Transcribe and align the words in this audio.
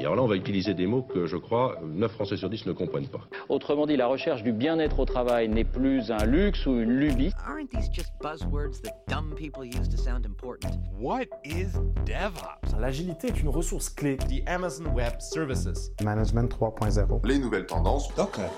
Alors 0.00 0.16
là, 0.16 0.22
on 0.22 0.26
va 0.26 0.36
utiliser 0.36 0.74
des 0.74 0.86
mots 0.86 1.02
que 1.02 1.26
je 1.26 1.36
crois 1.36 1.78
9 1.82 2.12
Français 2.12 2.36
sur 2.36 2.48
10 2.48 2.66
ne 2.66 2.72
comprennent 2.72 3.08
pas. 3.08 3.20
Autrement 3.48 3.86
dit, 3.86 3.96
la 3.96 4.06
recherche 4.06 4.42
du 4.42 4.52
bien-être 4.52 5.00
au 5.00 5.04
travail 5.04 5.48
n'est 5.48 5.64
plus 5.64 6.10
un 6.10 6.24
luxe 6.24 6.66
ou 6.66 6.80
une 6.80 6.92
lubie. 6.92 7.32
Aren't 7.46 7.70
these 7.70 7.90
just 7.92 8.12
buzzwords 8.22 8.80
that 8.82 8.92
dumb 9.08 9.34
people 9.34 9.64
use 9.64 9.88
to 9.88 9.96
sound 9.96 10.24
important? 10.24 10.78
What 10.98 11.26
is 11.44 11.78
DevOps? 12.06 12.78
L'agilité 12.78 13.28
est 13.28 13.40
une 13.40 13.48
ressource 13.48 13.90
clé. 13.90 14.16
The 14.16 14.42
Amazon 14.46 14.86
Web 14.94 15.20
Services. 15.20 15.90
Management 16.02 16.48
3.0. 16.48 17.26
Les 17.26 17.38
nouvelles 17.38 17.66
tendances. 17.66 18.14
Docker. 18.14 18.50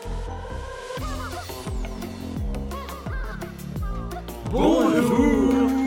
Bonjour 4.52 5.80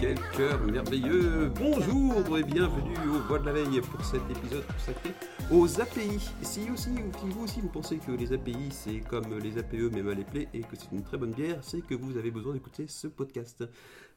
quel 0.00 0.18
cœur 0.36 0.60
merveilleux 0.64 1.48
Bonjour 1.56 2.38
et 2.38 2.42
bienvenue 2.42 2.96
au 3.08 3.20
Voix 3.26 3.38
de 3.38 3.46
la 3.46 3.52
Veille 3.52 3.80
pour 3.80 4.04
cet 4.04 4.22
épisode 4.30 4.64
consacré 4.66 5.10
aux 5.50 5.80
API. 5.80 6.18
Si 6.42 6.70
aussi, 6.70 6.90
ou 6.90 7.12
si 7.18 7.28
vous 7.28 7.44
aussi 7.44 7.60
vous 7.60 7.68
pensez 7.68 7.98
que 7.98 8.12
les 8.12 8.32
API 8.32 8.70
c'est 8.70 9.00
comme 9.00 9.38
les 9.38 9.58
APE 9.58 9.92
mais 9.92 10.02
mal 10.02 10.20
appelés 10.20 10.48
et 10.52 10.60
que 10.60 10.76
c'est 10.76 10.92
une 10.92 11.02
très 11.02 11.16
bonne 11.18 11.32
bière, 11.32 11.62
c'est 11.62 11.80
que 11.80 11.94
vous 11.94 12.16
avez 12.16 12.30
besoin 12.30 12.52
d'écouter 12.54 12.86
ce 12.88 13.06
podcast. 13.06 13.64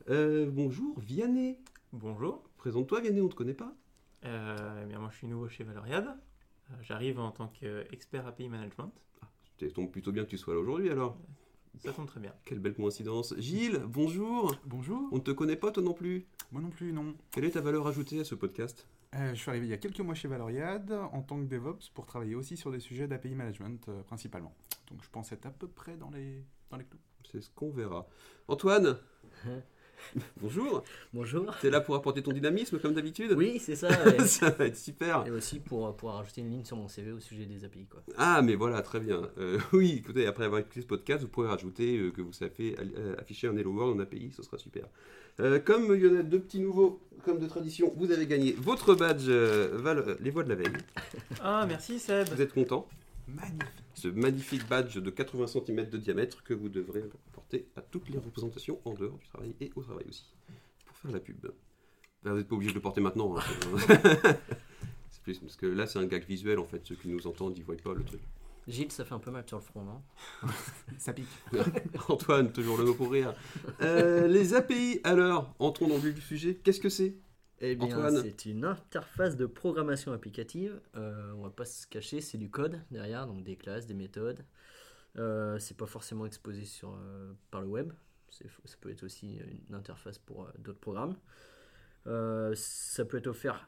Euh, 0.10 0.50
bonjour 0.52 1.00
Vianney 1.00 1.58
Bonjour. 1.94 2.44
Présente-toi 2.58 3.02
Vianney, 3.02 3.22
on 3.22 3.26
ne 3.26 3.30
te 3.30 3.36
connaît 3.36 3.54
pas 3.54 3.74
Euh, 4.26 4.82
eh 4.84 4.86
bien, 4.86 5.00
moi, 5.00 5.10
je 5.12 5.18
suis 5.18 5.28
nouveau 5.28 5.48
chez 5.48 5.64
Valoriad. 5.64 6.06
Euh, 6.08 6.74
J'arrive 6.82 7.20
en 7.20 7.32
tant 7.32 7.48
qu'expert 7.48 8.28
API 8.28 8.50
Management. 8.50 8.92
Ça 9.60 9.70
tombe 9.72 9.90
plutôt 9.92 10.12
bien 10.12 10.24
que 10.24 10.30
tu 10.30 10.38
sois 10.38 10.54
là 10.54 10.60
aujourd'hui 10.60 10.90
alors. 10.90 11.18
Ça 11.78 11.94
tombe 11.94 12.08
très 12.08 12.20
bien. 12.20 12.34
Quelle 12.46 12.60
belle 12.60 12.74
coïncidence. 12.74 13.34
Gilles, 13.38 13.82
bonjour 13.88 14.56
Bonjour. 14.66 15.08
On 15.12 15.16
ne 15.16 15.22
te 15.22 15.32
connaît 15.32 15.56
pas 15.56 15.72
toi 15.72 15.82
non 15.82 15.94
plus 15.94 16.26
Moi 16.52 16.62
non 16.62 16.70
plus, 16.70 16.92
non. 16.92 17.16
Quelle 17.32 17.46
est 17.46 17.52
ta 17.52 17.62
valeur 17.62 17.88
ajoutée 17.88 18.20
à 18.20 18.24
ce 18.26 18.36
podcast 18.36 18.86
Euh, 19.16 19.30
je 19.34 19.40
suis 19.40 19.50
arrivé 19.50 19.68
il 19.68 19.70
y 19.70 19.74
a 19.74 19.78
quelques 19.78 20.02
mois 20.02 20.16
chez 20.16 20.28
Valoriad 20.28 20.92
en 20.92 21.22
tant 21.22 21.40
que 21.40 21.46
DevOps 21.46 21.90
pour 21.94 22.06
travailler 22.06 22.36
aussi 22.36 22.58
sur 22.58 22.72
des 22.72 22.80
sujets 22.80 23.08
d'API 23.08 23.34
management 23.36 23.88
euh, 23.88 24.04
principalement. 24.04 24.54
Donc 24.90 25.02
je 25.04 25.10
pense 25.10 25.32
être 25.32 25.46
à 25.46 25.52
peu 25.52 25.68
près 25.68 25.96
dans 25.96 26.10
les, 26.10 26.44
dans 26.70 26.78
les 26.78 26.86
clous. 26.86 27.00
C'est 27.32 27.42
ce 27.42 27.50
qu'on 27.50 27.70
verra. 27.72 28.08
Antoine 28.48 28.98
Bonjour 30.42 30.84
Bonjour. 31.14 31.56
T'es 31.62 31.70
là 31.70 31.82
pour 31.82 31.96
apporter 31.96 32.22
ton 32.22 32.32
dynamisme 32.32 32.80
comme 32.80 32.94
d'habitude 32.94 33.34
Oui, 33.34 33.60
c'est 33.60 33.76
ça. 33.76 33.90
ouais. 34.06 34.26
Ça 34.26 34.50
va 34.50 34.66
être 34.66 34.78
super 34.78 35.26
Et 35.28 35.32
aussi 35.32 35.60
pour 35.60 35.96
pouvoir 35.96 36.18
rajouter 36.18 36.42
une 36.42 36.50
ligne 36.50 36.66
sur 36.66 36.78
mon 36.78 36.88
CV 36.88 37.12
au 37.12 37.20
sujet 37.20 37.46
des 37.46 37.66
API. 37.66 37.86
Quoi. 37.86 38.02
Ah, 38.18 38.42
mais 38.42 38.56
voilà, 38.56 38.82
très 38.82 39.00
bien. 39.00 39.30
Euh, 39.38 39.60
oui, 39.74 39.96
écoutez, 40.00 40.26
après 40.26 40.46
avoir 40.46 40.62
écouté 40.62 40.82
ce 40.82 40.88
podcast, 40.88 41.24
vous 41.24 41.30
pourrez 41.30 41.48
rajouter 41.50 41.98
euh, 41.98 42.12
que 42.12 42.22
vous 42.22 42.34
savez 42.34 42.76
euh, 42.80 43.16
afficher 43.20 43.48
un 43.48 43.58
Hello 43.58 43.72
World 43.72 44.00
en 44.00 44.04
API, 44.04 44.32
ce 44.36 44.42
sera 44.44 44.58
super. 44.58 44.86
Euh, 45.40 45.60
comme 45.60 45.96
il 45.96 46.06
y 46.06 46.08
en 46.10 46.20
a 46.20 46.24
deux 46.24 46.40
petits 46.40 46.60
nouveaux, 46.60 47.00
comme 47.24 47.40
de 47.40 47.48
tradition, 47.48 47.94
vous 47.96 48.12
avez 48.12 48.28
gagné 48.28 48.54
votre 48.58 48.96
badge 48.96 49.26
euh, 49.30 49.70
Val- 49.74 50.00
euh, 50.00 50.16
Les 50.22 50.32
Voix 50.32 50.44
de 50.44 50.50
la 50.50 50.56
Veille. 50.56 50.74
Ah, 51.42 51.66
merci 51.68 52.00
Seb. 52.00 52.28
Vous 52.30 52.42
êtes 52.42 52.54
content 52.54 52.88
Magnifique. 53.28 53.62
Ce 53.94 54.08
magnifique 54.08 54.68
badge 54.68 54.98
de 54.98 55.10
80 55.10 55.48
cm 55.48 55.90
de 55.90 55.98
diamètre 55.98 56.44
que 56.44 56.54
vous 56.54 56.68
devrez 56.68 57.04
à 57.76 57.82
toutes 57.82 58.10
les 58.10 58.18
représentations 58.18 58.80
en 58.86 58.94
dehors 58.94 59.18
du 59.18 59.28
travail 59.28 59.56
et 59.60 59.72
au 59.76 59.82
travail 59.84 60.06
aussi. 60.08 60.26
Pour 60.86 60.98
faire 60.98 61.12
la 61.12 61.20
pub. 61.20 61.38
Ben, 62.24 62.32
vous 62.32 62.38
n'êtes 62.38 62.48
pas 62.48 62.56
obligé 62.56 62.72
de 62.72 62.76
le 62.76 62.82
porter 62.82 63.02
maintenant. 63.02 63.38
hein. 63.38 63.42
c'est 65.12 65.22
plus 65.24 65.40
parce 65.40 65.56
que 65.56 65.66
là, 65.66 65.88
c'est 65.88 66.00
un 66.00 66.06
gag 66.06 66.26
visuel 66.26 66.60
en 66.60 66.66
fait. 66.66 66.82
Ceux 66.86 66.96
qui 66.96 67.08
nous 67.08 67.26
entendent, 67.28 67.58
ils 67.58 67.64
voient 67.64 67.76
pas 67.78 67.94
le 67.94 68.04
truc. 68.04 68.22
Gilles, 68.68 68.92
ça 68.92 69.04
fait 69.04 69.16
un 69.16 69.20
peu 69.20 69.32
mal 69.32 69.44
sur 69.48 69.58
le 69.58 69.64
front, 69.64 69.84
non? 69.84 70.02
Ça 71.00 71.12
pique. 71.14 71.26
Antoine, 72.10 72.52
toujours 72.52 72.78
le 72.78 72.86
mot 72.86 72.94
pour 72.94 73.10
rire. 73.12 73.34
Euh, 73.82 74.28
les 74.28 74.54
API, 74.54 75.00
alors, 75.04 75.56
entrons 75.58 75.88
dans 75.88 75.96
le 75.96 76.02
vif 76.02 76.14
du 76.14 76.22
sujet. 76.22 76.56
Qu'est-ce 76.56 76.80
que 76.80 76.90
c'est? 76.90 77.16
Eh 77.62 77.76
bien, 77.76 77.88
Antoine? 77.88 78.22
c'est 78.22 78.46
une 78.46 78.66
interface 78.66 79.36
de 79.38 79.48
programmation 79.48 80.12
applicative. 80.12 80.80
Euh, 80.96 81.32
on 81.38 81.42
va 81.44 81.50
pas 81.50 81.66
se 81.66 81.88
cacher, 81.88 82.22
c'est 82.22 82.38
du 82.38 82.52
code 82.52 82.80
derrière, 82.92 83.26
donc 83.26 83.44
des 83.44 83.56
classes, 83.56 83.88
des 83.88 83.96
méthodes. 83.96 84.46
Euh, 85.18 85.58
c'est 85.60 85.78
pas 85.78 85.88
forcément 85.88 86.26
exposé 86.26 86.66
sur, 86.66 86.94
euh, 86.94 87.34
par 87.52 87.62
le 87.62 87.68
web. 87.68 87.94
Ça 88.30 88.46
peut 88.80 88.92
être 88.92 89.04
aussi 89.04 89.40
une 89.68 89.76
interface 89.76 90.20
pour 90.20 90.44
euh, 90.44 90.52
d'autres 90.60 90.80
programmes. 90.80 91.16
Ça 92.56 93.06
peut 93.06 93.18
être 93.18 93.28
offert 93.28 93.68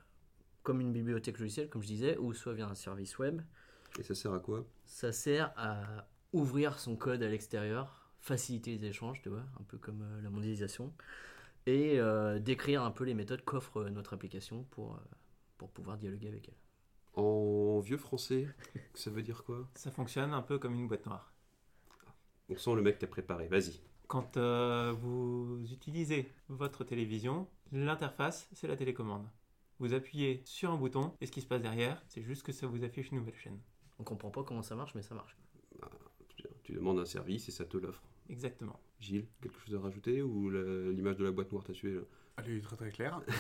comme 0.64 0.82
une 0.82 0.94
bibliothèque 0.94 1.40
logicielle, 1.40 1.70
comme 1.70 1.82
je 1.82 1.88
disais, 1.88 2.18
ou 2.18 2.34
soit 2.34 2.54
via 2.54 2.68
un 2.68 2.76
service 2.76 3.18
web. 3.18 3.42
Et 4.00 4.04
ça 4.04 4.16
sert 4.16 4.34
à 4.34 4.40
quoi? 4.40 4.66
Ça 4.86 5.12
sert 5.12 5.54
à 5.58 6.08
ouvrir 6.34 6.80
son 6.80 6.96
code 6.96 7.24
à 7.24 7.28
l'extérieur, 7.28 8.12
faciliter 8.20 8.78
les 8.78 8.86
échanges, 8.86 9.22
tu 9.22 9.30
vois, 9.30 9.44
un 9.60 9.64
peu 9.64 9.78
comme 9.78 10.02
euh, 10.02 10.22
la 10.22 10.30
mondialisation, 10.30 10.94
et 11.66 12.00
euh, 12.00 12.40
décrire 12.40 12.84
un 12.84 12.92
peu 12.92 13.04
les 13.04 13.14
méthodes 13.14 13.44
qu'offre 13.44 13.78
euh, 13.78 13.90
notre 13.90 14.14
application 14.14 14.64
pour, 14.72 15.00
pour 15.58 15.70
pouvoir 15.72 15.98
dialoguer 15.98 16.30
avec 16.30 16.48
elle. 16.48 16.56
En 17.16 17.80
vieux 17.80 17.98
français, 17.98 18.48
ça 18.94 19.10
veut 19.12 19.22
dire 19.22 19.44
quoi? 19.44 19.68
Ça 19.76 19.92
fonctionne 19.92 20.34
un 20.34 20.42
peu 20.42 20.60
comme 20.60 20.76
une 20.76 20.88
boîte 20.88 21.06
noire. 21.06 21.34
On 22.50 22.58
sent 22.58 22.76
le 22.76 22.82
mec 22.82 23.00
t'a 23.00 23.08
préparé, 23.08 23.48
vas-y. 23.48 23.82
Quand 24.08 24.38
euh, 24.38 24.94
vous 24.94 25.62
utilisez 25.72 26.32
votre 26.50 26.84
télévision, 26.84 27.48
l'interface, 27.72 28.50
c'est 28.54 28.68
la 28.68 28.76
télécommande. 28.76 29.28
Vous 29.80 29.94
appuyez 29.94 30.42
sur 30.46 30.72
un 30.72 30.78
bouton 30.78 31.14
et 31.22 31.26
ce 31.26 31.32
qui 31.32 31.42
se 31.42 31.48
passe 31.48 31.62
derrière, 31.62 32.04
c'est 32.08 32.22
juste 32.22 32.44
que 32.44 32.52
ça 32.52 32.68
vous 32.68 32.84
affiche 32.84 33.12
une 33.12 33.20
nouvelle 33.20 33.36
chaîne. 33.36 33.60
On 34.00 34.04
comprend 34.04 34.30
pas 34.30 34.44
comment 34.44 34.62
ça 34.62 34.76
marche, 34.76 34.96
mais 34.96 35.02
ça 35.02 35.16
marche. 35.16 35.38
Tu 36.64 36.74
demandes 36.74 37.00
un 37.00 37.06
service 37.06 37.48
et 37.50 37.52
ça 37.52 37.66
te 37.66 37.78
l'offre. 37.78 38.04
Exactement. 38.30 38.80
Gilles, 39.00 39.28
quelque 39.42 39.60
chose 39.60 39.76
à 39.76 39.80
rajouter 39.80 40.22
ou 40.22 40.50
l'image 40.50 41.18
de 41.18 41.24
la 41.24 41.32
boîte 41.32 41.52
noire 41.52 41.64
t'a 41.64 41.74
tué 41.74 41.94
là? 41.94 42.02
Elle 42.46 42.58
est 42.58 42.62
très 42.62 42.76
très 42.76 42.92
claire. 42.92 43.22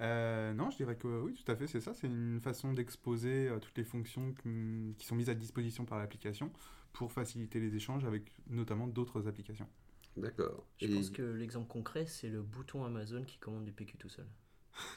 Euh, 0.00 0.52
non, 0.54 0.70
je 0.70 0.76
dirais 0.76 0.96
que 0.96 1.06
oui, 1.20 1.34
tout 1.34 1.50
à 1.50 1.56
fait, 1.56 1.66
c'est 1.66 1.80
ça. 1.80 1.94
C'est 1.94 2.08
une 2.08 2.40
façon 2.40 2.72
d'exposer 2.72 3.48
euh, 3.48 3.58
toutes 3.60 3.76
les 3.78 3.84
fonctions 3.84 4.32
qui, 4.34 4.94
qui 4.98 5.06
sont 5.06 5.14
mises 5.14 5.30
à 5.30 5.34
disposition 5.34 5.84
par 5.84 5.98
l'application 5.98 6.50
pour 6.92 7.12
faciliter 7.12 7.60
les 7.60 7.74
échanges 7.76 8.04
avec 8.04 8.32
notamment 8.48 8.86
d'autres 8.88 9.28
applications. 9.28 9.68
D'accord. 10.16 10.66
Je 10.78 10.86
Et- 10.86 10.94
pense 10.94 11.10
que 11.10 11.22
l'exemple 11.22 11.68
concret, 11.68 12.06
c'est 12.06 12.28
le 12.28 12.42
bouton 12.42 12.84
Amazon 12.84 13.22
qui 13.24 13.38
commande 13.38 13.64
du 13.64 13.72
PQ 13.72 13.96
tout 13.98 14.08
seul. 14.08 14.26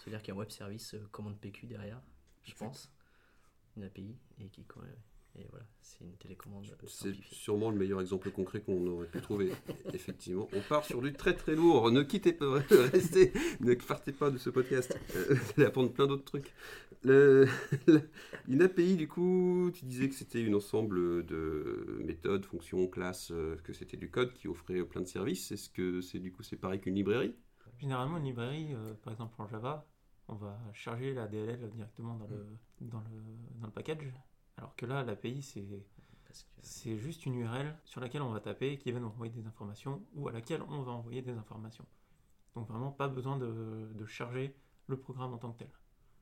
C'est-à-dire 0.03 0.23
qu'un 0.23 0.33
web 0.35 0.49
service 0.49 0.95
euh, 0.95 1.07
commande 1.11 1.39
PQ 1.39 1.67
derrière, 1.67 2.01
je 2.43 2.53
pense, 2.55 2.91
une 3.75 3.83
API, 3.83 4.15
et 4.39 4.47
qui 4.49 4.63
et 5.39 5.45
voilà, 5.51 5.65
c'est 5.81 6.03
une 6.03 6.15
télécommande 6.17 6.65
euh, 6.65 6.87
C'est 6.87 7.13
sûrement 7.31 7.69
le 7.69 7.77
meilleur 7.77 8.01
exemple 8.01 8.31
concret 8.31 8.61
qu'on 8.61 8.85
aurait 8.87 9.07
pu 9.07 9.21
trouver. 9.21 9.51
Effectivement, 9.93 10.47
on 10.53 10.61
part 10.61 10.83
sur 10.83 11.01
du 11.01 11.13
très 11.13 11.35
très 11.35 11.55
lourd. 11.55 11.91
Ne 11.91 12.01
quittez 12.03 12.33
pas, 12.33 12.59
restez, 12.91 13.33
ne 13.59 13.73
partez 13.75 14.11
pas 14.11 14.31
de 14.31 14.37
ce 14.37 14.49
podcast. 14.49 14.97
Euh, 15.15 15.35
Vous 15.35 15.53
allez 15.57 15.65
apprendre 15.67 15.91
plein 15.93 16.07
d'autres 16.07 16.25
trucs. 16.25 16.53
Le- 17.03 17.47
une 18.47 18.61
API, 18.61 18.95
du 18.95 19.07
coup, 19.07 19.69
tu 19.73 19.85
disais 19.85 20.09
que 20.09 20.15
c'était 20.15 20.43
un 20.47 20.53
ensemble 20.53 21.25
de 21.25 22.01
méthodes, 22.03 22.45
fonctions, 22.45 22.87
classes, 22.87 23.31
euh, 23.31 23.55
que 23.63 23.73
c'était 23.73 23.97
du 23.97 24.09
code 24.09 24.33
qui 24.33 24.47
offrait 24.47 24.83
plein 24.83 25.01
de 25.01 25.07
services. 25.07 25.51
Est-ce 25.51 25.69
que 25.69 26.01
c'est 26.01 26.19
du 26.19 26.31
coup 26.31 26.43
c'est 26.43 26.57
pareil 26.57 26.79
qu'une 26.79 26.95
librairie? 26.95 27.35
Généralement, 27.79 28.17
une 28.17 28.23
librairie, 28.25 28.73
euh, 28.73 28.93
par 29.03 29.13
exemple 29.13 29.35
en 29.39 29.47
Java, 29.47 29.85
on 30.27 30.35
va 30.35 30.57
charger 30.73 31.13
la 31.13 31.27
DLL 31.27 31.69
directement 31.69 32.15
dans 32.15 32.27
le, 32.27 32.45
dans 32.81 32.99
le, 33.01 33.05
dans 33.59 33.67
le 33.67 33.71
package. 33.73 34.11
Alors 34.57 34.75
que 34.75 34.85
là, 34.85 35.03
l'API, 35.03 35.41
c'est 35.41 35.61
que- 35.61 36.97
juste 36.97 37.25
une 37.25 37.35
URL 37.35 37.75
sur 37.85 38.01
laquelle 38.01 38.21
on 38.21 38.31
va 38.31 38.39
taper 38.39 38.73
et 38.73 38.77
qui 38.77 38.91
va 38.91 38.99
nous 38.99 39.07
envoyer 39.07 39.31
des 39.31 39.45
informations 39.45 40.03
ou 40.15 40.27
à 40.27 40.31
laquelle 40.31 40.61
on 40.63 40.81
va 40.81 40.91
envoyer 40.91 41.21
des 41.21 41.31
informations. 41.31 41.85
Donc 42.55 42.67
vraiment 42.67 42.91
pas 42.91 43.07
besoin 43.07 43.37
de, 43.37 43.87
de 43.93 44.05
charger 44.05 44.53
le 44.87 44.97
programme 44.97 45.33
en 45.33 45.37
tant 45.37 45.51
que 45.53 45.59
tel. 45.59 45.69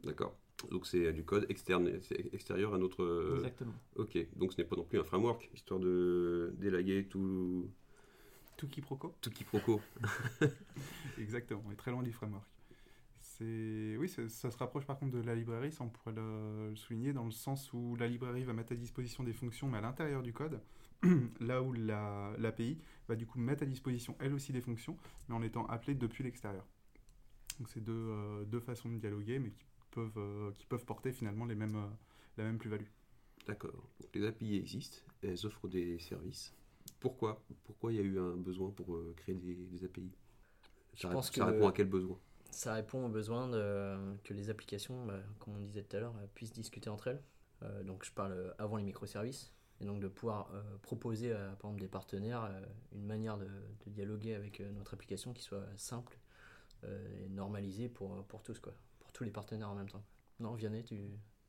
D'accord. 0.03 0.35
Donc 0.71 0.85
c'est 0.85 1.11
du 1.13 1.23
code 1.23 1.45
externe, 1.49 2.01
c'est 2.01 2.33
extérieur 2.33 2.73
à 2.73 2.77
notre. 2.77 3.33
Exactement. 3.35 3.73
Ok. 3.95 4.17
Donc 4.35 4.53
ce 4.53 4.61
n'est 4.61 4.67
pas 4.67 4.75
non 4.75 4.83
plus 4.83 4.99
un 4.99 5.03
framework, 5.03 5.49
histoire 5.53 5.79
de 5.79 6.53
délaguer 6.57 7.07
tout, 7.07 7.69
Tout 8.57 8.67
quiproquo 8.67 9.13
tout 9.21 9.31
quiproquo. 9.31 9.81
Exactement, 11.17 11.63
on 11.65 11.71
est 11.71 11.75
très 11.75 11.91
loin 11.91 12.03
du 12.03 12.11
framework. 12.11 12.45
C'est 13.37 13.97
oui, 13.99 14.07
ça, 14.07 14.27
se 14.29 14.57
rapproche 14.57 14.85
par 14.85 14.97
contre 14.97 15.11
de 15.11 15.21
la 15.21 15.35
librairie, 15.35 15.71
ça 15.71 15.83
on 15.83 15.89
pourrait 15.89 16.13
le, 16.13 16.69
le 16.69 16.75
souligner 16.75 17.11
dans 17.11 17.25
le 17.25 17.31
sens 17.31 17.73
où 17.73 17.95
la 17.97 18.07
librairie 18.07 18.43
va 18.45 18.53
mettre 18.53 18.71
à 18.71 18.75
disposition 18.75 19.23
des 19.23 19.33
fonctions 19.33 19.67
mais 19.67 19.79
à 19.79 19.81
l'intérieur 19.81 20.21
du 20.23 20.31
code, 20.31 20.61
là 21.41 21.61
où 21.61 21.73
la- 21.73 22.33
l'API 22.37 22.79
va 23.09 23.15
du 23.15 23.25
coup 23.25 23.39
mettre 23.39 23.63
à 23.63 23.65
disposition 23.65 24.15
elle 24.19 24.33
aussi 24.33 24.53
des 24.53 24.61
fonctions 24.61 24.97
mais 25.27 25.35
en 25.35 25.41
étant 25.41 25.65
appelée 25.67 25.95
depuis 25.95 26.23
l'extérieur. 26.23 26.65
Donc 27.59 27.69
c'est 27.69 27.83
deux, 27.83 27.93
euh, 27.93 28.45
deux 28.45 28.59
façons 28.61 28.89
de 28.89 28.97
dialoguer 28.97 29.39
mais 29.39 29.51
qui 29.51 29.65
peuvent, 29.91 30.11
euh, 30.17 30.51
qui 30.53 30.65
peuvent 30.65 30.85
porter 30.85 31.11
finalement 31.11 31.45
les 31.45 31.55
mêmes, 31.55 31.75
euh, 31.77 31.87
la 32.37 32.45
même 32.45 32.57
plus-value. 32.59 32.87
D'accord. 33.47 33.89
Les 34.13 34.25
API 34.25 34.55
existent, 34.57 34.97
elles 35.23 35.45
offrent 35.45 35.67
des 35.67 35.97
services. 35.99 36.53
Pourquoi? 36.99 37.41
Pourquoi 37.63 37.91
il 37.91 37.95
y 37.95 37.99
a 37.99 38.03
eu 38.03 38.19
un 38.19 38.35
besoin 38.35 38.71
pour 38.71 38.95
euh, 38.95 39.13
créer 39.17 39.35
des, 39.35 39.55
des 39.55 39.83
API 39.85 40.11
Je 40.95 41.01
ça, 41.01 41.09
pense 41.09 41.29
ré- 41.29 41.31
ça 41.31 41.45
que- 41.45 41.49
répond 41.51 41.67
à 41.67 41.71
quel 41.73 41.87
besoin? 41.87 42.19
Ça 42.55 42.73
répond 42.73 43.05
au 43.05 43.09
besoin 43.09 43.49
de, 43.49 43.97
que 44.23 44.33
les 44.33 44.49
applications, 44.49 45.05
bah, 45.05 45.19
comme 45.39 45.55
on 45.55 45.59
disait 45.59 45.83
tout 45.83 45.97
à 45.97 45.99
l'heure, 45.99 46.15
euh, 46.17 46.27
puissent 46.33 46.53
discuter 46.53 46.89
entre 46.89 47.07
elles. 47.09 47.21
Euh, 47.63 47.83
donc 47.83 48.05
je 48.05 48.11
parle 48.13 48.31
euh, 48.31 48.53
avant 48.57 48.77
les 48.77 48.83
microservices. 48.83 49.51
Et 49.81 49.85
donc 49.85 49.99
de 49.99 50.07
pouvoir 50.07 50.49
euh, 50.53 50.63
proposer 50.81 51.33
à 51.33 51.49
par 51.59 51.69
exemple 51.69 51.81
des 51.81 51.89
partenaires 51.89 52.43
euh, 52.45 52.61
une 52.93 53.05
manière 53.05 53.37
de, 53.37 53.45
de 53.45 53.89
dialoguer 53.91 54.33
avec 54.33 54.61
euh, 54.61 54.71
notre 54.71 54.93
application 54.93 55.33
qui 55.33 55.43
soit 55.43 55.65
simple 55.75 56.17
euh, 56.85 57.25
et 57.25 57.27
normalisée 57.27 57.89
pour, 57.89 58.23
pour 58.27 58.41
tous, 58.41 58.57
quoi, 58.59 58.73
pour 58.99 59.11
tous 59.11 59.25
les 59.25 59.31
partenaires 59.31 59.69
en 59.69 59.75
même 59.75 59.89
temps. 59.89 60.05
Non, 60.39 60.53
Vianney, 60.53 60.83
tu. 60.83 60.97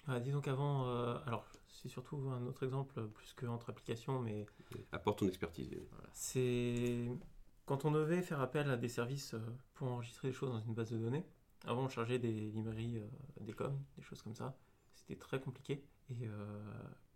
Ah, 0.09 0.19
disons 0.19 0.41
qu'avant, 0.41 0.89
euh, 0.89 1.19
alors 1.27 1.47
c'est 1.69 1.89
surtout 1.89 2.17
un 2.31 2.45
autre 2.47 2.65
exemple, 2.65 3.07
plus 3.09 3.33
qu'entre 3.35 3.71
applications, 3.71 4.21
mais 4.21 4.47
Apporte 4.91 5.21
ton 5.21 5.29
expertise. 5.29 5.71
c'est 6.13 7.09
quand 7.67 7.85
on 7.85 7.91
devait 7.91 8.23
faire 8.23 8.41
appel 8.41 8.71
à 8.71 8.77
des 8.77 8.89
services 8.89 9.35
euh, 9.35 9.41
pour 9.75 9.89
enregistrer 9.89 10.29
des 10.29 10.35
choses 10.35 10.51
dans 10.51 10.61
une 10.61 10.75
base 10.75 10.91
de 10.91 10.99
données. 10.99 11.25
Avant, 11.67 11.85
on 11.85 11.89
chargeait 11.89 12.19
des 12.19 12.51
librairies, 12.51 12.99
euh, 12.99 13.09
des 13.41 13.53
coms, 13.53 13.79
des 13.97 14.03
choses 14.03 14.23
comme 14.23 14.35
ça. 14.35 14.57
C'était 14.95 15.17
très 15.17 15.41
compliqué. 15.41 15.85
Et 16.09 16.27
euh, 16.27 16.63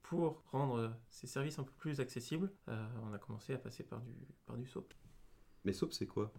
pour 0.03 0.43
rendre 0.51 0.95
ces 1.09 1.27
services 1.27 1.59
un 1.59 1.65
peu 1.65 1.73
plus 1.73 2.01
accessibles, 2.01 2.53
on 2.67 3.13
a 3.13 3.19
commencé 3.19 3.55
à 3.55 3.59
passer 3.59 3.85
par 3.85 4.01
du, 4.01 4.13
par 4.45 4.57
du 4.57 4.67
SOAP. 4.67 4.93
Mais 5.65 5.73
SOAP, 5.73 5.93
c'est 5.93 6.07
quoi? 6.07 6.33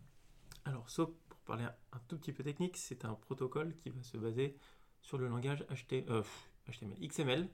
Alors 0.66 0.90
SOAP, 0.90 1.14
pour 1.30 1.40
parler 1.40 1.64
un, 1.64 2.00
tout 2.08 2.18
petit 2.18 2.34
peu 2.34 2.44
technique, 2.44 2.78
c'est 2.78 3.06
un 3.06 3.14
protocole 3.14 3.76
qui 3.78 3.90
va 3.90 4.04
se 4.04 4.18
baser 4.18 4.58
sur 5.02 5.18
le 5.18 5.28
langage 5.28 5.66
HT, 5.70 6.06
euh, 6.10 6.24
HTML, 6.70 6.98
XML 7.02 7.50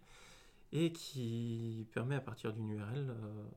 et 0.73 0.91
qui 0.91 1.87
permet 1.93 2.15
à 2.15 2.21
partir 2.21 2.53
d'une 2.53 2.69
URL 2.69 3.09
euh, 3.09 3.47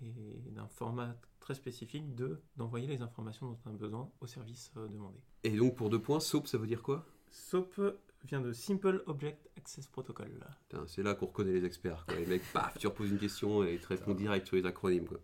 et 0.00 0.50
d'un 0.50 0.68
format 0.68 1.14
très 1.44 1.54
spécifique 1.54 2.14
de 2.14 2.40
d'envoyer 2.56 2.86
les 2.86 3.02
informations 3.02 3.46
dont 3.46 3.58
on 3.66 3.70
a 3.70 3.72
besoin 3.74 4.10
au 4.22 4.26
service 4.26 4.72
euh, 4.78 4.88
demandé. 4.88 5.18
Et 5.42 5.50
donc, 5.50 5.76
pour 5.76 5.90
deux 5.90 6.00
points, 6.00 6.18
SOAP, 6.18 6.46
ça 6.46 6.56
veut 6.56 6.66
dire 6.66 6.82
quoi? 6.82 7.04
SOAP 7.30 7.80
vient 8.24 8.40
de 8.40 8.52
Simple 8.52 9.02
Object 9.06 9.50
Access 9.58 9.86
Protocol. 9.86 10.30
C'est 10.86 11.02
là 11.02 11.14
qu'on 11.14 11.26
reconnaît 11.26 11.52
les 11.52 11.66
experts. 11.66 12.06
Quoi. 12.06 12.16
Les 12.16 12.26
mecs, 12.26 12.50
paf, 12.54 12.78
tu 12.78 12.86
reposes 12.86 13.10
une 13.10 13.18
question 13.18 13.62
et 13.62 13.74
ils 13.74 13.80
te 13.80 13.88
répondent 13.88 14.16
direct 14.16 14.46
sur 14.46 14.56
les 14.56 14.64
acronymes. 14.64 15.04
Quoi. 15.04 15.20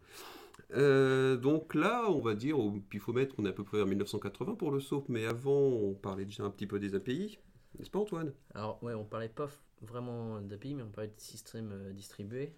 Euh, 0.75 1.39
donc 1.39 1.75
là, 1.75 2.11
on 2.11 2.21
va 2.21 2.35
dire, 2.35 2.59
au 2.59 2.73
pifomètre, 2.73 3.35
on 3.39 3.47
est 3.47 3.49
à 3.49 3.53
peu 3.53 3.65
près 3.65 3.79
vers 3.79 3.87
1980 3.87 4.57
pour 4.57 4.71
le 4.71 4.81
SOAP, 4.81 5.09
mais 5.09 5.25
avant, 5.25 5.51
on 5.51 5.95
parlait 5.95 6.27
déjà 6.27 6.45
un 6.45 6.51
petit 6.51 6.67
peu 6.67 6.79
des 6.79 6.95
API. 6.95 7.39
N'est-ce 7.79 7.91
pas, 7.91 7.99
Antoine? 7.99 8.35
Alors, 8.55 8.83
ouais, 8.83 8.93
on 8.93 9.05
parlait 9.05 9.31
pas 9.31 9.49
vraiment 9.81 10.39
d'API, 10.43 10.75
mais 10.75 10.83
on 10.83 10.91
parlait 10.91 11.09
de 11.09 11.21
système 11.21 11.71
euh, 11.73 11.93
distribué. 11.93 12.53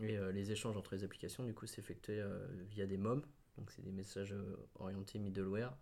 Et 0.00 0.16
euh, 0.16 0.30
les 0.32 0.52
échanges 0.52 0.76
entre 0.76 0.94
les 0.94 1.04
applications, 1.04 1.44
du 1.44 1.54
coup, 1.54 1.66
s'effectuaient 1.66 2.20
euh, 2.20 2.46
via 2.68 2.86
des 2.86 2.96
MOM. 2.96 3.22
Donc, 3.56 3.70
c'est 3.70 3.82
des 3.82 3.92
messages 3.92 4.32
euh, 4.32 4.56
orientés 4.76 5.18
middleware. 5.18 5.76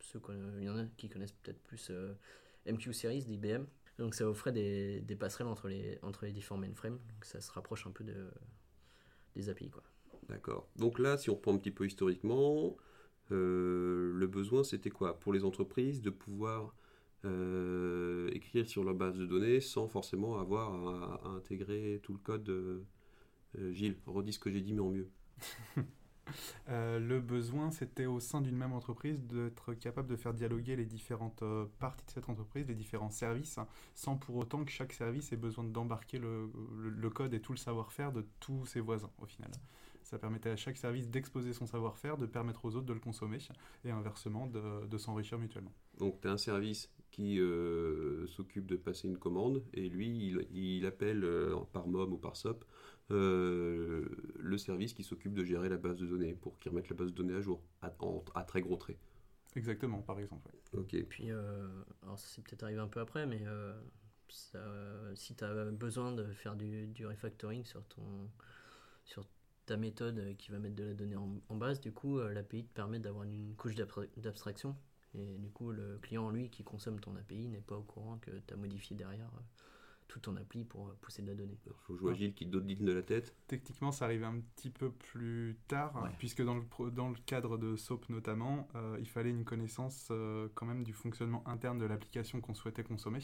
Ceux 0.00 0.20
il 0.58 0.64
y 0.64 0.68
en 0.68 0.78
a 0.78 0.84
qui 0.96 1.08
connaissent 1.08 1.32
peut-être 1.32 1.62
plus 1.62 1.90
MQ 2.66 2.92
Series 2.92 3.24
d'IBM. 3.24 3.64
Donc, 3.98 4.14
ça 4.14 4.28
offrait 4.28 4.52
des, 4.52 5.16
passerelles 5.18 5.48
entre 5.48 5.68
les, 5.68 6.32
différents 6.32 6.60
mainframes. 6.60 6.98
Donc, 6.98 7.24
ça 7.24 7.40
se 7.40 7.50
rapproche 7.50 7.86
un 7.86 7.90
peu 7.90 8.04
de, 8.04 8.30
des 9.34 9.48
API. 9.48 9.70
D'accord. 10.28 10.68
Donc 10.76 10.98
là, 10.98 11.16
si 11.16 11.30
on 11.30 11.34
reprend 11.34 11.54
un 11.54 11.58
petit 11.58 11.70
peu 11.70 11.86
historiquement, 11.86 12.76
le 13.30 14.26
besoin, 14.26 14.62
c'était 14.62 14.90
quoi? 14.90 15.18
Pour 15.18 15.32
les 15.32 15.44
entreprises, 15.44 16.00
de 16.00 16.10
pouvoir 16.10 16.74
écrire 18.32 18.68
sur 18.68 18.84
leur 18.84 18.94
base 18.94 19.18
de 19.18 19.26
données 19.26 19.60
sans 19.60 19.88
forcément 19.88 20.38
avoir 20.38 21.24
à 21.24 21.28
intégrer 21.30 22.00
tout 22.02 22.12
le 22.12 22.20
code. 22.20 22.84
Euh, 23.56 23.72
Gilles, 23.72 23.96
redis 24.06 24.32
ce 24.34 24.38
que 24.38 24.50
j'ai 24.50 24.60
dit, 24.60 24.72
mais 24.72 24.80
en 24.80 24.90
mieux. 24.90 25.10
Euh, 26.68 26.98
le 26.98 27.20
besoin, 27.20 27.70
c'était 27.70 28.04
au 28.04 28.20
sein 28.20 28.42
d'une 28.42 28.56
même 28.56 28.74
entreprise 28.74 29.18
d'être 29.22 29.72
capable 29.72 30.08
de 30.08 30.16
faire 30.16 30.34
dialoguer 30.34 30.76
les 30.76 30.84
différentes 30.84 31.42
euh, 31.42 31.64
parties 31.78 32.04
de 32.04 32.10
cette 32.10 32.28
entreprise, 32.28 32.66
les 32.68 32.74
différents 32.74 33.08
services, 33.08 33.56
hein, 33.56 33.66
sans 33.94 34.16
pour 34.18 34.36
autant 34.36 34.62
que 34.64 34.70
chaque 34.70 34.92
service 34.92 35.32
ait 35.32 35.38
besoin 35.38 35.64
d'embarquer 35.64 36.18
le, 36.18 36.52
le- 36.76 36.90
le 36.90 37.10
code 37.10 37.32
et 37.32 37.40
tout 37.40 37.52
le 37.52 37.58
savoir-faire 37.58 38.12
de 38.12 38.26
tous 38.40 38.66
ses 38.66 38.80
voisins, 38.80 39.10
au 39.22 39.24
final. 39.26 39.50
Ça 40.02 40.18
permettait 40.18 40.50
à 40.50 40.56
chaque 40.56 40.76
service 40.76 41.08
d'exposer 41.08 41.54
son 41.54 41.66
savoir-faire, 41.66 42.18
de 42.18 42.26
permettre 42.26 42.66
aux 42.66 42.76
autres 42.76 42.86
de 42.86 42.92
le 42.92 43.00
consommer, 43.00 43.38
et 43.86 43.90
inversement, 43.90 44.46
de, 44.46 44.86
de 44.86 44.98
s'enrichir 44.98 45.38
mutuellement. 45.38 45.72
Donc, 45.98 46.20
tu 46.20 46.28
as 46.28 46.32
un 46.32 46.38
service 46.38 46.90
qui 47.10 47.40
euh, 47.40 48.26
s'occupe 48.28 48.66
de 48.66 48.76
passer 48.76 49.08
une 49.08 49.18
commande, 49.18 49.62
et 49.74 49.88
lui, 49.88 50.08
il, 50.28 50.46
il 50.52 50.86
appelle 50.86 51.24
euh, 51.24 51.56
par 51.72 51.86
MOM 51.88 52.12
ou 52.12 52.18
par 52.18 52.36
SOP 52.36 52.64
euh, 53.10 54.06
le 54.38 54.58
service 54.58 54.92
qui 54.92 55.02
s'occupe 55.04 55.32
de 55.34 55.44
gérer 55.44 55.68
la 55.68 55.78
base 55.78 55.96
de 55.96 56.06
données 56.06 56.34
pour 56.34 56.58
qu'il 56.58 56.70
remette 56.70 56.88
la 56.90 56.96
base 56.96 57.08
de 57.08 57.14
données 57.14 57.34
à 57.34 57.40
jour, 57.40 57.62
à, 57.82 57.92
en- 58.00 58.24
à 58.34 58.44
très 58.44 58.60
gros 58.60 58.76
traits. 58.76 58.98
Exactement, 59.56 60.02
par 60.02 60.18
exemple. 60.20 60.50
ouais. 60.74 60.80
Ok. 60.80 60.94
Et 60.94 61.02
puis, 61.02 61.30
euh, 61.30 61.66
alors 62.02 62.18
ça, 62.18 62.26
c'est 62.28 62.42
peut-être 62.42 62.62
arrivé 62.62 62.80
un 62.80 62.88
peu 62.88 63.00
après, 63.00 63.26
mais 63.26 63.42
euh, 63.46 63.72
ça, 64.28 64.58
si 65.14 65.34
tu 65.34 65.44
as 65.44 65.64
besoin 65.70 66.12
de 66.12 66.24
faire 66.32 66.54
du, 66.56 66.86
du 66.88 67.06
refactoring 67.06 67.64
sur, 67.64 67.82
ton, 67.84 68.30
sur 69.04 69.26
ta 69.66 69.76
méthode 69.76 70.36
qui 70.38 70.50
va 70.50 70.58
mettre 70.58 70.76
de 70.76 70.84
la 70.84 70.94
donnée 70.94 71.16
en, 71.16 71.40
en 71.48 71.56
base, 71.56 71.80
du 71.80 71.92
coup, 71.92 72.18
euh, 72.18 72.32
l'API 72.32 72.64
te 72.64 72.74
permet 72.74 72.98
d'avoir 73.00 73.24
une 73.24 73.54
couche 73.56 73.74
d'abstra- 73.74 74.06
d'abstraction. 74.16 74.76
Et 75.18 75.38
du 75.38 75.50
coup, 75.50 75.70
le 75.70 75.98
client, 75.98 76.30
lui, 76.30 76.50
qui 76.50 76.62
consomme 76.64 77.00
ton 77.00 77.14
API, 77.16 77.48
n'est 77.48 77.60
pas 77.60 77.76
au 77.76 77.82
courant 77.82 78.18
que 78.18 78.30
tu 78.46 78.54
as 78.54 78.56
modifié 78.56 78.96
derrière 78.96 79.30
euh, 79.34 79.40
tout 80.06 80.20
ton 80.20 80.36
appli 80.36 80.64
pour 80.64 80.88
euh, 80.88 80.96
pousser 81.00 81.22
de 81.22 81.26
la 81.28 81.34
donnée. 81.34 81.58
Alors, 81.66 81.78
je 81.88 81.92
vois 81.94 82.14
Gilles 82.14 82.34
qui 82.34 82.46
donne 82.46 82.66
de 82.66 82.92
la 82.92 83.02
tête. 83.02 83.34
Techniquement, 83.46 83.92
ça 83.92 84.06
arrivait 84.06 84.24
un 84.26 84.40
petit 84.40 84.70
peu 84.70 84.90
plus 84.90 85.58
tard, 85.68 86.02
Ouais. 86.02 86.10
puisque 86.18 86.42
dans 86.42 86.54
le, 86.54 86.64
pro- 86.64 86.90
dans 86.90 87.10
le 87.10 87.16
cadre 87.26 87.58
de 87.58 87.76
SOAP 87.76 88.08
notamment, 88.08 88.68
euh, 88.74 88.96
il 89.00 89.08
fallait 89.08 89.30
une 89.30 89.44
connaissance 89.44 90.08
euh, 90.10 90.48
quand 90.54 90.66
même 90.66 90.82
du 90.84 90.92
fonctionnement 90.92 91.46
interne 91.46 91.78
de 91.78 91.84
l'application 91.84 92.40
qu'on 92.40 92.54
souhaitait 92.54 92.84
consommer. 92.84 93.20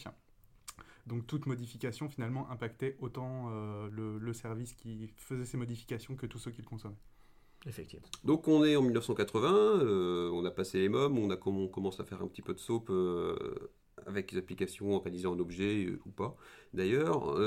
Donc 1.06 1.26
toute 1.26 1.46
modification 1.46 2.08
finalement 2.08 2.50
impactait 2.50 2.96
autant 2.98 3.48
euh, 3.50 3.88
le, 3.90 4.18
le 4.18 4.32
service 4.32 4.72
qui 4.72 5.08
faisait 5.16 5.44
ces 5.44 5.56
modifications 5.58 6.16
que 6.16 6.26
tous 6.26 6.38
ceux 6.38 6.50
qui 6.50 6.62
le 6.62 6.66
consommaient. 6.66 6.96
Effectivement. 7.66 8.06
Donc 8.24 8.46
on 8.46 8.64
est 8.64 8.76
en 8.76 8.82
1980, 8.82 9.80
euh, 9.82 10.30
on 10.32 10.44
a 10.44 10.50
passé 10.50 10.80
les 10.80 10.88
mômes, 10.88 11.18
on, 11.18 11.30
a, 11.30 11.38
on 11.46 11.68
commence 11.68 11.98
à 11.98 12.04
faire 12.04 12.22
un 12.22 12.26
petit 12.26 12.42
peu 12.42 12.52
de 12.52 12.58
soap 12.58 12.90
euh, 12.90 13.70
avec 14.06 14.32
les 14.32 14.38
applications 14.38 14.96
en 14.96 15.38
objets 15.38 15.86
euh, 15.86 15.98
ou 16.04 16.10
pas. 16.10 16.36
D'ailleurs, 16.74 17.38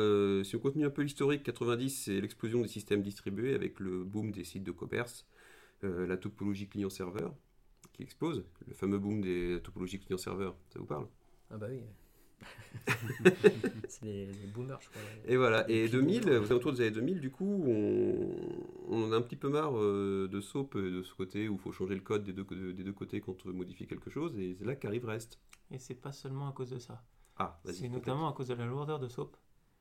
si 0.46 0.56
on 0.56 0.60
continue 0.60 0.86
un 0.86 0.90
peu 0.90 1.04
l'historique, 1.04 1.44
90 1.44 1.90
c'est 1.90 2.20
l'explosion 2.20 2.62
des 2.62 2.68
systèmes 2.68 3.02
distribués 3.02 3.54
avec 3.54 3.80
le 3.80 4.04
boom 4.04 4.32
des 4.32 4.44
sites 4.44 4.64
de 4.64 4.72
commerce, 4.72 5.28
la 5.84 6.18
topologie 6.18 6.68
client-serveur 6.68 7.36
qui 7.94 8.02
explose, 8.02 8.44
le 8.68 8.74
fameux 8.74 8.98
boom 8.98 9.22
des 9.22 9.60
topologies 9.64 10.00
client-serveur, 10.00 10.56
ça 10.70 10.80
vous 10.80 10.86
parle? 10.86 11.08
Ah 11.52 11.58
bah 11.58 11.68
oui. 11.70 11.82
c'est 13.88 14.06
les, 14.06 14.26
les 14.28 14.48
boomers, 14.48 14.80
je 14.82 14.90
crois. 14.90 15.02
Et 15.26 15.38
voilà, 15.38 15.70
et 15.70 15.88
petits 15.90 15.92
2000, 15.92 16.22
boomers. 16.22 16.42
aux 16.42 16.52
alentours 16.52 16.74
des 16.74 16.82
années 16.82 16.92
2000, 16.92 17.20
du 17.20 17.32
coup, 17.32 17.64
on, 17.66 18.36
on 18.90 19.04
en 19.04 19.12
a 19.12 19.18
un 19.18 19.22
petit 19.22 19.36
peu 19.36 19.50
marre 19.50 19.78
euh, 19.78 20.28
de 20.32 20.40
SOAP 20.40 20.78
de 20.78 21.04
ce 21.04 21.14
côté 21.14 21.50
où 21.50 21.54
il 21.54 21.60
faut 21.60 21.72
changer 21.72 21.96
le 21.96 22.02
code 22.02 22.24
des 22.24 22.34
deux, 22.34 22.46
des 22.74 22.84
deux 22.84 22.94
côtés 22.94 23.22
quand 23.22 23.36
on 23.46 23.50
veut 23.50 23.56
modifier 23.56 23.88
quelque 23.88 24.10
chose, 24.10 24.38
et 24.38 24.56
c'est 24.58 24.66
là 24.66 24.76
qu'arrive 24.76 25.06
REST. 25.06 25.40
Et 25.72 25.80
c'est 25.80 25.96
pas 25.96 26.12
seulement 26.12 26.50
à 26.50 26.54
cause 26.54 26.70
de 26.70 26.80
ça. 26.80 27.04
Ah, 27.38 27.60
vas-y. 27.64 27.76
C'est 27.76 27.90
notamment 27.90 28.30
à 28.30 28.34
cause 28.34 28.48
de 28.48 28.54
la 28.54 28.66
lourdeur 28.66 29.00
de 29.00 29.08
SOAP 29.08 29.36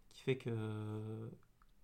qui 0.08 0.22
fait 0.22 0.36
que 0.36 0.50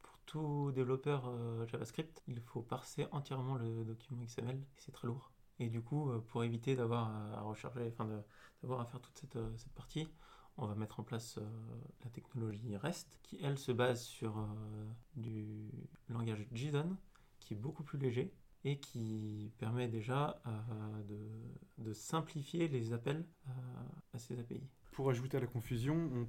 pour 0.02 0.18
tout 0.26 0.73
développeur 0.75 1.28
euh, 1.28 1.66
JavaScript, 1.66 2.23
il 2.26 2.40
faut 2.40 2.62
parser 2.62 3.06
entièrement 3.12 3.56
le 3.56 3.85
document 3.85 4.23
XML 4.25 4.56
et 4.56 4.66
c'est 4.76 4.92
très 4.92 5.06
lourd. 5.06 5.30
Et 5.58 5.68
du 5.68 5.82
coup, 5.82 6.11
euh, 6.11 6.18
pour 6.18 6.42
éviter 6.44 6.75
d'avoir 6.75 7.11
à 7.35 7.42
recharger, 7.42 7.92
enfin 7.92 8.08
d'avoir 8.62 8.80
à 8.80 8.87
faire 8.87 9.00
toute 9.00 9.16
cette, 9.18 9.38
cette 9.56 9.73
partie, 9.73 10.08
on 10.56 10.66
va 10.66 10.75
mettre 10.75 11.00
en 11.00 11.02
place 11.02 11.38
euh, 11.38 11.42
la 12.04 12.11
technologie 12.11 12.76
REST 12.76 13.18
qui, 13.23 13.38
elle, 13.42 13.59
se 13.59 13.73
base 13.73 14.02
sur 14.02 14.38
euh, 14.38 14.44
du 15.16 15.71
langage 16.09 16.47
JSON 16.52 16.97
qui 17.40 17.54
est 17.54 17.56
beaucoup 17.56 17.82
plus 17.82 17.99
léger 17.99 18.32
et 18.64 18.78
qui 18.78 19.50
permet 19.59 19.88
déjà 19.88 20.40
euh, 20.47 21.02
de, 21.78 21.92
simplifier 21.92 22.68
les 22.68 22.92
appels 22.92 23.26
à 24.14 24.18
ces 24.18 24.38
API. 24.38 24.62
Pour 24.92 25.11
ajouter 25.11 25.37
à 25.37 25.40
la 25.40 25.47
confusion, 25.47 26.28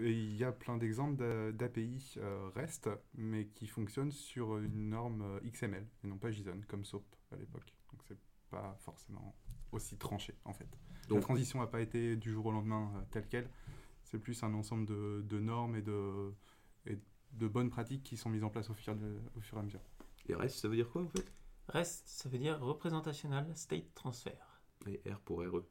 il 0.00 0.34
y 0.34 0.44
a 0.44 0.50
plein 0.50 0.78
d'exemples 0.78 1.16
d'a- 1.16 1.52
d'API 1.52 2.16
REST, 2.54 2.88
mais 3.14 3.48
qui 3.48 3.66
fonctionnent 3.66 4.12
sur 4.12 4.56
une 4.58 4.88
norme 4.88 5.40
XML 5.44 5.86
et 6.02 6.06
non 6.06 6.16
pas 6.16 6.30
JSON 6.30 6.62
comme 6.66 6.84
SOAP 6.84 7.04
à 7.32 7.36
l'époque. 7.36 7.74
Donc 7.92 8.02
c'est 8.08 8.18
pas 8.50 8.74
forcément 8.80 9.36
aussi 9.70 9.98
tranché 9.98 10.34
en 10.44 10.54
fait. 10.54 10.68
La 11.08 11.14
Donc- 11.16 11.22
transition 11.24 11.60
n'a 11.60 11.66
pas 11.66 11.80
été 11.80 12.16
du 12.16 12.30
jour 12.32 12.46
au 12.46 12.52
lendemain 12.52 12.90
euh, 12.96 13.00
telle 13.10 13.26
quelle. 13.28 13.48
C'est 14.04 14.18
plus 14.18 14.42
un 14.42 14.54
ensemble 14.54 14.86
de, 14.86 15.22
de 15.28 15.38
normes 15.38 15.76
et 15.76 15.82
de, 15.82 16.30
et 16.86 16.96
de 17.34 17.46
bonnes 17.48 17.70
pratiques 17.70 18.02
qui 18.02 18.16
sont 18.16 18.30
mises 18.30 18.44
en 18.44 18.50
place 18.50 18.70
au 18.70 18.74
fur, 18.74 18.94
de- 18.94 19.18
au 19.36 19.40
fur 19.40 19.58
et 19.58 19.60
à 19.60 19.64
mesure. 19.64 19.80
Et 20.28 20.34
REST, 20.34 20.58
ça 20.60 20.68
veut 20.68 20.76
dire 20.76 20.88
quoi 20.90 21.02
en 21.02 21.08
fait? 21.08 21.24
REST, 21.68 22.02
ça 22.06 22.28
veut 22.28 22.38
dire 22.38 22.58
Representational 22.60 23.46
State 23.54 23.94
Transfer. 23.94 24.32
Et 24.86 25.00
R 25.10 25.18
pour 25.20 25.38
RE. 25.40 25.64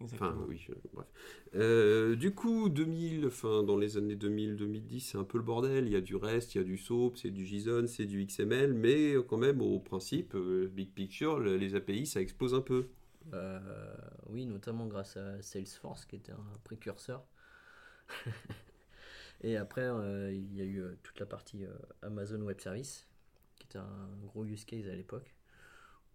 Exactement. 0.00 0.30
Enfin, 0.30 0.44
oui, 0.48 0.66
euh, 0.70 0.74
bref. 0.94 1.06
Euh, 1.54 2.16
du 2.16 2.34
coup, 2.34 2.70
2000, 2.70 3.26
enfin, 3.26 3.62
dans 3.62 3.76
les 3.76 3.98
années 3.98 4.16
2000-2010, 4.16 5.00
c'est 5.00 5.18
un 5.18 5.24
peu 5.24 5.36
le 5.38 5.44
bordel. 5.44 5.86
Il 5.86 5.92
y 5.92 5.96
a 5.96 6.00
du 6.00 6.16
REST, 6.16 6.54
il 6.54 6.58
y 6.58 6.60
a 6.62 6.64
du 6.64 6.78
SOAP, 6.78 7.18
c'est 7.18 7.30
du 7.30 7.44
JSON, 7.46 7.86
c'est 7.86 8.06
du 8.06 8.24
XML, 8.24 8.72
mais 8.72 9.14
euh, 9.14 9.22
quand 9.22 9.36
même, 9.36 9.60
au 9.60 9.78
principe, 9.78 10.34
euh, 10.34 10.68
big 10.72 10.90
picture, 10.92 11.38
le- 11.38 11.56
les 11.58 11.74
API, 11.74 12.06
ça 12.06 12.20
explose 12.22 12.54
un 12.54 12.62
peu. 12.62 12.88
Euh, 13.32 13.96
oui, 14.26 14.46
notamment 14.46 14.86
grâce 14.86 15.16
à 15.16 15.40
Salesforce 15.42 16.04
qui 16.06 16.16
était 16.16 16.32
un 16.32 16.58
précurseur. 16.64 17.24
Et 19.42 19.56
après, 19.56 19.82
euh, 19.84 20.32
il 20.32 20.54
y 20.54 20.60
a 20.60 20.64
eu 20.64 20.82
euh, 20.82 20.98
toute 21.02 21.18
la 21.20 21.26
partie 21.26 21.64
Amazon 22.02 22.40
Web 22.42 22.60
Service, 22.60 23.08
qui 23.56 23.66
était 23.66 23.78
un 23.78 24.08
gros 24.24 24.44
use 24.44 24.64
case 24.64 24.88
à 24.88 24.94
l'époque, 24.94 25.34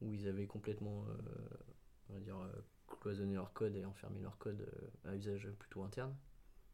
où 0.01 0.13
ils 0.13 0.27
avaient 0.27 0.47
complètement, 0.47 1.05
on 2.09 2.13
va 2.13 2.19
dire, 2.19 2.37
cloisonné 3.01 3.35
leur 3.35 3.53
code 3.53 3.75
et 3.75 3.85
enfermé 3.85 4.19
leur 4.19 4.37
code 4.37 4.67
à 5.05 5.15
usage 5.15 5.49
plutôt 5.57 5.83
interne. 5.83 6.15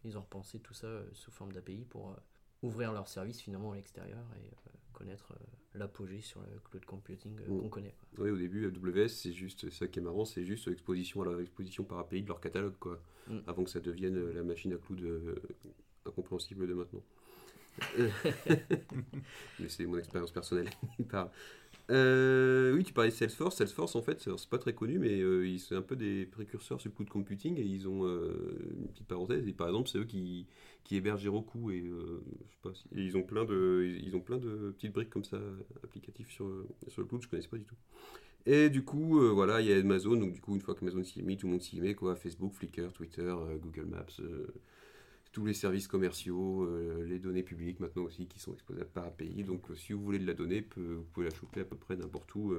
ils 0.04 0.18
ont 0.18 0.22
repensé 0.22 0.60
tout 0.60 0.74
ça 0.74 0.88
sous 1.14 1.32
forme 1.32 1.54
d'API 1.54 1.86
pour 1.86 2.18
ouvrir 2.64 2.92
leur 2.94 3.08
service 3.08 3.40
finalement 3.40 3.72
à 3.74 3.76
l'extérieur 3.76 4.26
et 4.38 4.52
connaître 4.92 5.36
l'apogée 5.76 6.22
sur 6.22 6.42
le 6.42 6.60
cloud 6.70 6.86
computing 6.86 7.38
euh, 7.40 7.48
Mm. 7.50 7.62
qu'on 7.62 7.70
connaît. 7.70 7.96
quoi. 8.16 8.26
Oui, 8.26 8.32
au 8.32 8.38
début, 8.38 8.66
AWS, 8.68 9.08
c'est 9.10 9.32
juste, 9.34 9.70
ça 9.70 9.88
qui 9.88 10.00
est 10.00 10.02
marrant, 10.02 10.26
c'est 10.26 10.46
juste 10.46 10.68
exposition 10.68 11.22
à 11.24 11.40
exposition 11.42 11.84
par 11.84 12.00
API 12.00 12.22
de 12.24 12.28
leur 12.28 12.42
catalogue, 12.42 12.76
quoi. 12.80 13.00
Mm. 13.28 13.38
Avant 13.48 13.64
que 13.64 13.70
ça 13.70 13.80
devienne 13.80 14.18
euh, 14.18 14.34
la 14.34 14.44
machine 14.44 14.74
à 14.74 14.78
cloud 14.78 15.02
euh, 15.02 15.36
incompréhensible 16.06 16.68
de 16.68 16.74
maintenant. 16.74 17.04
Mais 19.60 19.70
c'est 19.70 19.86
mon 19.86 19.98
expérience 19.98 20.32
personnelle. 20.32 20.70
Euh, 21.90 22.74
oui, 22.76 22.84
tu 22.84 22.94
parlais 22.94 23.10
de 23.10 23.16
Salesforce. 23.16 23.58
Salesforce, 23.58 23.96
en 23.96 24.02
fait, 24.02 24.22
c'est 24.22 24.50
pas 24.50 24.58
très 24.58 24.74
connu, 24.74 24.98
mais 25.00 25.20
euh, 25.22 25.46
ils- 25.48 25.60
c'est 25.60 25.76
un 25.76 25.82
peu 25.82 25.96
des 25.96 26.26
précurseurs 26.26 26.80
sur 26.80 26.90
le 26.90 26.96
cloud 26.96 27.10
computing 27.10 27.58
et 27.58 27.64
ils 27.64 27.88
ont 27.90 28.06
euh, 28.06 28.74
une 28.80 28.88
petite 28.90 29.08
parenthèse. 29.08 29.46
Et 29.48 29.54
par 29.54 29.68
exemple, 29.68 29.90
c'est 29.90 29.98
eux 29.98 30.06
qui, 30.06 30.48
hébergent 30.92 31.26
Heroku 31.26 31.70
euh, 31.72 32.22
et 32.96 33.02
ils 33.06 33.16
ont 33.18 33.24
plein 33.24 33.46
de 33.46 33.88
ils 34.04 34.14
ont 34.16 34.20
plein 34.20 34.38
de 34.38 34.72
petites 34.72 34.92
briques 34.94 35.10
comme 35.10 35.24
ça 35.24 35.40
applicatives 35.84 36.30
sur 36.30 36.48
le 36.48 37.06
cloud. 37.06 37.22
Je 37.24 37.28
connaissais 37.30 37.48
pas 37.50 37.58
du 37.58 37.64
tout. 37.66 37.76
Et 38.46 38.70
du 38.70 38.84
coup, 38.84 39.20
voilà, 39.34 39.62
il 39.62 39.68
y 39.68 39.74
a 39.74 39.78
Amazon. 39.78 40.16
Donc 40.18 40.34
du 40.34 40.42
coup, 40.42 40.56
une 40.56 40.62
fois 40.62 40.76
qu'Amazon 40.76 41.04
s'y 41.04 41.20
est 41.20 41.24
mis, 41.24 41.38
tout 41.38 41.48
le 41.48 41.54
monde 41.54 41.62
s'y 41.62 41.80
met 41.82 41.96
quoi. 41.96 42.16
Facebook, 42.16 42.54
Flickr, 42.54 42.92
Twitter, 42.94 43.34
Google 43.62 43.86
Maps. 43.88 44.22
Tous 45.32 45.46
les 45.46 45.54
services 45.54 45.88
commerciaux, 45.88 46.64
euh, 46.64 47.06
les 47.06 47.20
données 47.20 47.44
publiques 47.44 47.80
maintenant 47.80 48.04
aussi 48.04 48.28
qui 48.28 48.40
sont 48.40 48.54
exposables 48.54 48.90
par 48.90 49.06
API. 49.06 49.44
Donc 49.44 49.70
euh, 49.70 49.76
si 49.76 49.94
vous 49.94 50.02
voulez 50.04 50.20
de 50.20 50.28
la 50.28 50.34
donnée, 50.34 50.66
vous 50.76 51.04
pouvez 51.14 51.28
la 51.28 51.36
choper 51.36 51.62
à 51.62 51.66
peu 51.66 51.78
près 51.78 51.96
n'importe 51.96 52.34
où 52.36 52.54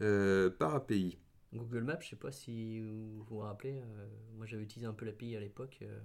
euh, 0.00 0.50
par 0.50 0.74
API. 0.74 1.18
Google 1.54 1.82
Maps, 1.84 2.00
je 2.00 2.08
sais 2.08 2.16
pas 2.16 2.32
si 2.32 2.80
vous 2.80 3.22
vous 3.24 3.38
rappelez, 3.38 3.78
euh, 3.80 4.08
moi 4.36 4.44
j'avais 4.46 4.62
utilisé 4.64 4.86
un 4.86 4.92
peu 4.92 5.04
l'API 5.06 5.36
à 5.36 5.40
l'époque. 5.40 5.78
euh, 5.82 5.98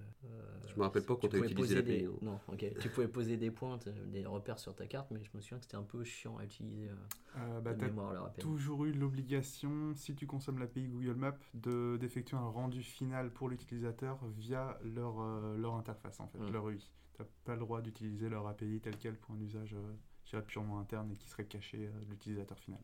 Je 0.68 0.76
me 0.76 0.82
rappelle 0.82 1.02
pas 1.02 1.14
quand 1.16 1.20
tu 1.28 1.36
as 1.36 1.38
pouvais 1.40 1.50
utilisé 1.50 1.74
poser 1.74 1.74
l'API. 1.74 2.02
des- 2.18 2.24
non. 2.24 2.38
Ok. 2.48 2.64
tu 2.80 2.88
pouvais 2.90 3.08
poser 3.08 3.36
des 3.36 3.50
points, 3.50 3.78
euh, 3.86 4.06
des 4.06 4.24
repères 4.26 4.58
sur 4.58 4.74
ta 4.74 4.86
carte, 4.86 5.10
mais 5.10 5.22
je 5.24 5.30
me 5.34 5.40
souviens 5.40 5.58
que 5.58 5.64
c'était 5.64 5.76
un 5.76 5.82
peu 5.82 6.04
chiant 6.04 6.38
à 6.38 6.44
utiliser 6.44 6.88
euh, 6.88 6.94
Euh, 7.38 7.60
bah, 7.60 7.74
de 7.74 7.84
mémoire 7.84 8.32
toujours 8.34 8.84
eu 8.84 8.92
l'obligation, 8.92 9.94
si 9.94 10.14
tu 10.14 10.26
consommes 10.26 10.58
l'API 10.58 10.88
Google 10.88 11.14
Maps, 11.14 11.36
de- 11.54 11.96
d'effectuer 12.00 12.36
un 12.36 12.48
rendu 12.48 12.82
final 12.82 13.32
pour 13.32 13.48
l'utilisateur 13.48 14.24
via 14.38 14.78
leur, 14.84 15.20
euh, 15.20 15.56
leur 15.56 15.74
interface, 15.74 16.20
en 16.20 16.28
fait, 16.28 16.38
Mm. 16.38 16.52
leur 16.52 16.68
UI. 16.68 16.78
Tu 17.14 17.22
n'as 17.22 17.28
pas 17.44 17.54
le 17.54 17.60
droit 17.60 17.80
d'utiliser 17.82 18.28
leur 18.28 18.46
API 18.46 18.80
tel 18.80 18.96
quel 18.98 19.16
pour 19.16 19.34
un 19.34 19.40
usage 19.40 19.74
euh, 19.74 20.40
purement 20.42 20.78
interne 20.78 21.10
et 21.10 21.16
qui 21.16 21.28
serait 21.28 21.44
caché 21.44 21.86
euh, 21.88 22.04
de 22.04 22.10
l'utilisateur 22.10 22.56
final. 22.58 22.80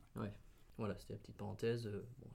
Voilà, 0.79 0.95
c'était 0.99 1.15
la 1.15 1.19
petite 1.21 1.37
parenthèse. 1.37 1.87
euh, 1.87 2.03
bon, 2.21 2.29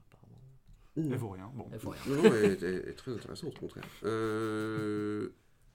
Elle 0.97 1.15
vaut 1.15 1.29
rien. 1.29 1.49
Bon. 1.53 1.67
elle 1.71 1.79
vaut 1.79 1.91
rien. 1.91 2.01
Non, 2.07 2.15
non, 2.23 2.23
elle 2.35 2.51
est, 2.51 2.61
elle 2.63 2.89
est 2.89 2.93
très 2.95 3.13
intéressante 3.13 3.55
au 3.55 3.59
contraire. 3.59 3.85
Euh, 4.03 5.29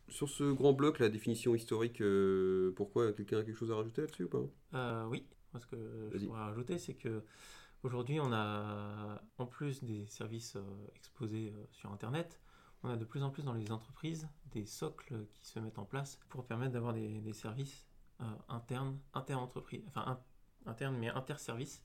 sur 0.08 0.28
ce 0.28 0.52
grand 0.52 0.72
bloc, 0.72 0.98
la 0.98 1.08
définition 1.08 1.54
historique, 1.54 2.00
euh, 2.00 2.72
pourquoi 2.76 3.12
quelqu'un 3.12 3.38
a 3.38 3.42
quelque 3.42 3.56
chose 3.56 3.70
à 3.72 3.76
rajouter 3.76 4.02
là-dessus 4.02 4.24
ou 4.24 4.28
pas? 4.28 4.42
Euh, 4.74 5.06
oui, 5.06 5.26
ce 5.58 5.66
que 5.66 6.10
je 6.14 6.26
pourrais 6.26 6.40
rajouter, 6.40 6.78
c'est 6.78 6.94
que 6.94 7.22
aujourd'hui 7.82 8.20
on 8.20 8.32
a, 8.32 9.20
en 9.38 9.46
plus 9.46 9.82
des 9.82 10.06
services 10.06 10.56
euh, 10.56 10.62
exposés 10.94 11.52
euh, 11.56 11.64
sur 11.72 11.90
Internet, 11.92 12.40
on 12.82 12.90
a 12.90 12.96
de 12.96 13.04
plus 13.04 13.22
en 13.22 13.30
plus 13.30 13.42
dans 13.42 13.54
les 13.54 13.72
entreprises 13.72 14.28
des 14.52 14.66
socles 14.66 15.26
qui 15.32 15.46
se 15.46 15.58
mettent 15.58 15.78
en 15.78 15.86
place 15.86 16.20
pour 16.28 16.44
permettre 16.46 16.72
d'avoir 16.72 16.92
des, 16.92 17.20
des 17.20 17.32
services 17.32 17.86
euh, 18.20 18.24
internes, 18.48 18.98
inter-entreprise, 19.14 19.82
enfin 19.88 20.04
in- 20.06 20.70
internes 20.70 20.96
mais 20.98 21.08
inter-services. 21.08 21.82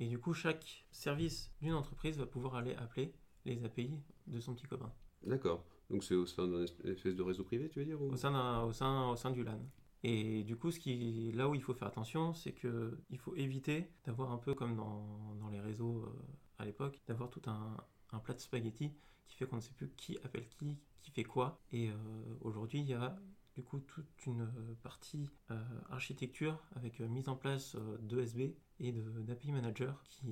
Et 0.00 0.06
du 0.08 0.18
coup, 0.18 0.34
chaque 0.34 0.86
service 0.90 1.52
d'une 1.60 1.74
entreprise 1.74 2.18
va 2.18 2.26
pouvoir 2.26 2.54
aller 2.56 2.74
appeler 2.74 3.14
les 3.44 3.64
API 3.64 3.94
de 4.26 4.40
son 4.40 4.54
petit 4.54 4.66
copain 4.66 4.92
D'accord. 5.22 5.64
Donc 5.90 6.04
c'est 6.04 6.14
au 6.14 6.26
sein 6.26 6.46
d'un 6.48 6.62
es- 6.64 6.90
espèce 6.90 7.14
de 7.16 7.22
réseau 7.22 7.44
privé, 7.44 7.68
tu 7.68 7.78
veux 7.78 7.84
dire 7.84 8.00
ou- 8.00 8.10
au 8.12 8.16
sein, 8.16 8.62
au 8.62 8.72
sein, 8.72 9.10
au 9.10 9.16
sein 9.16 9.30
du 9.30 9.42
LAN. 9.44 9.60
Et 10.02 10.44
du 10.44 10.56
coup, 10.56 10.70
ce 10.70 10.78
qui, 10.78 11.32
là 11.32 11.48
où 11.48 11.54
il 11.54 11.62
faut 11.62 11.74
faire 11.74 11.88
attention, 11.88 12.34
c'est 12.34 12.52
que 12.52 12.98
il 13.10 13.18
faut 13.18 13.34
éviter 13.36 13.90
d'avoir 14.04 14.30
un 14.30 14.38
peu 14.38 14.54
comme 14.54 14.76
dans, 14.76 15.34
dans 15.40 15.48
les 15.48 15.60
réseaux 15.60 16.04
euh, 16.04 16.12
à 16.58 16.64
l'époque, 16.64 17.00
d'avoir 17.06 17.30
tout 17.30 17.42
un, 17.46 17.76
un 18.12 18.18
plat 18.18 18.34
de 18.34 18.40
spaghetti 18.40 18.92
qui 19.26 19.36
fait 19.36 19.46
qu'on 19.46 19.56
ne 19.56 19.60
sait 19.60 19.72
plus 19.74 19.88
qui 19.96 20.16
appelle 20.22 20.46
qui, 20.48 20.78
qui 21.02 21.10
fait 21.10 21.24
quoi. 21.24 21.60
Et 21.72 21.90
euh, 21.90 21.94
aujourd'hui, 22.42 22.80
il 22.80 22.86
y 22.86 22.94
a 22.94 23.18
du 23.56 23.62
coup 23.62 23.78
toute 23.80 24.26
une 24.26 24.42
euh, 24.42 24.74
partie 24.82 25.28
euh, 25.50 25.56
architecture 25.90 26.62
avec 26.76 27.00
euh, 27.00 27.08
mise 27.08 27.28
en 27.28 27.36
place 27.36 27.76
d'ESB 28.02 28.54
et 28.80 28.92
d'API 28.92 29.52
Manager 29.52 30.04
qui, 30.10 30.26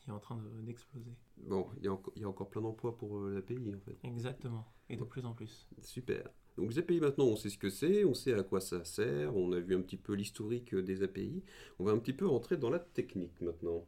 qui 0.00 0.08
est 0.08 0.12
en 0.12 0.18
train 0.18 0.38
de- 0.38 0.62
d'exploser. 0.62 1.12
Bon, 1.46 1.66
il 1.76 1.84
y, 1.84 1.88
a 1.88 1.98
y 2.16 2.24
encore 2.24 2.48
plein 2.48 2.62
d'emplois 2.62 2.96
pour 2.96 3.20
l'API 3.20 3.74
en 3.74 3.80
fait. 3.80 3.96
Exactement. 4.04 4.66
Et 4.88 4.96
de 4.96 5.04
plus 5.04 5.24
en 5.26 5.34
plus. 5.34 5.66
Super. 5.82 6.28
Donc 6.56 6.70
les 6.70 6.78
API 6.78 7.00
maintenant, 7.00 7.26
on 7.26 7.36
sait 7.36 7.50
ce 7.50 7.58
que 7.58 7.70
c'est, 7.70 8.04
on 8.04 8.14
sait 8.14 8.34
à 8.34 8.42
quoi 8.42 8.60
ça 8.60 8.84
sert, 8.84 9.36
on 9.36 9.52
a 9.52 9.60
vu 9.60 9.74
un 9.74 9.82
petit 9.82 9.96
peu 9.96 10.14
l'historique 10.14 10.74
des 10.74 11.02
API. 11.02 11.42
On 11.78 11.84
va 11.84 11.92
un 11.92 11.98
petit 11.98 12.12
peu 12.12 12.26
rentrer 12.26 12.56
dans 12.56 12.70
la 12.70 12.78
technique 12.78 13.40
maintenant. 13.40 13.84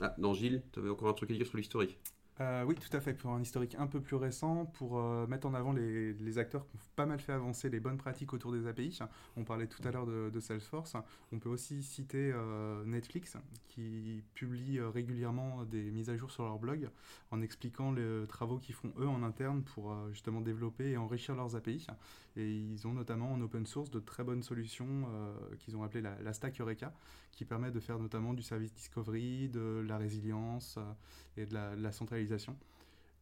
Ah, 0.00 0.14
non 0.18 0.34
Gilles, 0.34 0.62
tu 0.72 0.80
avais 0.80 0.90
encore 0.90 1.08
un 1.08 1.14
truc 1.14 1.30
à 1.30 1.34
dire 1.34 1.46
sur 1.46 1.56
l'historique? 1.58 1.98
Euh, 2.42 2.64
oui, 2.64 2.74
tout 2.74 2.94
à 2.96 3.00
fait. 3.00 3.14
Pour 3.14 3.30
un 3.30 3.40
historique 3.40 3.76
un 3.78 3.86
peu 3.86 4.00
plus 4.00 4.16
récent, 4.16 4.66
pour 4.66 4.98
euh, 4.98 5.26
mettre 5.28 5.46
en 5.46 5.54
avant 5.54 5.72
les, 5.72 6.38
acteurs 6.38 6.66
qui 6.66 6.76
ont 6.76 6.80
pas 6.96 7.06
mal 7.06 7.20
fait 7.20 7.32
avancer 7.32 7.68
les 7.68 7.78
bonnes 7.78 7.98
pratiques 7.98 8.32
autour 8.32 8.52
des 8.52 8.66
API. 8.66 8.98
On 9.36 9.44
parlait 9.44 9.66
tout 9.66 9.82
à 9.86 9.90
l'heure 9.90 10.06
de, 10.06 10.40
Salesforce. 10.40 10.96
On 11.30 11.38
peut 11.38 11.48
aussi 11.48 11.82
citer 11.82 12.32
euh, 12.34 12.84
Netflix, 12.84 13.36
qui 13.68 14.24
publie 14.34 14.80
régulièrement 14.80 15.64
des 15.64 15.90
mises 15.90 16.10
à 16.10 16.16
jour 16.16 16.30
sur 16.30 16.44
leur 16.44 16.58
blog 16.58 16.88
en 17.30 17.42
expliquant 17.42 17.92
les 17.92 18.26
travaux 18.26 18.58
qu'ils 18.58 18.74
font 18.74 18.92
eux 18.98 19.06
en 19.06 19.22
interne 19.22 19.62
pour 19.62 19.94
justement 20.10 20.40
développer 20.40 20.90
et 20.90 20.96
enrichir 20.96 21.36
leurs 21.36 21.54
API. 21.54 21.86
Et 22.36 22.50
ils 22.50 22.86
ont 22.86 22.94
notamment 22.94 23.32
en 23.32 23.40
open 23.42 23.66
source 23.66 23.90
de 23.90 24.00
très 24.00 24.24
bonnes 24.24 24.42
solutions 24.42 25.06
qu'ils 25.58 25.76
ont 25.76 25.82
appelées 25.82 26.02
la, 26.02 26.32
Stack 26.32 26.60
Eureka, 26.60 26.92
qui 27.30 27.44
permet 27.44 27.70
de 27.70 27.80
faire 27.80 27.98
notamment 27.98 28.32
du 28.32 28.42
service 28.42 28.72
discovery, 28.72 29.48
de 29.48 29.84
la 29.86 29.98
résilience 29.98 30.78
et 31.36 31.46
de 31.46 31.54
la 31.54 31.92
centralisation. 31.92 32.31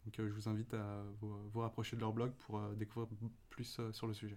Donc 0.06 0.18
euh, 0.18 0.28
je 0.28 0.32
vous 0.32 0.48
invite 0.48 0.72
à 0.74 1.04
vous, 1.20 1.34
vous 1.52 1.60
rapprocher 1.60 1.96
de 1.96 2.00
leur 2.00 2.12
blog 2.12 2.32
pour 2.46 2.58
euh, 2.58 2.74
découvrir 2.74 3.08
plus 3.50 3.76
euh, 3.80 3.92
sur 3.92 4.06
le 4.06 4.14
sujet. 4.14 4.36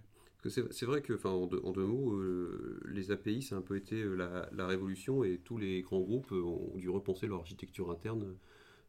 C'est 0.50 0.84
vrai 0.84 1.00
que, 1.00 1.26
en 1.26 1.46
deux, 1.46 1.86
mots, 1.86 2.12
euh, 2.12 2.80
les 2.86 3.10
API, 3.10 3.40
ça 3.40 3.54
a 3.54 3.58
un 3.58 3.62
peu 3.62 3.76
été 3.76 4.02
euh, 4.02 4.14
la, 4.52 4.66
révolution 4.66 5.24
et 5.24 5.40
tous 5.42 5.56
les 5.56 5.80
grands 5.80 6.00
groupes 6.00 6.32
euh, 6.32 6.42
ont 6.42 6.76
dû 6.76 6.90
repenser 6.90 7.26
leur 7.26 7.40
architecture 7.40 7.90
interne 7.90 8.36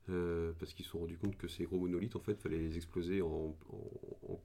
euh, 0.10 0.54
parce 0.60 0.74
qu'ils 0.74 0.86
se 0.86 0.92
sont 0.92 1.00
rendus 1.00 1.18
compte 1.18 1.38
que 1.38 1.48
ces 1.48 1.64
gros 1.64 1.80
monolithes, 1.80 2.16
en 2.16 2.20
fait, 2.20 2.40
fallait 2.40 2.60
les 2.60 2.78
exploser 2.78 3.22
en, 3.22 3.56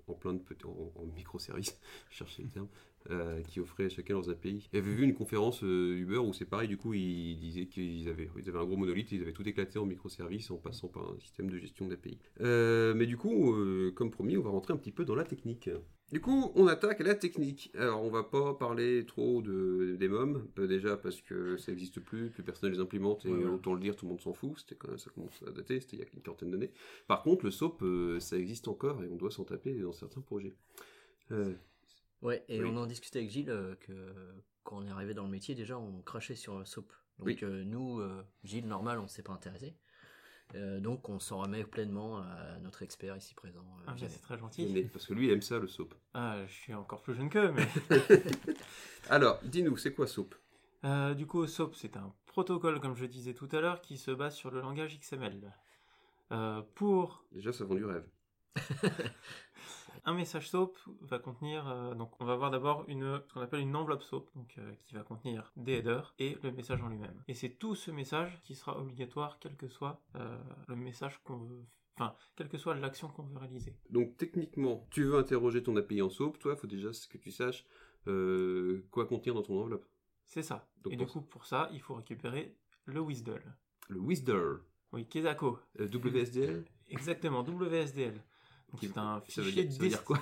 en, 0.07 0.14
plein 0.14 0.35
de 0.35 0.40
en, 0.64 0.93
en 0.95 1.07
microservices, 1.07 1.79
je 2.11 2.25
le 2.43 2.49
terme, 2.49 2.69
euh, 3.11 3.43
qui 3.43 3.61
offraient 3.61 3.88
chacun 3.88 4.14
leurs 4.14 4.31
API. 4.31 4.69
J'avais 4.73 4.90
vu 4.90 5.05
une 5.05 5.14
conférence 5.14 5.62
euh, 5.62 5.97
Uber 5.99 6.19
où 6.19 6.33
c'est 6.33 6.45
pareil, 6.45 6.69
du 6.69 6.76
coup, 6.76 6.95
ils 6.95 7.38
disaient 7.38 7.67
qu'ils 7.67 8.09
avaient, 8.09 8.29
ils 8.37 8.49
avaient 8.49 8.59
un 8.59 8.64
gros 8.64 8.76
monolithe, 8.76 9.12
ils 9.12 9.23
avaient 9.23 9.33
tout 9.33 9.49
éclaté 9.49 9.79
en 9.79 9.87
microservices 9.87 10.50
en 10.50 10.57
passant 10.57 10.88
par 10.88 11.11
un 11.11 11.19
système 11.19 11.50
de 11.50 11.59
gestion 11.59 11.87
d'API. 11.88 12.19
Euh, 12.40 12.95
mais 12.95 13.07
du 13.07 13.17
coup, 13.17 13.55
comme 13.95 14.11
promis, 14.11 14.37
on 14.37 14.43
va 14.43 14.50
rentrer 14.50 14.73
un 14.73 14.79
petit 14.79 14.93
peu 14.93 15.05
dans 15.05 15.14
la 15.14 15.25
technique. 15.25 15.71
Du 16.12 16.21
coup, 16.21 16.50
on 16.57 16.67
attaque 16.67 17.00
la 17.00 17.14
technique. 17.14 17.71
Alors, 17.79 18.02
on 18.02 18.11
va 18.11 18.25
pas 18.25 18.55
parler 18.55 19.07
trop 19.07 19.43
de, 19.43 19.95
des 19.99 20.09
MOM, 20.09 20.49
euh, 20.59 20.67
déjà 20.67 20.97
parce 20.97 21.21
que 21.21 21.57
ça 21.57 21.71
n'existe 21.71 22.00
plus, 22.00 22.31
plus 22.31 22.43
personne 22.43 22.73
les 22.73 22.81
implémente, 22.81 23.25
et 23.26 23.29
Ouais, 23.29 23.37
ouais. 23.45 23.45
autant 23.47 23.75
le 23.75 23.81
dire, 23.81 23.95
tout 23.95 24.07
le 24.07 24.11
monde 24.11 24.21
s'en 24.21 24.33
fout. 24.33 24.59
C'était 24.59 24.75
quand 24.75 24.88
même, 24.88 24.99
ça 24.99 25.11
commence 25.11 25.40
à 25.47 25.52
dater, 25.52 25.79
c'était 25.81 25.97
il 25.97 26.00
y 26.00 26.02
a 26.02 26.07
une 26.12 26.21
quarantaine 26.23 26.50
d'années. 26.50 26.73
Par 27.07 27.23
contre, 27.23 27.45
le 27.45 27.52
SOAP, 27.52 27.83
euh, 27.83 28.19
ça 28.19 28.37
existe 28.37 28.67
encore 28.67 29.02
et 29.05 29.09
on 29.09 29.17
doit 29.17 29.31
s'en 29.31 29.45
taper 29.45 29.75
dans 29.79 29.93
certains 29.93 30.21
projets. 30.21 30.57
Euh, 31.31 31.55
Ouais, 32.23 32.45
et 32.49 32.61
Oui. 32.61 32.69
on 32.71 32.76
en 32.76 32.87
discutait 32.87 33.21
avec 33.21 33.31
Gilles 33.31 33.49
euh, 33.49 33.76
que 33.76 33.93
quand 34.64 34.79
on 34.79 34.87
est 34.87 34.90
arrivé 34.90 35.14
dans 35.14 35.25
le 35.25 35.31
métier, 35.31 35.55
déjà, 35.55 35.79
on 35.79 36.02
crachait 36.02 36.35
sur 36.35 36.59
le 36.59 36.64
SOAP. 36.64 36.93
Donc 37.19 37.26
Oui. 37.29 37.38
euh, 37.45 37.62
nous, 37.64 38.02
Gilles, 38.43 38.67
normal, 38.67 38.99
on 38.99 39.05
ne 39.05 39.09
s'est 39.09 39.23
pas 39.23 39.33
intéressé. 39.33 39.75
Euh, 40.57 40.80
donc 40.80 41.09
on 41.09 41.19
s'en 41.21 41.38
remet 41.42 41.62
pleinement 41.64 42.19
à 42.19 42.59
notre 42.62 42.83
expert 42.83 43.16
ici 43.16 43.35
présent. 43.35 43.64
euh, 43.80 43.85
Ah, 43.88 43.95
c'est 43.97 44.21
très 44.21 44.37
gentil. 44.38 44.71
mais- 44.73 44.83
parce 44.83 45.07
que 45.07 45.14
lui, 45.14 45.26
il 45.28 45.33
aime 45.33 45.42
ça, 45.42 45.59
le 45.59 45.69
SOAP. 45.69 45.95
Ah, 46.14 46.38
je 46.47 46.52
suis 46.52 46.75
encore 46.75 47.02
plus 47.02 47.14
jeune 47.14 47.30
qu'eux, 47.30 47.52
mais. 47.52 47.69
Alors, 49.11 49.38
dis-nous, 49.45 49.76
c'est 49.76 49.95
quoi 49.95 50.07
SOAP 50.07 50.35
Euh, 50.85 51.14
du 51.14 51.26
coup, 51.26 51.47
SOAP, 51.47 51.75
c'est 51.76 51.97
un 51.97 52.12
protocole, 52.26 52.80
comme 52.80 52.95
je 52.97 53.04
disais 53.07 53.35
tout 53.35 53.49
à 53.52 53.61
l'heure, 53.61 53.80
qui 53.80 53.97
se 53.97 54.11
base 54.11 54.35
sur 54.35 54.50
le 54.50 54.61
langage 54.61 54.99
XML. 54.99 55.52
Euh, 56.33 56.62
pour 56.75 57.25
Déjà, 57.33 57.52
ça 57.52 57.64
vend 57.64 57.75
du 57.75 57.85
rêve. 57.85 58.07
un 60.04 60.14
message 60.14 60.49
SOAP 60.49 60.76
va 61.02 61.18
contenir, 61.18 61.68
euh, 61.68 61.94
donc 61.94 62.20
on 62.20 62.25
va 62.25 62.32
avoir 62.35 62.50
d'abord 62.50 62.85
une, 62.88 63.20
ce 63.28 63.32
qu'on 63.35 63.40
appelle 63.40 63.61
une 63.61 63.75
enveloppe 63.76 64.02
SOAP, 64.02 64.28
donc 64.35 64.54
euh, 64.59 64.73
qui 64.85 64.94
va 64.94 65.02
contenir 65.02 65.52
des 65.56 65.75
headers 65.78 66.14
et 66.18 66.38
le 66.42 66.52
message 66.52 66.82
en 66.82 66.88
lui-même. 66.88 67.23
Et 67.28 67.35
c'est 67.35 67.50
tout 67.50 67.75
ce 67.75 67.90
message 67.90 68.40
qui 68.44 68.54
sera 68.54 68.78
obligatoire, 68.78 69.38
quel 69.40 69.56
que 69.56 69.68
soit 69.68 70.00
euh, 70.16 70.38
le 70.68 70.76
message 70.76 71.20
qu'on 71.25 71.38
veut, 71.38 71.64
enfin, 71.97 72.14
quelle 72.37 72.49
que 72.49 72.59
soit 72.59 72.75
l'action 72.75 73.09
qu'on 73.09 73.25
veut 73.25 73.38
réaliser. 73.38 73.76
Donc, 73.90 74.16
techniquement, 74.16 74.87
tu 74.90 75.04
veux 75.04 75.18
interroger 75.18 75.62
ton 75.62 75.76
API 75.76 76.02
en 76.02 76.11
SOAP, 76.11 76.38
toi, 76.38 76.52
il 76.54 76.59
faut 76.59 76.66
déjà 76.66 76.90
que 77.11 77.18
tu 77.18 77.30
saches 77.30 77.66
quoi 78.90 79.06
contenir 79.06 79.35
dans 79.35 79.42
ton 79.42 79.61
enveloppe. 79.61 79.87
C'est 80.25 80.42
ça. 80.42 80.68
Donc 80.82 80.92
et 80.92 80.97
du 80.97 81.06
coup, 81.06 81.20
pour 81.20 81.44
ça, 81.44 81.68
il 81.73 81.80
faut 81.80 81.94
récupérer 81.94 82.56
le 82.85 83.00
WSDL. 83.00 83.42
Le 83.88 83.99
WSDL, 84.00 84.61
Oui, 84.92 85.06
Kezako. 85.06 85.59
euh, 85.80 85.87
WSDL, 85.88 86.64
Exactement, 86.88 87.42
WSDL. 87.42 88.23
Qui- 88.79 88.87
c'est 88.89 88.99
un 88.99 89.23
ça 89.29 89.41
veut 89.43 89.49
fichier 89.49 89.65
dire, 89.65 89.73
ça 89.77 89.83
veut 89.83 89.89
dire 89.89 90.05
quoi? 90.05 90.19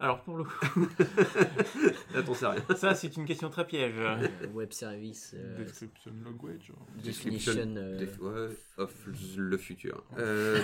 Alors 0.00 0.22
pour 0.22 0.36
le 0.38 0.44
coup, 0.44 0.86
Là, 2.14 2.22
t'en 2.22 2.34
sais 2.34 2.46
rien. 2.46 2.62
ça 2.76 2.94
c'est 2.94 3.16
une 3.16 3.24
question 3.24 3.48
très 3.50 3.66
piège. 3.66 3.94
Euh, 3.98 4.26
web 4.52 4.72
service, 4.72 5.34
euh, 5.36 5.58
Description 5.58 6.12
language. 6.24 6.66
genre. 6.66 6.86
definition. 7.02 7.52
euh, 7.56 7.98
Def- 7.98 8.18
ouais, 8.20 8.56
of 8.78 8.92
le 9.36 9.56
futur. 9.56 10.02
Euh, 10.18 10.58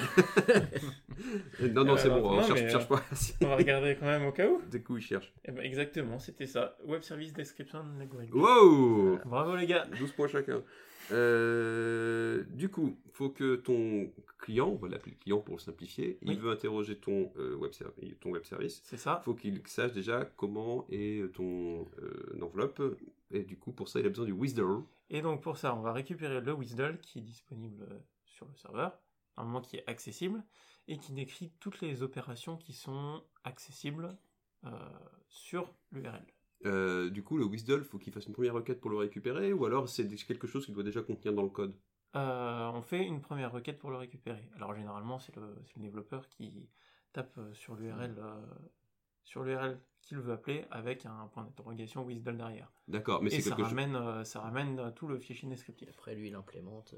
non, 1.72 1.84
non, 1.84 1.96
c'est 1.96 2.08
bon, 2.08 2.22
on 2.38 2.42
cherche, 2.42 2.70
cherche 2.70 2.88
pas. 2.88 3.02
On 3.42 3.46
va 3.46 3.56
regarder 3.56 3.96
quand 3.98 4.06
même 4.06 4.24
au 4.26 4.32
cas 4.32 4.48
où. 4.48 4.60
Du 4.70 4.82
coup, 4.82 4.96
il 4.96 5.02
cherche. 5.02 5.32
Eh 5.44 5.52
ben, 5.52 5.62
exactement, 5.64 6.18
c'était 6.18 6.46
ça. 6.46 6.76
Web 6.84 7.02
Service 7.02 7.32
Description 7.32 7.84
Language. 7.98 8.30
Wow 8.32 9.18
Bravo 9.24 9.56
les 9.56 9.66
gars. 9.66 9.86
12 9.98 10.12
points 10.12 10.28
chacun. 10.28 10.62
Euh, 11.12 12.44
du 12.50 12.68
coup, 12.68 12.96
faut 13.12 13.30
que 13.30 13.56
ton 13.56 14.10
client, 14.38 14.68
on 14.68 14.76
va 14.76 14.88
l'appeler 14.88 15.14
client 15.14 15.40
pour 15.40 15.56
le 15.56 15.60
simplifier, 15.60 16.18
il 16.22 16.38
veut 16.38 16.50
interroger 16.50 16.96
ton, 16.96 17.32
euh, 17.36 17.54
web 17.56 17.72
ton 18.20 18.30
web 18.30 18.44
service. 18.44 18.80
C'est 18.84 18.96
ça. 18.96 19.20
faut 19.24 19.34
qu'il 19.34 19.60
sache 19.66 19.92
déjà 19.92 20.24
comment 20.24 20.86
est 20.90 21.32
ton 21.34 21.86
euh, 22.00 22.38
enveloppe. 22.42 22.82
Et 23.30 23.44
du 23.44 23.56
coup, 23.56 23.72
pour 23.72 23.88
ça, 23.88 24.00
il 24.00 24.06
a 24.06 24.08
besoin 24.08 24.26
du 24.26 24.32
WSDL. 24.32 24.82
Et 25.10 25.22
donc 25.22 25.42
pour 25.42 25.58
ça, 25.58 25.74
on 25.74 25.80
va 25.80 25.92
récupérer 25.92 26.40
le 26.40 26.52
WSDL 26.52 26.98
qui 26.98 27.18
est 27.18 27.22
disponible 27.22 27.86
sur 28.24 28.46
le 28.46 28.54
serveur, 28.56 28.98
normalement 29.36 29.60
qui 29.60 29.76
est 29.76 29.88
accessible, 29.88 30.42
et 30.88 30.98
qui 30.98 31.12
décrit 31.12 31.52
toutes 31.60 31.80
les 31.80 32.02
opérations 32.02 32.56
qui 32.56 32.72
sont 32.72 33.22
accessibles 33.44 34.16
sur 35.28 35.72
l'URL. 35.90 36.24
Euh, 36.64 37.10
du 37.10 37.22
coup, 37.22 37.36
le 37.36 37.44
WSDL, 37.44 37.84
faut 37.84 37.98
qu'il 37.98 38.12
fasse 38.12 38.26
une 38.26 38.32
première 38.32 38.54
requête 38.54 38.80
pour 38.80 38.90
le 38.90 38.96
récupérer, 38.96 39.52
ou 39.52 39.64
alors 39.64 39.88
c'est 39.88 40.06
quelque 40.08 40.46
chose 40.46 40.64
qu'il 40.64 40.74
doit 40.74 40.84
déjà 40.84 41.02
contenir 41.02 41.34
dans 41.34 41.42
le 41.42 41.48
code. 41.48 41.74
Euh, 42.14 42.70
on 42.74 42.82
fait 42.82 43.04
une 43.04 43.20
première 43.20 43.52
requête 43.52 43.78
pour 43.78 43.90
le 43.90 43.96
récupérer. 43.96 44.48
Alors 44.56 44.74
généralement, 44.74 45.18
c'est 45.18 45.34
le, 45.36 45.56
c'est 45.64 45.76
le 45.76 45.82
développeur 45.82 46.28
qui 46.28 46.68
tape 47.12 47.36
euh, 47.38 47.52
sur 47.54 47.74
l'URL 47.74 48.14
euh, 48.18 48.34
sur 49.24 49.42
l'URL 49.44 49.80
qu'il 50.02 50.18
veut 50.18 50.32
appeler 50.32 50.66
avec 50.70 51.06
un 51.06 51.28
point 51.32 51.44
d'interrogation 51.44 52.02
WSDL 52.04 52.36
derrière. 52.36 52.72
D'accord, 52.88 53.22
mais 53.22 53.30
Et 53.30 53.40
c'est 53.40 53.40
ça 53.40 53.56
quelque 53.56 53.68
chose. 53.68 53.68
ramène, 53.68 53.96
euh, 53.96 54.24
ça 54.24 54.40
ramène 54.40 54.92
tout 54.94 55.06
le 55.06 55.18
fichier 55.18 55.48
descriptif. 55.48 55.88
Après, 55.88 56.14
lui, 56.14 56.28
il 56.28 56.34
implémente. 56.34 56.94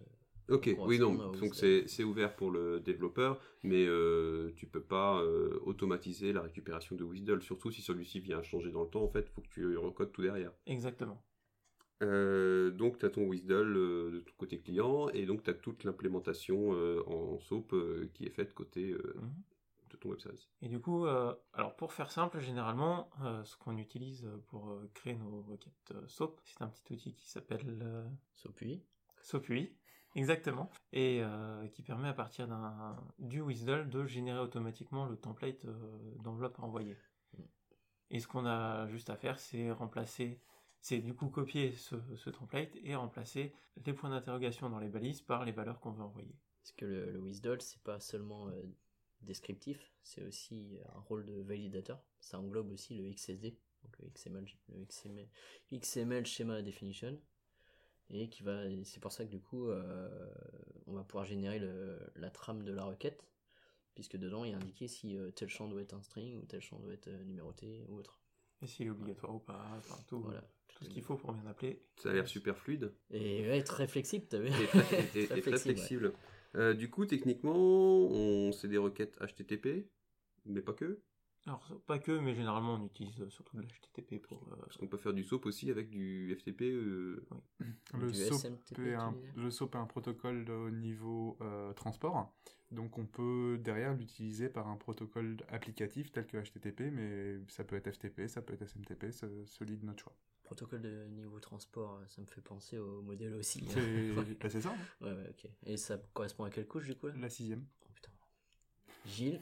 Ok, 0.50 0.68
oui, 0.78 0.98
non, 0.98 1.14
donc 1.32 1.54
c'est 1.54 1.88
c'est 1.88 2.04
ouvert 2.04 2.36
pour 2.36 2.50
le 2.50 2.78
développeur, 2.80 3.40
mais 3.62 3.86
euh, 3.86 4.52
tu 4.56 4.66
peux 4.66 4.82
pas 4.82 5.22
euh, 5.22 5.58
automatiser 5.64 6.32
la 6.34 6.42
récupération 6.42 6.96
de 6.96 7.02
WSDL, 7.04 7.40
surtout 7.42 7.70
si 7.70 7.80
celui-ci 7.80 8.20
vient 8.20 8.42
changer 8.42 8.70
dans 8.70 8.82
le 8.82 8.90
temps, 8.90 9.02
en 9.04 9.08
fait, 9.08 9.28
faut 9.30 9.40
que 9.40 9.48
tu 9.48 9.76
recodes 9.78 10.12
tout 10.12 10.22
derrière. 10.22 10.52
Exactement. 10.66 11.22
Euh, 12.02 12.70
donc 12.72 12.98
tu 12.98 13.06
as 13.06 13.10
ton 13.10 13.26
WSDL 13.28 13.76
euh, 13.76 14.10
de 14.10 14.20
ton 14.20 14.32
côté 14.36 14.60
client, 14.60 15.08
et 15.10 15.24
donc 15.26 15.42
tu 15.44 15.50
as 15.50 15.54
toute 15.54 15.84
l'implémentation 15.84 16.74
euh, 16.74 17.02
en 17.06 17.38
SOAP 17.38 17.72
euh, 17.72 18.10
qui 18.12 18.26
est 18.26 18.30
faite 18.30 18.52
côté 18.52 18.90
euh, 18.90 19.14
Mhm. 19.16 19.32
de 19.92 19.96
ton 19.96 20.08
web 20.10 20.18
service. 20.20 20.50
Et 20.60 20.68
du 20.68 20.80
coup, 20.80 21.06
euh, 21.06 21.32
alors 21.54 21.74
pour 21.76 21.92
faire 21.94 22.10
simple, 22.10 22.40
généralement, 22.40 23.08
euh, 23.22 23.42
ce 23.44 23.56
qu'on 23.56 23.78
utilise 23.78 24.28
pour 24.48 24.68
euh, 24.70 24.90
créer 24.92 25.14
nos 25.14 25.40
requêtes 25.42 25.94
SOAP, 26.06 26.38
c'est 26.44 26.60
un 26.62 26.68
petit 26.68 26.92
outil 26.92 27.14
qui 27.14 27.28
s'appelle 27.30 27.78
euh, 27.82 28.04
Sopui. 28.34 28.82
SOAPUI, 29.22 29.72
exactement, 30.14 30.70
et 30.92 31.20
euh, 31.22 31.66
qui 31.68 31.82
permet 31.82 32.08
à 32.08 32.14
partir 32.14 32.48
du 33.18 33.40
WSDL 33.40 33.88
de 33.88 34.06
générer 34.06 34.38
automatiquement 34.38 35.06
le 35.06 35.16
template 35.16 35.64
euh, 35.64 36.14
d'enveloppe 36.22 36.58
à 36.60 36.62
envoyer. 36.62 36.96
Et 38.10 38.20
ce 38.20 38.28
qu'on 38.28 38.46
a 38.46 38.86
juste 38.88 39.10
à 39.10 39.16
faire, 39.16 39.38
c'est 39.40 39.70
remplacer, 39.72 40.40
c'est 40.80 40.98
du 40.98 41.14
coup 41.14 41.28
copier 41.28 41.72
ce, 41.72 42.30
template 42.30 42.76
et 42.82 42.94
remplacer 42.94 43.52
les 43.84 43.92
points 43.92 44.10
d'interrogation 44.10 44.70
dans 44.70 44.78
les 44.78 44.88
balises 44.88 45.20
par 45.20 45.44
les 45.44 45.52
valeurs 45.52 45.80
qu'on 45.80 45.90
veut 45.90 46.04
envoyer. 46.04 46.36
Parce 46.62 46.72
que 46.72 46.84
le, 46.84 47.10
le 47.10 47.18
WSDL, 47.20 47.60
c'est 47.60 47.82
pas 47.82 47.98
seulement 48.00 48.48
euh, 48.48 48.62
descriptif, 49.22 49.92
c'est 50.02 50.22
aussi 50.22 50.78
un 50.94 51.00
rôle 51.00 51.24
de 51.24 51.40
validateur. 51.40 52.00
Ça 52.20 52.38
englobe 52.38 52.70
aussi 52.70 52.94
le 52.94 53.10
XSD, 53.10 53.58
donc 53.82 53.98
le 53.98 54.08
XML, 54.10 55.28
XML 55.72 56.26
Schema 56.26 56.62
Definition. 56.62 57.18
Et 58.10 58.28
qui 58.28 58.42
va, 58.42 58.62
c'est 58.84 59.00
pour 59.00 59.12
ça 59.12 59.24
que 59.24 59.30
du 59.30 59.40
coup, 59.40 59.68
euh, 59.68 60.28
on 60.86 60.92
va 60.92 61.02
pouvoir 61.04 61.24
générer 61.24 61.58
le- 61.58 61.98
la 62.16 62.30
trame 62.30 62.62
de 62.62 62.72
la 62.72 62.84
requête, 62.84 63.26
puisque 63.94 64.16
dedans 64.16 64.44
il 64.44 64.52
est 64.52 64.54
indiqué 64.56 64.88
si 64.88 65.16
euh, 65.16 65.30
tel 65.30 65.48
champ 65.48 65.68
doit 65.68 65.80
être 65.82 65.94
un 65.94 66.02
string 66.02 66.36
ou 66.36 66.44
tel 66.44 66.60
champ 66.60 66.78
doit 66.78 66.92
être 66.92 67.08
euh, 67.08 67.24
numéroté 67.24 67.84
ou 67.88 67.96
autre. 67.96 68.18
Et 68.62 68.66
s'il 68.66 68.86
est 68.86 68.90
obligatoire 68.90 69.34
ou 69.34 69.38
pas, 69.40 69.68
enfin 69.78 69.96
tout, 70.06 70.20
Voilà. 70.20 70.44
tout 70.68 70.84
ce 70.84 70.90
qu'il 70.90 71.02
faut 71.02 71.16
pour 71.16 71.32
bien 71.32 71.46
appeler. 71.46 71.82
Ça 71.96 72.10
a 72.10 72.12
l'air 72.12 72.28
super 72.28 72.56
fluide. 72.56 72.92
Et 73.10 73.48
ouais, 73.48 73.62
très 73.62 73.86
flexible, 73.88 74.26
t'as 74.28 74.38
vu 74.38 74.48
et 74.48 74.66
très, 74.66 74.78
et- 74.80 75.18
et- 75.24 75.26
Très 75.26 75.38
et 75.38 75.42
très 75.42 75.58
flexible. 75.58 76.12
Euh, 76.56 76.72
du 76.74 76.88
coup, 76.90 77.04
techniquement, 77.06 77.56
on... 77.56 78.52
c'est 78.52 78.68
des 78.68 78.78
requêtes 78.78 79.18
HTTP, 79.20 79.88
mais 80.44 80.60
pas 80.62 80.72
que. 80.72 81.00
Alors, 81.46 81.68
pas 81.86 81.98
que, 81.98 82.12
mais 82.12 82.34
généralement, 82.34 82.74
on 82.74 82.86
utilise 82.86 83.20
euh, 83.20 83.28
surtout 83.28 83.56
de 83.58 83.62
l'HTTP 83.62 84.18
pour. 84.22 84.48
euh, 84.52 84.56
Parce 84.60 84.78
qu'on 84.78 84.86
peut 84.86 84.96
faire 84.96 85.12
du 85.12 85.24
SOAP 85.24 85.44
aussi 85.46 85.70
avec 85.70 85.90
du 85.90 86.34
FTP. 86.34 86.62
euh, 86.72 87.26
Le 87.92 88.10
Du 88.10 88.16
SOAP, 88.18 88.40
SMTP, 88.40 88.78
est 88.86 88.94
un, 88.94 89.10
tu 89.12 89.16
veux 89.18 89.22
dire 89.22 89.32
le 89.36 89.50
SOAP 89.50 89.74
est 89.74 89.78
un 89.78 89.86
protocole 89.86 90.50
au 90.50 90.70
niveau 90.70 91.36
euh, 91.42 91.72
transport. 91.74 92.34
Donc 92.70 92.96
on 92.98 93.06
peut 93.06 93.58
derrière 93.62 93.94
l'utiliser 93.94 94.48
par 94.48 94.68
un 94.68 94.76
protocole 94.76 95.36
applicatif 95.48 96.10
tel 96.12 96.26
que 96.26 96.38
HTTP, 96.38 96.90
mais 96.90 97.38
ça 97.48 97.62
peut 97.62 97.76
être 97.76 97.90
FTP, 97.92 98.26
ça 98.26 98.40
peut 98.40 98.54
être 98.54 98.62
SMTP, 98.62 99.12
ce- 99.12 99.44
celui 99.44 99.76
de 99.76 99.84
notre 99.84 100.02
choix. 100.02 100.16
Protocole 100.44 100.80
de 100.82 101.04
niveau 101.08 101.38
transport, 101.40 102.00
ça 102.08 102.20
me 102.22 102.26
fait 102.26 102.40
penser 102.40 102.78
au 102.78 103.00
modèle 103.02 103.34
aussi. 103.34 103.60
hein. 103.64 103.70
C'est 103.74 104.12
Ouais. 104.16 104.34
bah, 104.40 104.48
c'est 104.50 104.60
ça, 104.62 104.70
hein 104.70 105.04
Ouais, 105.04 105.12
ouais, 105.12 105.28
ok. 105.30 105.50
Et 105.66 105.76
ça 105.76 105.98
correspond 106.14 106.44
à 106.44 106.50
quelle 106.50 106.66
couche 106.66 106.86
du 106.86 106.96
coup 106.96 107.06
là? 107.08 107.14
La 107.18 107.28
sixième. 107.28 107.64
Oh 107.86 107.90
putain. 107.94 108.10
Gilles, 109.06 109.34
le, 109.34 109.40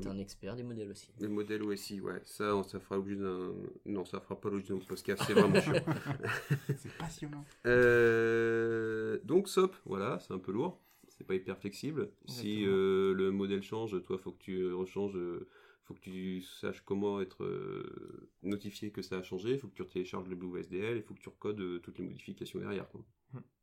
t'es 0.00 0.08
un 0.08 0.18
expert 0.18 0.56
des 0.56 0.62
modèles 0.62 0.90
aussi. 0.90 1.08
le 1.20 1.28
modèle 1.28 1.62
OSI, 1.62 2.00
ouais. 2.00 2.20
Ça, 2.24 2.54
on- 2.56 2.62
ça 2.62 2.80
fera 2.80 2.96
l'objet 2.96 3.16
d'un. 3.16 3.52
Non, 3.86 4.04
ça 4.04 4.20
fera 4.20 4.40
pas 4.40 4.48
l'objet 4.50 4.72
d'un 4.74 4.78
podcast, 4.80 5.22
c'est 5.26 5.34
vraiment 5.34 5.60
chiant. 5.60 5.72
C'est 6.76 6.92
passionnant. 6.98 7.44
Euh, 7.66 9.18
donc 9.24 9.48
SOAP, 9.48 9.74
voilà, 9.84 10.18
c'est 10.20 10.32
un 10.32 10.38
peu 10.38 10.52
lourd. 10.52 10.80
C'est 11.08 11.26
pas 11.26 11.34
hyper 11.34 11.58
flexible. 11.58 12.10
Si 12.26 12.64
euh, 12.64 13.12
le 13.14 13.30
modèle 13.30 13.62
change, 13.62 14.00
toi, 14.02 14.18
faut 14.18 14.32
que 14.32 14.42
tu 14.42 14.72
rechanges. 14.72 15.16
euh, 15.16 15.48
faut 15.84 15.94
que 15.94 16.00
tu 16.00 16.40
saches 16.42 16.80
comment 16.82 17.20
être 17.20 17.42
euh, 17.44 18.30
notifié 18.42 18.90
que 18.92 19.02
ça 19.02 19.18
a 19.18 19.22
changé. 19.22 19.58
Faut 19.58 19.68
que 19.68 19.74
tu 19.74 19.84
télécharges 19.86 20.28
le 20.28 20.36
BlueSDL. 20.36 20.96
Il 20.96 21.02
faut 21.02 21.14
que 21.14 21.20
tu 21.20 21.28
recodes 21.28 21.60
euh, 21.60 21.78
toutes 21.80 21.98
les 21.98 22.04
modifications 22.04 22.60
derrière. 22.60 22.88
quoi. 22.88 23.04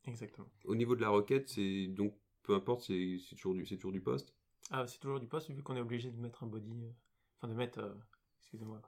Exactement. 0.05 0.47
Au 0.65 0.75
niveau 0.75 0.95
de 0.95 1.01
la 1.01 1.09
requête, 1.09 1.49
c'est 1.49 1.87
donc 1.87 2.13
peu 2.43 2.53
importe, 2.53 2.83
c'est 2.83 3.17
c'est 3.27 3.35
toujours 3.35 3.53
du 3.55 3.65
c'est 3.65 3.75
toujours 3.77 3.91
du 3.91 4.01
poste. 4.01 4.33
Ah, 4.69 4.85
c'est 4.87 4.99
toujours 4.99 5.19
du 5.19 5.27
poste, 5.27 5.49
vu 5.49 5.63
qu'on 5.63 5.75
est 5.75 5.81
obligé 5.81 6.11
de 6.11 6.19
mettre 6.19 6.43
un 6.43 6.47
body. 6.47 6.83
euh, 6.85 6.91
Enfin, 7.37 7.47
de 7.47 7.53
mettre. 7.57 7.79
euh, 7.79 7.93
Excusez-moi. 8.41 8.81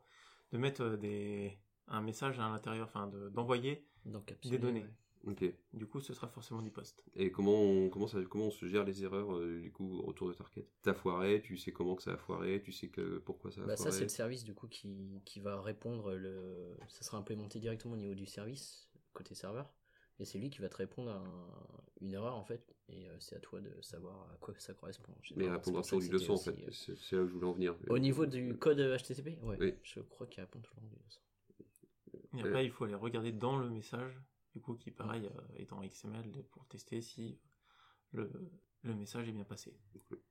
De 0.51 0.57
mettre 0.57 0.81
euh, 0.81 0.97
des, 0.97 1.57
un 1.87 2.01
message 2.01 2.39
à 2.39 2.49
l'intérieur, 2.49 2.87
enfin, 2.87 3.07
de- 3.07 3.29
d'envoyer 3.29 3.87
des 4.43 4.57
données. 4.57 4.81
ouais. 4.83 4.89
Ok. 5.31 5.45
Du 5.73 5.85
coup, 5.85 5.99
ce 6.01 6.13
sera 6.15 6.27
forcément 6.27 6.63
du 6.63 6.71
poste. 6.71 7.05
Et 7.15 7.31
comment 7.31 7.53
on, 7.61 7.89
comment 7.89 8.07
ça 8.07 8.19
comment 8.23 8.45
on 8.47 8.51
se 8.51 8.65
gère 8.65 8.83
les 8.83 9.03
erreurs 9.03 9.35
euh, 9.37 9.61
du 9.61 9.71
coup 9.71 9.99
autour 9.99 10.27
de 10.29 10.33
ta 10.33 10.43
requête 10.43 10.67
T'as 10.81 10.95
foiré, 10.95 11.41
tu 11.43 11.57
sais 11.57 11.71
comment 11.71 11.95
que 11.95 12.01
ça 12.01 12.13
a 12.13 12.17
foiré, 12.17 12.59
tu 12.63 12.71
sais 12.71 12.87
que 12.89 13.19
pourquoi 13.19 13.51
ça 13.51 13.61
a 13.61 13.65
Bah, 13.67 13.77
ça, 13.77 13.83
foiré. 13.83 13.97
c'est 13.99 14.03
le 14.03 14.09
service 14.09 14.43
du 14.43 14.55
coup 14.55 14.67
qui, 14.67 15.21
qui 15.23 15.39
va 15.39 15.61
répondre. 15.61 16.15
Le... 16.15 16.75
Ça 16.87 17.03
sera 17.03 17.19
implémenté 17.19 17.59
directement 17.59 17.93
au 17.93 17.97
niveau 17.97 18.15
du 18.15 18.25
service, 18.25 18.89
côté 19.13 19.35
serveur. 19.35 19.71
Et 20.21 20.25
c'est 20.25 20.37
lui 20.37 20.51
qui 20.51 20.59
va 20.59 20.69
te 20.69 20.77
répondre 20.77 21.09
à 21.11 21.15
un- 21.15 21.81
une 22.01 22.13
erreur 22.13 22.35
en 22.35 22.43
fait. 22.43 22.75
Et 22.89 23.09
euh, 23.09 23.15
c'est 23.19 23.35
à 23.35 23.39
toi 23.39 23.59
de 23.59 23.71
savoir 23.81 24.29
à 24.31 24.37
quoi 24.39 24.53
ça 24.59 24.73
correspond. 24.75 25.13
Mais 25.35 25.47
toujours 25.61 25.83
ça 25.83 25.97
du 25.97 26.09
200 26.09 26.33
en 26.35 26.37
fait. 26.37 26.51
euh, 26.51 26.71
C'est 26.71 27.15
là 27.15 27.23
où 27.23 27.27
je 27.27 27.33
voulais 27.33 27.47
en 27.47 27.53
venir. 27.53 27.75
Au 27.89 27.97
niveau 27.97 28.25
du 28.27 28.55
code 28.57 28.77
HTTP 28.79 29.39
Ouais, 29.41 29.57
Oui. 29.59 29.73
je 29.83 29.99
crois 29.99 30.27
qu'il 30.27 30.41
répond 30.43 30.59
toujours 30.59 30.81
du 30.81 30.89
200. 30.95 31.19
Et 32.37 32.39
après, 32.47 32.65
il 32.65 32.71
faut 32.71 32.83
aller 32.85 32.93
regarder 32.95 33.31
dans 33.31 33.57
le 33.57 33.69
message, 33.69 34.13
du 34.53 34.61
coup, 34.61 34.75
qui, 34.75 34.91
pareil, 34.91 35.25
euh, 35.25 35.41
est 35.57 35.73
en 35.73 35.81
XML 35.83 36.31
pour 36.51 36.65
tester 36.67 37.01
si 37.01 37.39
le, 38.11 38.29
le 38.83 38.93
message 38.95 39.27
est 39.27 39.31
bien 39.33 39.43
passé. 39.43 39.73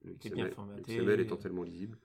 Le 0.02 0.12
est 0.12 0.30
bien 0.30 0.44
XML, 0.46 0.52
formaté. 0.52 0.96
le 0.96 1.02
XML 1.02 1.20
étant 1.20 1.36
tellement 1.36 1.62
lisible. 1.64 1.98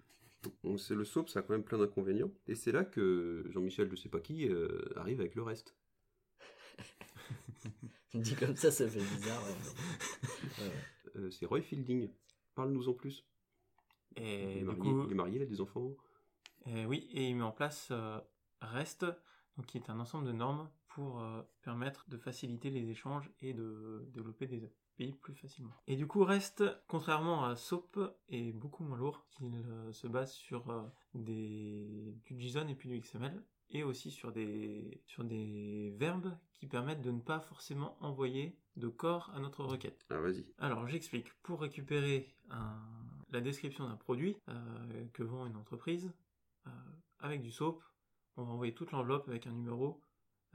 Donc, 0.63 0.79
c'est 0.79 0.95
le 0.95 1.05
SOAP, 1.05 1.29
ça 1.29 1.39
a 1.39 1.41
quand 1.43 1.53
même 1.53 1.63
plein 1.63 1.77
d'inconvénients. 1.77 2.31
Et 2.47 2.55
c'est 2.55 2.71
là 2.71 2.83
que 2.83 3.45
Jean-Michel, 3.49 3.89
je 3.91 3.95
sais 3.95 4.09
pas 4.09 4.19
qui, 4.21 4.47
euh, 4.49 4.81
arrive 4.95 5.19
avec 5.19 5.35
le 5.35 5.43
reste. 5.43 5.75
Dit 8.13 8.35
comme 8.35 8.55
ça, 8.55 8.71
ça 8.71 8.87
fait 8.87 8.99
bizarre. 8.99 9.43
ouais. 9.43 10.65
Euh, 11.17 11.31
c'est 11.31 11.45
Roy 11.45 11.61
Fielding. 11.61 12.09
Parle-nous 12.55 12.89
en 12.89 12.93
plus. 12.93 13.25
Et 14.17 14.51
il, 14.51 14.57
est 14.57 14.59
du 14.59 14.65
marié, 14.65 14.81
coup, 14.81 15.03
il 15.05 15.11
est 15.11 15.15
marié, 15.15 15.35
il 15.37 15.41
a 15.43 15.45
des 15.45 15.61
enfants. 15.61 15.95
Euh, 16.67 16.83
oui, 16.83 17.07
et 17.13 17.29
il 17.29 17.37
met 17.37 17.43
en 17.43 17.53
place 17.53 17.87
euh, 17.91 18.19
REST, 18.59 19.05
donc 19.55 19.65
qui 19.65 19.77
est 19.77 19.89
un 19.89 19.97
ensemble 20.01 20.27
de 20.27 20.33
normes 20.33 20.69
pour 20.95 21.21
euh, 21.21 21.41
permettre 21.61 22.09
de 22.09 22.17
faciliter 22.17 22.69
les 22.69 22.89
échanges 22.89 23.29
et 23.41 23.53
de 23.53 24.07
développer 24.13 24.47
des 24.47 24.63
API 24.63 25.11
plus 25.11 25.35
facilement. 25.35 25.73
Et 25.87 25.97
du 25.97 26.07
coup, 26.07 26.23
REST, 26.23 26.63
contrairement 26.87 27.43
à 27.43 27.57
SOAP, 27.57 27.99
est 28.29 28.53
beaucoup 28.53 28.85
moins 28.85 28.97
lourd, 28.97 29.27
qu'il 29.31 29.53
euh, 29.67 29.91
se 29.91 30.07
base 30.07 30.31
sur 30.31 30.69
euh, 30.69 30.83
des, 31.13 32.15
du 32.23 32.39
JSON 32.39 32.69
et 32.69 32.75
puis 32.75 32.87
du 32.87 32.97
XML, 32.99 33.43
et 33.69 33.83
aussi 33.83 34.11
sur 34.11 34.31
des, 34.31 35.01
sur 35.05 35.23
des 35.23 35.93
verbes 35.97 36.37
qui 36.53 36.67
permettent 36.67 37.01
de 37.01 37.11
ne 37.11 37.19
pas 37.19 37.39
forcément 37.39 37.97
envoyer 38.01 38.57
de 38.75 38.87
corps 38.87 39.31
à 39.35 39.39
notre 39.39 39.63
requête. 39.63 40.05
Ah, 40.09 40.19
vas-y. 40.19 40.45
Alors, 40.59 40.87
j'explique. 40.87 41.31
Pour 41.43 41.61
récupérer 41.61 42.33
un- 42.49 42.79
la 43.31 43.41
description 43.41 43.87
d'un 43.87 43.95
produit 43.97 44.37
euh, 44.49 45.05
que 45.13 45.23
vend 45.23 45.45
une 45.45 45.55
entreprise 45.57 46.11
euh, 46.67 46.69
avec 47.19 47.41
du 47.41 47.51
SOAP. 47.51 47.81
On 48.37 48.43
va 48.43 48.51
envoyer 48.51 48.73
toute 48.73 48.91
l'enveloppe 48.91 49.27
avec 49.29 49.47
un 49.47 49.51
numéro 49.51 50.01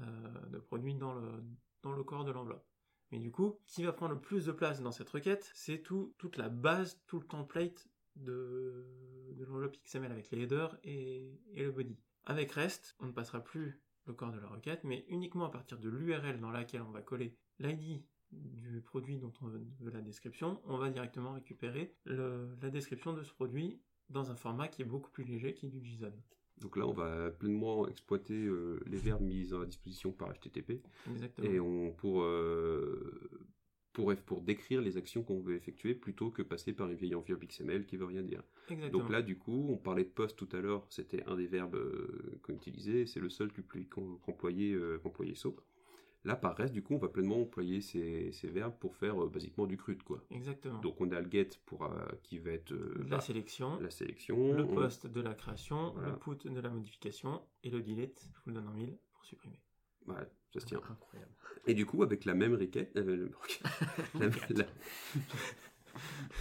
euh, 0.00 0.46
de 0.48 0.58
produit 0.58 0.94
dans 0.94 1.14
le, 1.14 1.42
dans 1.82 1.92
le 1.92 2.04
corps 2.04 2.24
de 2.24 2.30
l'enveloppe. 2.30 2.66
Mais 3.10 3.18
du 3.18 3.30
coup, 3.32 3.58
ce 3.66 3.76
qui 3.76 3.82
va 3.84 3.92
prendre 3.92 4.14
le 4.14 4.20
plus 4.20 4.46
de 4.46 4.52
place 4.52 4.80
dans 4.82 4.92
cette 4.92 5.10
requête, 5.10 5.50
c'est 5.54 5.82
tout, 5.82 6.14
toute 6.18 6.36
la 6.36 6.48
base, 6.48 7.00
tout 7.06 7.18
le 7.18 7.26
template 7.26 7.88
de, 8.16 8.86
de 9.34 9.44
l'enveloppe 9.44 9.76
XML 9.84 10.12
avec 10.12 10.30
les 10.30 10.42
headers 10.42 10.78
et, 10.84 11.40
et 11.52 11.64
le 11.64 11.72
body. 11.72 11.98
Avec 12.26 12.52
REST, 12.52 12.96
on 13.00 13.06
ne 13.06 13.12
passera 13.12 13.40
plus 13.40 13.80
le 14.06 14.12
corps 14.14 14.32
de 14.32 14.38
la 14.40 14.46
requête, 14.48 14.84
mais 14.84 15.04
uniquement 15.08 15.46
à 15.46 15.50
partir 15.50 15.78
de 15.78 15.88
l'URL 15.88 16.40
dans 16.40 16.50
laquelle 16.50 16.82
on 16.82 16.90
va 16.90 17.00
coller 17.02 17.34
l'ID 17.58 18.02
du 18.32 18.80
produit 18.80 19.18
dont 19.18 19.32
on 19.42 19.46
veut 19.48 19.90
la 19.92 20.00
description, 20.02 20.60
on 20.64 20.76
va 20.78 20.90
directement 20.90 21.32
récupérer 21.32 21.94
le- 22.04 22.56
la 22.62 22.70
description 22.70 23.12
de 23.12 23.22
ce 23.22 23.32
produit 23.32 23.80
dans 24.08 24.30
un 24.30 24.36
format 24.36 24.68
qui 24.68 24.82
est 24.82 24.84
beaucoup 24.84 25.10
plus 25.10 25.24
léger, 25.24 25.54
qui 25.54 25.66
est 25.66 25.70
du 25.70 25.84
JSON. 25.84 26.12
Donc 26.58 26.76
là, 26.76 26.86
on 26.86 26.92
va 26.92 27.30
pleinement 27.30 27.88
exploiter 27.88 28.44
euh, 28.46 28.78
les 28.86 28.98
verbes 28.98 29.22
mis 29.22 29.52
à 29.54 29.64
disposition 29.64 30.12
par 30.12 30.30
HTTP 30.34 30.82
Exactement. 31.10 31.48
et 31.48 31.58
on 31.58 31.90
pour 31.92 32.22
euh, 32.22 33.19
pour 33.92 34.14
pour 34.26 34.40
décrire 34.40 34.80
les 34.80 34.96
actions 34.96 35.22
qu'on 35.22 35.40
veut 35.40 35.56
effectuer 35.56 35.94
plutôt 35.94 36.30
que 36.30 36.42
passer 36.42 36.72
par 36.72 36.88
une 36.88 36.96
vieille 36.96 37.14
enveloppe 37.14 37.44
XML 37.44 37.86
qui 37.86 37.96
veut 37.96 38.04
rien 38.06 38.22
dire. 38.22 38.42
Exactement. 38.68 39.02
Donc 39.02 39.10
là, 39.10 39.22
du 39.22 39.36
coup, 39.36 39.66
on 39.70 39.76
parlait 39.76 40.04
de 40.04 40.08
post 40.10 40.36
tout 40.36 40.48
à 40.52 40.60
l'heure, 40.60 40.86
c'était 40.90 41.24
un 41.24 41.36
des 41.36 41.46
verbes 41.48 41.74
euh, 41.76 42.38
qu'on 42.42 42.54
utilisait, 42.54 43.06
c'est 43.06 43.20
le 43.20 43.28
seul 43.30 43.50
qu'employait 43.90 44.72
euh, 44.74 44.98
qu'employait 44.98 45.34
SOAP. 45.34 45.60
Là, 46.24 46.36
par 46.36 46.54
reste, 46.54 46.74
du 46.74 46.82
coup, 46.82 46.92
on 46.94 46.98
va 46.98 47.08
pleinement 47.08 47.40
employer 47.40 47.80
ces, 47.80 48.30
ces 48.32 48.48
verbes 48.48 48.74
pour 48.78 48.94
faire 48.94 49.20
euh, 49.24 49.28
basiquement 49.30 49.66
du 49.66 49.78
CRUD, 49.78 50.02
quoi. 50.02 50.22
Exactement. 50.30 50.78
Donc 50.82 51.00
on 51.00 51.10
a 51.12 51.20
le 51.20 51.30
get 51.30 51.48
pour 51.64 51.84
euh, 51.84 51.88
qui 52.22 52.38
va 52.38 52.50
être 52.52 52.72
euh, 52.72 52.94
la 53.08 53.16
bah, 53.16 53.20
sélection, 53.20 53.80
la 53.80 53.88
sélection, 53.90 54.52
le 54.52 54.64
on- 54.64 54.74
post 54.74 55.06
de 55.06 55.20
la 55.22 55.32
création, 55.34 55.92
Voilà. 55.94 56.10
le 56.10 56.16
put 56.18 56.46
de 56.48 56.60
la 56.60 56.68
modification 56.68 57.40
et 57.64 57.70
le 57.70 57.80
delete, 57.80 58.22
je 58.34 58.38
vous 58.44 58.50
le 58.50 58.54
donne 58.56 58.68
en 58.68 58.74
mille 58.74 58.98
pour 59.14 59.24
supprimer. 59.24 59.58
Ouais, 60.10 60.26
ça 60.52 60.60
se 60.60 60.66
tient. 60.66 60.78
Incroyable. 60.88 61.32
Et 61.66 61.74
du 61.74 61.86
coup, 61.86 62.02
avec 62.02 62.24
la 62.24 62.34
même 62.34 62.54
requête, 62.54 62.92
euh, 62.96 63.28
la, 64.18 64.26
la- 64.50 64.66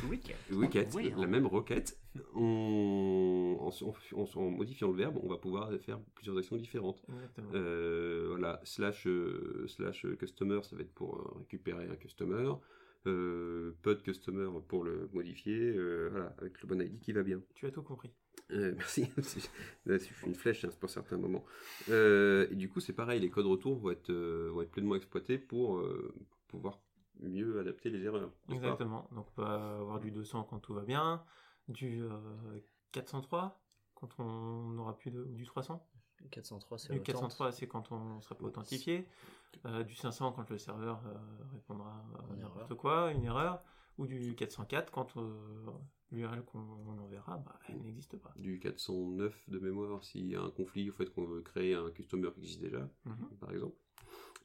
Wicked. 0.07 0.35
requête, 0.51 0.89
Oui, 0.95 1.11
la 1.17 1.27
même 1.27 1.45
requête, 1.47 1.97
on, 2.35 3.57
en, 3.59 3.69
en- 3.69 4.27
en 4.39 4.49
modifiant 4.51 4.89
le 4.91 4.95
verbe, 4.97 5.17
on 5.21 5.27
va 5.27 5.37
pouvoir 5.37 5.71
faire 5.81 5.99
plusieurs 6.15 6.37
actions 6.37 6.55
différentes. 6.55 7.03
Euh, 7.53 8.27
voilà, 8.29 8.61
slash, 8.63 9.07
euh, 9.07 9.65
slash 9.67 10.05
customer, 10.17 10.61
ça 10.63 10.75
va 10.75 10.83
être 10.83 10.93
pour 10.93 11.17
euh, 11.17 11.39
récupérer 11.39 11.87
un 11.89 11.95
customer. 11.95 12.53
Euh, 13.07 13.75
pod 13.81 14.01
customer 14.03 14.49
pour 14.67 14.83
le 14.83 15.09
modifier. 15.13 15.57
euh, 15.57 16.09
voilà, 16.11 16.35
avec 16.37 16.61
le 16.61 16.67
bon 16.67 16.81
ID 16.81 16.99
qui 16.99 17.11
va 17.13 17.23
bien. 17.23 17.41
Tu 17.55 17.65
as 17.65 17.71
tout 17.71 17.81
compris. 17.81 18.11
Euh, 18.51 18.73
merci. 18.75 19.11
Je 19.85 19.97
suis 19.97 20.13
une 20.25 20.35
flèche 20.35 20.65
hein, 20.65 20.69
c'est 20.71 20.79
pour 20.79 20.89
certains 20.89 21.17
moments. 21.17 21.45
Euh, 21.89 22.47
et 22.51 22.55
du 22.55 22.69
coup, 22.69 22.79
c'est 22.79 22.93
pareil, 22.93 23.19
les 23.19 23.29
codes 23.29 23.45
retour 23.45 23.77
vont 23.77 23.91
être, 23.91 24.09
euh, 24.09 24.49
vont 24.53 24.61
être 24.61 24.71
pleinement 24.71 24.95
exploités 24.95 25.37
pour, 25.37 25.77
euh, 25.77 26.13
pour 26.29 26.39
pouvoir 26.47 26.79
mieux 27.19 27.59
adapter 27.59 27.89
les 27.89 28.03
erreurs. 28.03 28.31
Exactement. 28.49 29.07
Donc 29.11 29.27
on 29.37 29.41
va 29.41 29.77
avoir 29.79 29.99
du 29.99 30.11
200 30.11 30.45
quand 30.49 30.59
tout 30.59 30.73
va 30.73 30.83
bien, 30.83 31.23
du 31.67 32.01
euh, 32.01 32.09
403 32.91 33.61
quand 33.93 34.19
on 34.19 34.69
n'aura 34.71 34.97
plus 34.97 35.11
de 35.11 35.21
ou 35.21 35.35
du 35.35 35.45
300. 35.45 35.85
403, 36.31 36.77
c'est 36.77 36.89
Du 36.91 36.99
le 36.99 37.03
403 37.03 37.51
c'est 37.51 37.67
quand 37.67 37.91
on 37.91 38.17
ne 38.17 38.21
sera 38.21 38.35
pas 38.35 38.45
authentifié. 38.45 39.07
Euh, 39.65 39.83
du 39.83 39.95
500 39.95 40.33
quand 40.33 40.49
le 40.49 40.57
serveur 40.57 41.01
euh, 41.07 41.17
répondra 41.53 42.03
à 42.17 42.35
n'importe 42.35 42.75
quoi, 42.75 43.11
une 43.11 43.23
erreur. 43.23 43.63
Ou 43.97 44.07
du 44.07 44.33
404 44.35 44.91
quand 44.91 45.17
euh, 45.17 45.65
l'URL 46.11 46.43
qu'on 46.43 46.59
enverra, 46.99 47.37
bah, 47.37 47.59
elle 47.69 47.81
n'existe 47.81 48.17
pas. 48.17 48.33
Du 48.35 48.59
409 48.59 49.49
de 49.49 49.59
mémoire, 49.59 50.03
s'il 50.03 50.27
y 50.27 50.35
a 50.35 50.41
un 50.41 50.49
conflit, 50.51 50.89
au 50.89 50.93
fait 50.93 51.05
qu'on 51.07 51.25
veut 51.25 51.41
créer 51.41 51.73
un 51.75 51.89
customer 51.91 52.29
qui 52.33 52.39
existe 52.41 52.61
déjà, 52.61 52.89
Mhm. 53.05 53.29
par 53.39 53.51
exemple. 53.51 53.75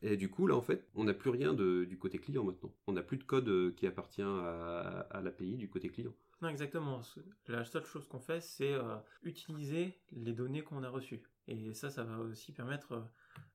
Et 0.02 0.16
du 0.18 0.28
coup, 0.30 0.46
là, 0.46 0.54
en 0.56 0.60
fait, 0.60 0.86
on 0.94 1.04
n'a 1.04 1.14
plus 1.14 1.30
rien 1.30 1.54
de, 1.54 1.84
du 1.84 1.96
côté 1.98 2.18
client 2.18 2.44
maintenant. 2.44 2.74
On 2.86 2.92
n'a 2.92 3.02
plus 3.02 3.16
de 3.16 3.24
code 3.24 3.48
euh, 3.48 3.70
qui 3.72 3.86
appartient 3.86 4.20
à, 4.22 5.00
à 5.10 5.20
l'API 5.22 5.56
du 5.56 5.68
côté 5.70 5.88
client. 5.88 6.12
Non, 6.42 6.48
exactement. 6.50 7.00
La 7.48 7.64
seule 7.64 7.86
chose 7.86 8.06
qu'on 8.08 8.18
fait, 8.20 8.42
c'est 8.42 8.74
euh, 8.74 8.96
utiliser 9.22 9.94
les 10.12 10.32
données 10.34 10.62
qu'on 10.62 10.82
a 10.82 10.90
reçues. 10.90 11.22
Et 11.48 11.72
ça, 11.72 11.88
ça 11.88 12.04
va 12.04 12.18
aussi 12.18 12.52
permettre, 12.52 12.92
euh, 12.92 13.00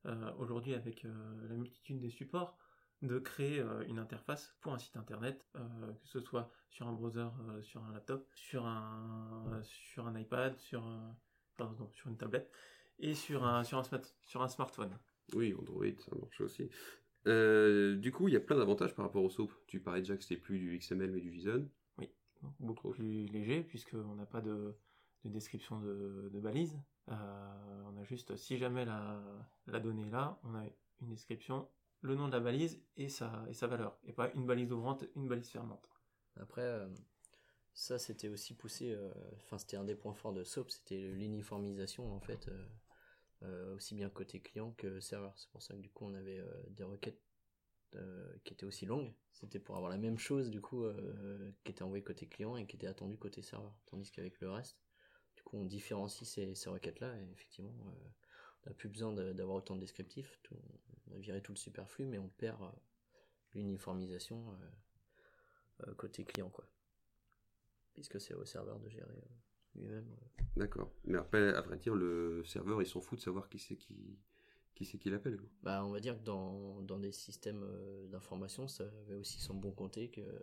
euh, 0.06 0.32
aujourd'hui, 0.38 0.74
avec 0.74 1.04
euh, 1.04 1.48
la 1.48 1.54
multitude 1.54 2.00
des 2.00 2.10
supports, 2.10 2.56
de 3.02 3.18
créer 3.18 3.60
euh, 3.60 3.84
une 3.88 3.98
interface 3.98 4.54
pour 4.60 4.72
un 4.74 4.78
site 4.78 4.96
internet, 4.96 5.46
euh, 5.56 5.92
que 6.02 6.06
ce 6.08 6.20
soit 6.20 6.50
sur 6.68 6.86
un 6.86 6.92
browser, 6.92 7.28
euh, 7.48 7.62
sur 7.62 7.82
un 7.84 7.92
laptop, 7.92 8.28
sur 8.34 8.66
un, 8.66 9.60
sur 9.62 10.06
un 10.06 10.18
iPad, 10.18 10.56
sur, 10.58 10.84
un- 10.84 11.16
pardon, 11.56 11.90
sur 11.94 12.08
une 12.08 12.16
tablette, 12.16 12.50
et 12.98 13.14
sur 13.14 13.44
un, 13.44 13.64
sur 13.64 13.78
un, 13.78 13.82
smart- 13.82 14.14
sur 14.22 14.42
un 14.42 14.48
smartphone. 14.48 14.98
Oui, 15.34 15.54
Android, 15.58 15.86
ça 15.98 16.14
marche 16.20 16.40
aussi. 16.40 16.68
Euh, 17.26 17.96
du 17.96 18.12
coup, 18.12 18.28
il 18.28 18.34
y 18.34 18.36
a 18.36 18.40
plein 18.40 18.56
d'avantages 18.56 18.94
par 18.94 19.04
rapport 19.06 19.22
au 19.24 19.30
SOAP. 19.30 19.50
Tu 19.66 19.80
parlais 19.80 20.00
déjà 20.00 20.16
que 20.16 20.22
c'était 20.22 20.40
plus 20.40 20.58
du 20.58 20.76
XML 20.78 21.10
mais 21.10 21.20
du 21.20 21.32
JSON. 21.32 21.68
Donc, 22.42 22.54
beaucoup 22.58 22.90
plus 22.90 23.26
léger 23.26 23.62
puisqu'on 23.62 24.14
n'a 24.14 24.24
pas 24.26 24.40
de, 24.40 24.74
de 25.24 25.28
description 25.28 25.78
de, 25.80 26.30
de 26.32 26.40
balise. 26.40 26.78
On 27.08 27.96
a 27.98 28.04
juste, 28.04 28.36
si 28.36 28.56
jamais 28.56 28.84
la, 28.84 29.22
la 29.66 29.80
donnée 29.80 30.06
est 30.06 30.10
là, 30.10 30.38
on 30.44 30.54
a 30.54 30.64
une 31.02 31.08
description, 31.08 31.68
le 32.02 32.14
nom 32.14 32.28
de 32.28 32.32
la 32.32 32.40
balise 32.40 32.82
et 32.96 33.08
sa, 33.08 33.44
et 33.48 33.54
sa 33.54 33.66
valeur. 33.66 33.98
Et 34.04 34.12
pas 34.12 34.30
une 34.34 34.46
balise 34.46 34.72
ouvrante, 34.72 35.04
une 35.16 35.28
balise 35.28 35.50
fermante. 35.50 35.88
Après, 36.36 36.62
euh, 36.62 36.88
ça 37.74 37.98
c'était 37.98 38.28
aussi 38.28 38.54
poussé, 38.54 38.92
euh, 38.92 39.12
enfin 39.36 39.58
c'était 39.58 39.76
un 39.76 39.84
des 39.84 39.94
points 39.94 40.14
forts 40.14 40.32
de 40.32 40.44
SOAP, 40.44 40.70
c'était 40.70 41.00
l'uniformisation 41.12 42.12
en 42.12 42.20
fait, 42.20 42.50
euh, 43.42 43.74
aussi 43.74 43.94
bien 43.94 44.08
côté 44.08 44.40
client 44.40 44.72
que 44.72 45.00
serveur. 45.00 45.34
C'est 45.36 45.50
pour 45.50 45.62
ça 45.62 45.74
que 45.74 45.80
du 45.80 45.90
coup 45.90 46.06
on 46.06 46.14
avait 46.14 46.42
des 46.70 46.84
requêtes 46.84 47.20
qui 48.44 48.52
étaient 48.52 48.66
aussi 48.66 48.86
longues. 48.86 49.12
C'était 49.32 49.58
pour 49.58 49.76
avoir 49.76 49.90
la 49.90 49.98
même 49.98 50.18
chose 50.18 50.50
du 50.50 50.60
coup 50.60 50.84
qui 51.64 51.72
était 51.72 51.82
envoyée 51.82 52.04
côté 52.04 52.28
client 52.28 52.56
et 52.56 52.66
qui 52.66 52.76
était 52.76 52.86
attendue 52.86 53.18
côté 53.18 53.42
serveur. 53.42 53.74
Tandis 53.86 54.12
qu'avec 54.12 54.40
le 54.40 54.50
reste, 54.50 54.78
du 55.34 55.42
coup 55.42 55.56
on 55.56 55.64
différencie 55.64 56.28
ces, 56.28 56.54
ces 56.54 56.70
requêtes-là 56.70 57.18
et 57.18 57.30
effectivement 57.32 57.74
on 58.64 58.70
n'a 58.70 58.74
plus 58.74 58.88
besoin 58.88 59.12
d'avoir 59.12 59.56
autant 59.58 59.74
de 59.76 59.80
descriptifs. 59.80 60.38
Tout- 60.42 60.56
on 61.10 61.14
a 61.16 61.18
viré 61.18 61.40
tout 61.42 61.52
le 61.52 61.58
superflu 61.58 62.04
mais 62.06 62.18
on 62.18 62.28
perd 62.28 62.62
euh, 62.62 62.68
l'uniformisation. 63.54 64.50
euh, 64.52 65.86
euh, 65.88 65.94
côté 65.94 66.24
client 66.24 66.50
quoi. 66.50 66.64
Puisque 67.94 68.20
c'est 68.20 68.34
au 68.34 68.44
serveur 68.44 68.78
de 68.78 68.88
gérer 68.88 69.14
lui-même. 69.74 70.06
D'accord. 70.56 70.92
Mais 71.04 71.18
après, 71.18 71.54
à 71.54 71.60
vrai 71.60 71.76
dire, 71.78 71.94
le 71.94 72.42
serveur, 72.44 72.82
il 72.82 72.86
s'en 72.86 73.00
fout 73.00 73.18
de 73.18 73.22
savoir 73.22 73.48
qui 73.48 73.58
c'est 73.58 73.76
qui, 73.76 74.18
qui 74.74 74.84
c'est 74.84 74.98
qui 74.98 75.10
l'appelle. 75.10 75.38
Bah 75.62 75.84
on 75.84 75.90
va 75.90 76.00
dire 76.00 76.18
que 76.18 76.24
dans, 76.24 76.80
dans 76.82 76.98
des 76.98 77.12
systèmes 77.12 77.62
euh, 77.62 78.06
d'information, 78.08 78.68
ça 78.68 78.84
avait 79.06 79.14
aussi 79.14 79.40
son 79.40 79.54
bon 79.54 79.72
côté 79.72 80.10
que 80.10 80.20
euh, 80.20 80.38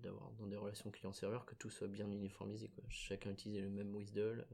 d'avoir 0.00 0.30
dans 0.32 0.46
des 0.46 0.56
relations 0.56 0.90
client-serveur 0.90 1.44
que 1.46 1.54
tout 1.54 1.70
soit 1.70 1.88
bien 1.88 2.10
uniformisé. 2.10 2.68
Quoi. 2.68 2.84
Chacun 2.88 3.30
utilisait 3.32 3.62
le 3.62 3.70
même 3.70 3.92
WSDL, 3.94 4.46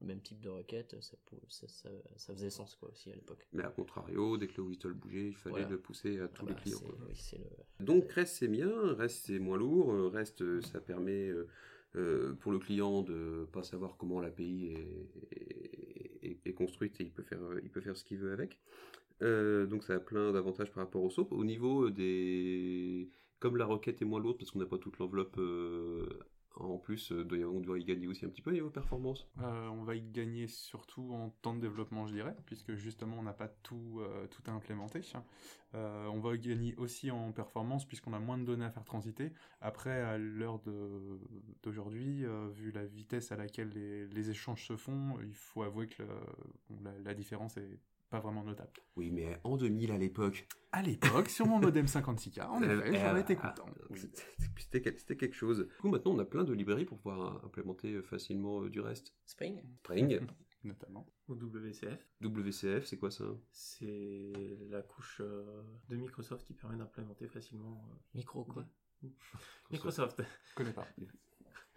le 0.00 0.06
même 0.06 0.20
type 0.20 0.40
de 0.40 0.48
requête, 0.48 0.96
ça, 1.00 1.16
pou- 1.26 1.40
ça, 1.48 1.66
ça, 1.68 1.88
ça 2.16 2.32
faisait 2.32 2.50
sens 2.50 2.76
quoi 2.76 2.88
aussi 2.90 3.10
à 3.10 3.14
l'époque. 3.14 3.46
Mais 3.52 3.64
à 3.64 3.68
contrario, 3.70 4.36
dès 4.36 4.46
que 4.46 4.56
le 4.58 4.62
whistle 4.64 4.92
bougeait, 4.92 5.28
il 5.28 5.34
fallait 5.36 5.56
Voilà. 5.62 5.68
le 5.70 5.78
pousser 5.78 6.20
à 6.20 6.28
tous 6.28 6.42
Ah 6.44 6.48
les 6.50 6.54
bah, 6.54 6.60
clients. 6.60 6.78
oui, 7.08 7.14
le... 7.80 7.84
Donc 7.84 8.10
Rest 8.12 8.36
c'est 8.36 8.48
bien, 8.48 8.70
Rest 8.94 9.24
c'est 9.26 9.38
moins 9.38 9.56
lourd, 9.58 9.92
euh, 9.92 10.08
Rest 10.08 10.42
euh, 10.42 10.60
ça 10.60 10.80
permet 10.80 11.32
euh, 11.96 12.34
pour 12.40 12.52
le 12.52 12.58
client 12.58 13.02
de 13.02 13.46
pas 13.52 13.62
savoir 13.62 13.96
comment 13.96 14.20
l'API 14.20 14.74
est, 15.32 16.38
est, 16.44 16.54
construite 16.54 17.00
et 17.00 17.04
il 17.04 17.12
peut 17.12 17.22
faire, 17.22 17.40
il 17.62 17.70
peut 17.70 17.80
faire 17.80 17.96
ce 17.96 18.04
qu'il 18.04 18.18
veut 18.18 18.32
avec. 18.32 18.58
Euh, 19.22 19.66
donc 19.66 19.82
ça 19.84 19.94
a 19.94 20.00
plein 20.00 20.32
d'avantages 20.32 20.70
par 20.72 20.84
rapport 20.84 21.02
au 21.02 21.10
SOAP. 21.10 21.32
Au 21.32 21.44
niveau 21.44 21.90
des... 21.90 23.08
Comme 23.40 23.56
la 23.56 23.66
requête 23.66 24.00
est 24.02 24.04
moins 24.04 24.18
lourde 24.20 24.38
parce 24.38 24.50
qu'on 24.50 24.58
n'a 24.58 24.66
pas 24.66 24.78
toute 24.78 24.98
l'enveloppe 24.98 25.36
euh, 25.38 26.08
en 26.60 26.78
plus, 26.78 27.12
euh, 27.12 27.44
on 27.44 27.60
doit 27.60 27.78
y 27.78 27.84
gagner 27.84 28.06
aussi 28.08 28.24
un 28.24 28.28
petit 28.28 28.42
peu 28.42 28.50
au 28.50 28.54
niveau 28.54 28.70
performance. 28.70 29.28
Euh, 29.40 29.68
on 29.68 29.84
va 29.84 29.94
y 29.94 30.02
gagner 30.02 30.46
surtout 30.48 31.12
en 31.12 31.30
temps 31.42 31.54
de 31.54 31.60
développement, 31.60 32.06
je 32.06 32.14
dirais, 32.14 32.34
puisque 32.46 32.74
justement 32.74 33.16
on 33.18 33.22
n'a 33.22 33.32
pas 33.32 33.48
tout, 33.48 34.00
euh, 34.00 34.26
tout 34.26 34.42
à 34.46 34.50
implémenter. 34.50 35.00
On 35.74 36.20
va 36.20 36.34
y 36.34 36.38
gagner 36.38 36.74
aussi 36.76 37.10
en 37.10 37.30
performance, 37.32 37.84
puisqu'on 37.86 38.12
a 38.12 38.18
moins 38.18 38.38
de 38.38 38.44
données 38.44 38.64
à 38.64 38.70
faire 38.70 38.84
transiter. 38.84 39.32
Après, 39.60 40.00
à 40.00 40.16
l'heure 40.16 40.60
d'aujourd'hui, 41.62 42.24
vu 42.54 42.72
la 42.72 42.86
vitesse 42.86 43.32
à 43.32 43.36
laquelle 43.36 43.68
les, 43.68 44.30
échanges 44.30 44.66
se 44.66 44.76
font, 44.76 45.18
il 45.20 45.34
faut 45.34 45.62
avouer 45.62 45.86
que 45.88 46.02
la 47.04 47.14
différence 47.14 47.58
est 47.58 47.78
pas 48.10 48.20
vraiment 48.20 48.42
notable. 48.44 48.70
Oui, 48.96 49.10
mais 49.10 49.38
en 49.44 49.56
2000 49.56 49.92
à 49.92 49.98
l'époque, 49.98 50.46
À 50.72 50.82
l'époque, 50.82 51.28
sur 51.28 51.46
mon 51.46 51.58
modem 51.58 51.86
56K, 51.86 52.42
en 52.46 52.62
Euh, 52.62 52.80
effet, 52.80 52.96
euh, 52.98 53.08
j'aurais 53.08 53.20
été 53.20 53.38
ah, 53.42 53.48
content. 53.48 53.70
Oui. 53.90 54.00
C'était 54.58 54.82
quelque 54.82 55.34
chose. 55.34 55.66
Du 55.66 55.74
coup, 55.80 55.88
maintenant, 55.88 56.12
on 56.12 56.18
a 56.18 56.24
plein 56.24 56.44
de 56.44 56.52
librairies 56.52 56.84
pour 56.84 56.98
pouvoir 56.98 57.36
euh, 57.36 57.46
implémenter 57.46 57.92
euh, 57.94 58.02
facilement 58.02 58.62
du 58.66 58.80
reste. 58.80 59.14
Spring 59.26 59.62
Spring, 59.82 60.20
Notamment. 60.64 61.06
Ou 61.28 61.34
WCF, 61.34 62.04
WCF, 62.20 62.84
c'est 62.84 62.98
quoi 62.98 63.10
ça? 63.10 63.24
C'est 63.52 64.32
la 64.70 64.82
couche 64.82 65.20
euh, 65.24 65.62
de 65.88 65.96
Microsoft 65.96 66.44
qui 66.46 66.54
permet 66.54 66.76
d'implémenter 66.76 67.28
facilement. 67.28 67.84
euh, 67.90 67.96
Micro 68.14 68.44
quoi 68.44 68.66
Microsoft. 69.70 70.20
Je 70.50 70.54
connais 70.54 70.72
pas. 70.72 70.86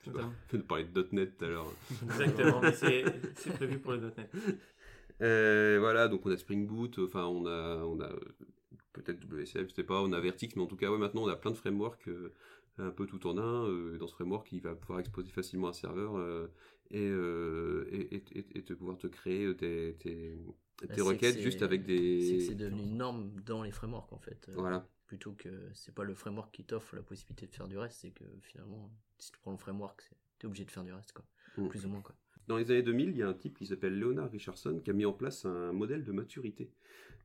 Totalement. 0.04 0.34
On 0.52 0.58
de 0.58 0.64
parler 0.64 0.86
de 0.86 1.08
.NET 1.12 1.38
tout 1.38 1.46
à 1.46 1.48
l'heure. 1.50 1.72
Exactement, 2.04 2.60
mais 2.60 2.72
c'est 2.74 3.06
c'est 3.36 3.54
prévu 3.54 3.78
pour 3.80 3.92
le 3.92 4.00
.NET. 4.00 4.32
Euh, 5.22 5.78
voilà, 5.80 6.08
donc 6.08 6.26
on 6.26 6.32
a 6.32 6.38
Spring 6.38 6.66
Boot, 6.66 6.98
enfin 7.00 7.26
on 7.26 7.46
a, 7.46 7.78
on 7.86 8.00
a 8.02 8.10
peut-être 8.94 9.20
WSF, 9.26 9.70
je 9.70 9.74
sais 9.74 9.84
pas, 9.84 10.02
on 10.02 10.12
a 10.14 10.20
Vertix, 10.20 10.56
mais 10.56 10.62
en 10.64 10.68
tout 10.68 10.76
cas, 10.78 10.90
ouais, 10.90 10.98
maintenant 10.98 11.24
on 11.24 11.28
a 11.28 11.36
plein 11.36 11.52
de 11.52 11.56
frameworks 11.58 12.08
euh, 12.08 12.34
un 12.78 12.90
peu 12.92 13.06
tout 13.06 13.26
en 13.28 13.38
un. 13.38 13.68
euh, 13.70 13.98
dans 13.98 14.08
ce 14.08 14.14
framework, 14.14 14.52
il 14.52 14.62
va 14.62 14.76
pouvoir 14.76 15.00
exposer 15.00 15.30
facilement 15.32 15.68
un 15.70 15.74
serveur 15.74 16.14
et, 16.90 16.98
et, 16.98 18.16
et, 18.16 18.24
et- 18.40 18.58
et 18.58 18.64
te 18.64 18.74
pouvoir 18.74 18.98
te 18.98 19.08
créer 19.08 19.56
tes, 19.56 19.96
Bah, 20.88 20.96
requêtes 21.04 21.40
juste 21.40 21.62
avec 21.62 21.82
C'est 21.82 21.88
des. 21.88 22.38
que 22.38 22.44
c'est 22.44 22.56
devenu 22.56 22.82
une 22.82 22.98
norme 22.98 23.32
dans 23.46 23.62
les 23.64 23.72
frameworks 23.72 24.12
en 24.14 24.20
fait. 24.20 24.50
Voilà. 24.56 24.88
Plutôt 25.08 25.34
que 25.34 25.50
c'est 25.74 25.94
pas 25.94 26.04
le 26.04 26.16
framework 26.16 26.52
qui 26.54 26.64
t'offre 26.64 26.96
la 26.96 27.02
possibilité 27.04 27.46
de 27.46 27.54
faire 27.54 27.68
du 27.68 27.78
reste, 27.78 28.00
c'est 28.00 28.12
que 28.12 28.24
finalement, 28.42 28.90
si 29.20 29.32
tu 29.32 29.40
prends 29.40 29.52
le 29.52 29.58
framework, 29.58 30.10
t'es 30.40 30.48
obligé 30.48 30.66
de 30.66 30.72
faire 30.72 30.84
du 30.84 30.94
reste, 30.94 31.12
quoi. 31.12 31.26
Mm. 31.58 31.68
Plus 31.68 31.86
ou 31.86 31.90
moins, 31.90 32.02
quoi. 32.02 32.16
Dans 32.48 32.58
les 32.58 32.72
années 32.72 32.82
2000, 32.84 33.10
il 33.12 33.18
y 33.18 33.24
a 33.24 33.28
un 33.30 33.34
type 33.34 33.58
qui 33.58 33.66
s'appelle 33.66 33.98
Leonard 33.98 34.32
Richardson 34.32 34.80
qui 34.84 34.90
a 34.90 34.94
mis 34.94 35.06
en 35.06 35.14
place 35.14 35.46
un 35.46 35.72
modèle 35.72 36.04
de 36.04 36.12
maturité 36.12 36.70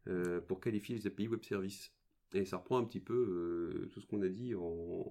euh, 0.08 0.40
pour 0.40 0.60
qualifier 0.60 0.94
les 0.96 1.06
API 1.06 1.28
Web 1.28 1.42
Services. 1.42 1.92
Et 2.34 2.44
ça 2.44 2.58
reprend 2.58 2.78
un 2.78 2.84
petit 2.84 3.00
peu 3.00 3.14
euh, 3.14 3.88
tout 3.92 4.00
ce 4.00 4.06
qu'on 4.06 4.22
a 4.22 4.28
dit 4.28 4.54
en, 4.54 4.60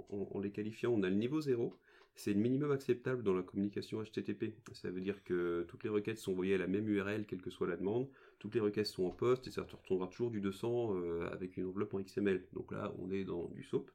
en- 0.09 0.27
en 0.31 0.39
les 0.39 0.51
qualifiant. 0.51 0.91
On 0.91 1.03
a 1.03 1.09
le 1.09 1.15
niveau 1.15 1.41
0, 1.41 1.75
c'est 2.15 2.33
le 2.33 2.39
minimum 2.39 2.71
acceptable 2.71 3.23
dans 3.23 3.33
la 3.33 3.41
communication 3.41 4.01
HTTP. 4.03 4.53
Ça 4.73 4.91
veut 4.91 5.01
dire 5.01 5.23
que 5.23 5.65
toutes 5.67 5.83
les 5.83 5.89
requêtes 5.89 6.17
sont 6.19 6.31
envoyées 6.33 6.55
à 6.55 6.59
la 6.59 6.67
même 6.67 6.87
URL, 6.87 7.25
quelle 7.25 7.41
que 7.41 7.49
soit 7.49 7.67
la 7.67 7.77
demande. 7.77 8.07
Toutes 8.39 8.53
les 8.53 8.61
requêtes 8.61 8.85
sont 8.87 9.05
en 9.05 9.11
poste 9.11 9.47
et 9.47 9.51
ça 9.51 9.63
retournera 9.63 10.07
toujours 10.07 10.29
du 10.29 10.39
200 10.39 10.95
euh, 10.95 11.29
avec 11.31 11.57
une 11.57 11.65
enveloppe 11.65 11.93
en 11.93 11.99
XML. 11.99 12.45
Donc 12.53 12.71
là, 12.71 12.93
on 12.99 13.09
est 13.11 13.23
dans 13.23 13.47
du 13.49 13.63
SOAP 13.63 13.89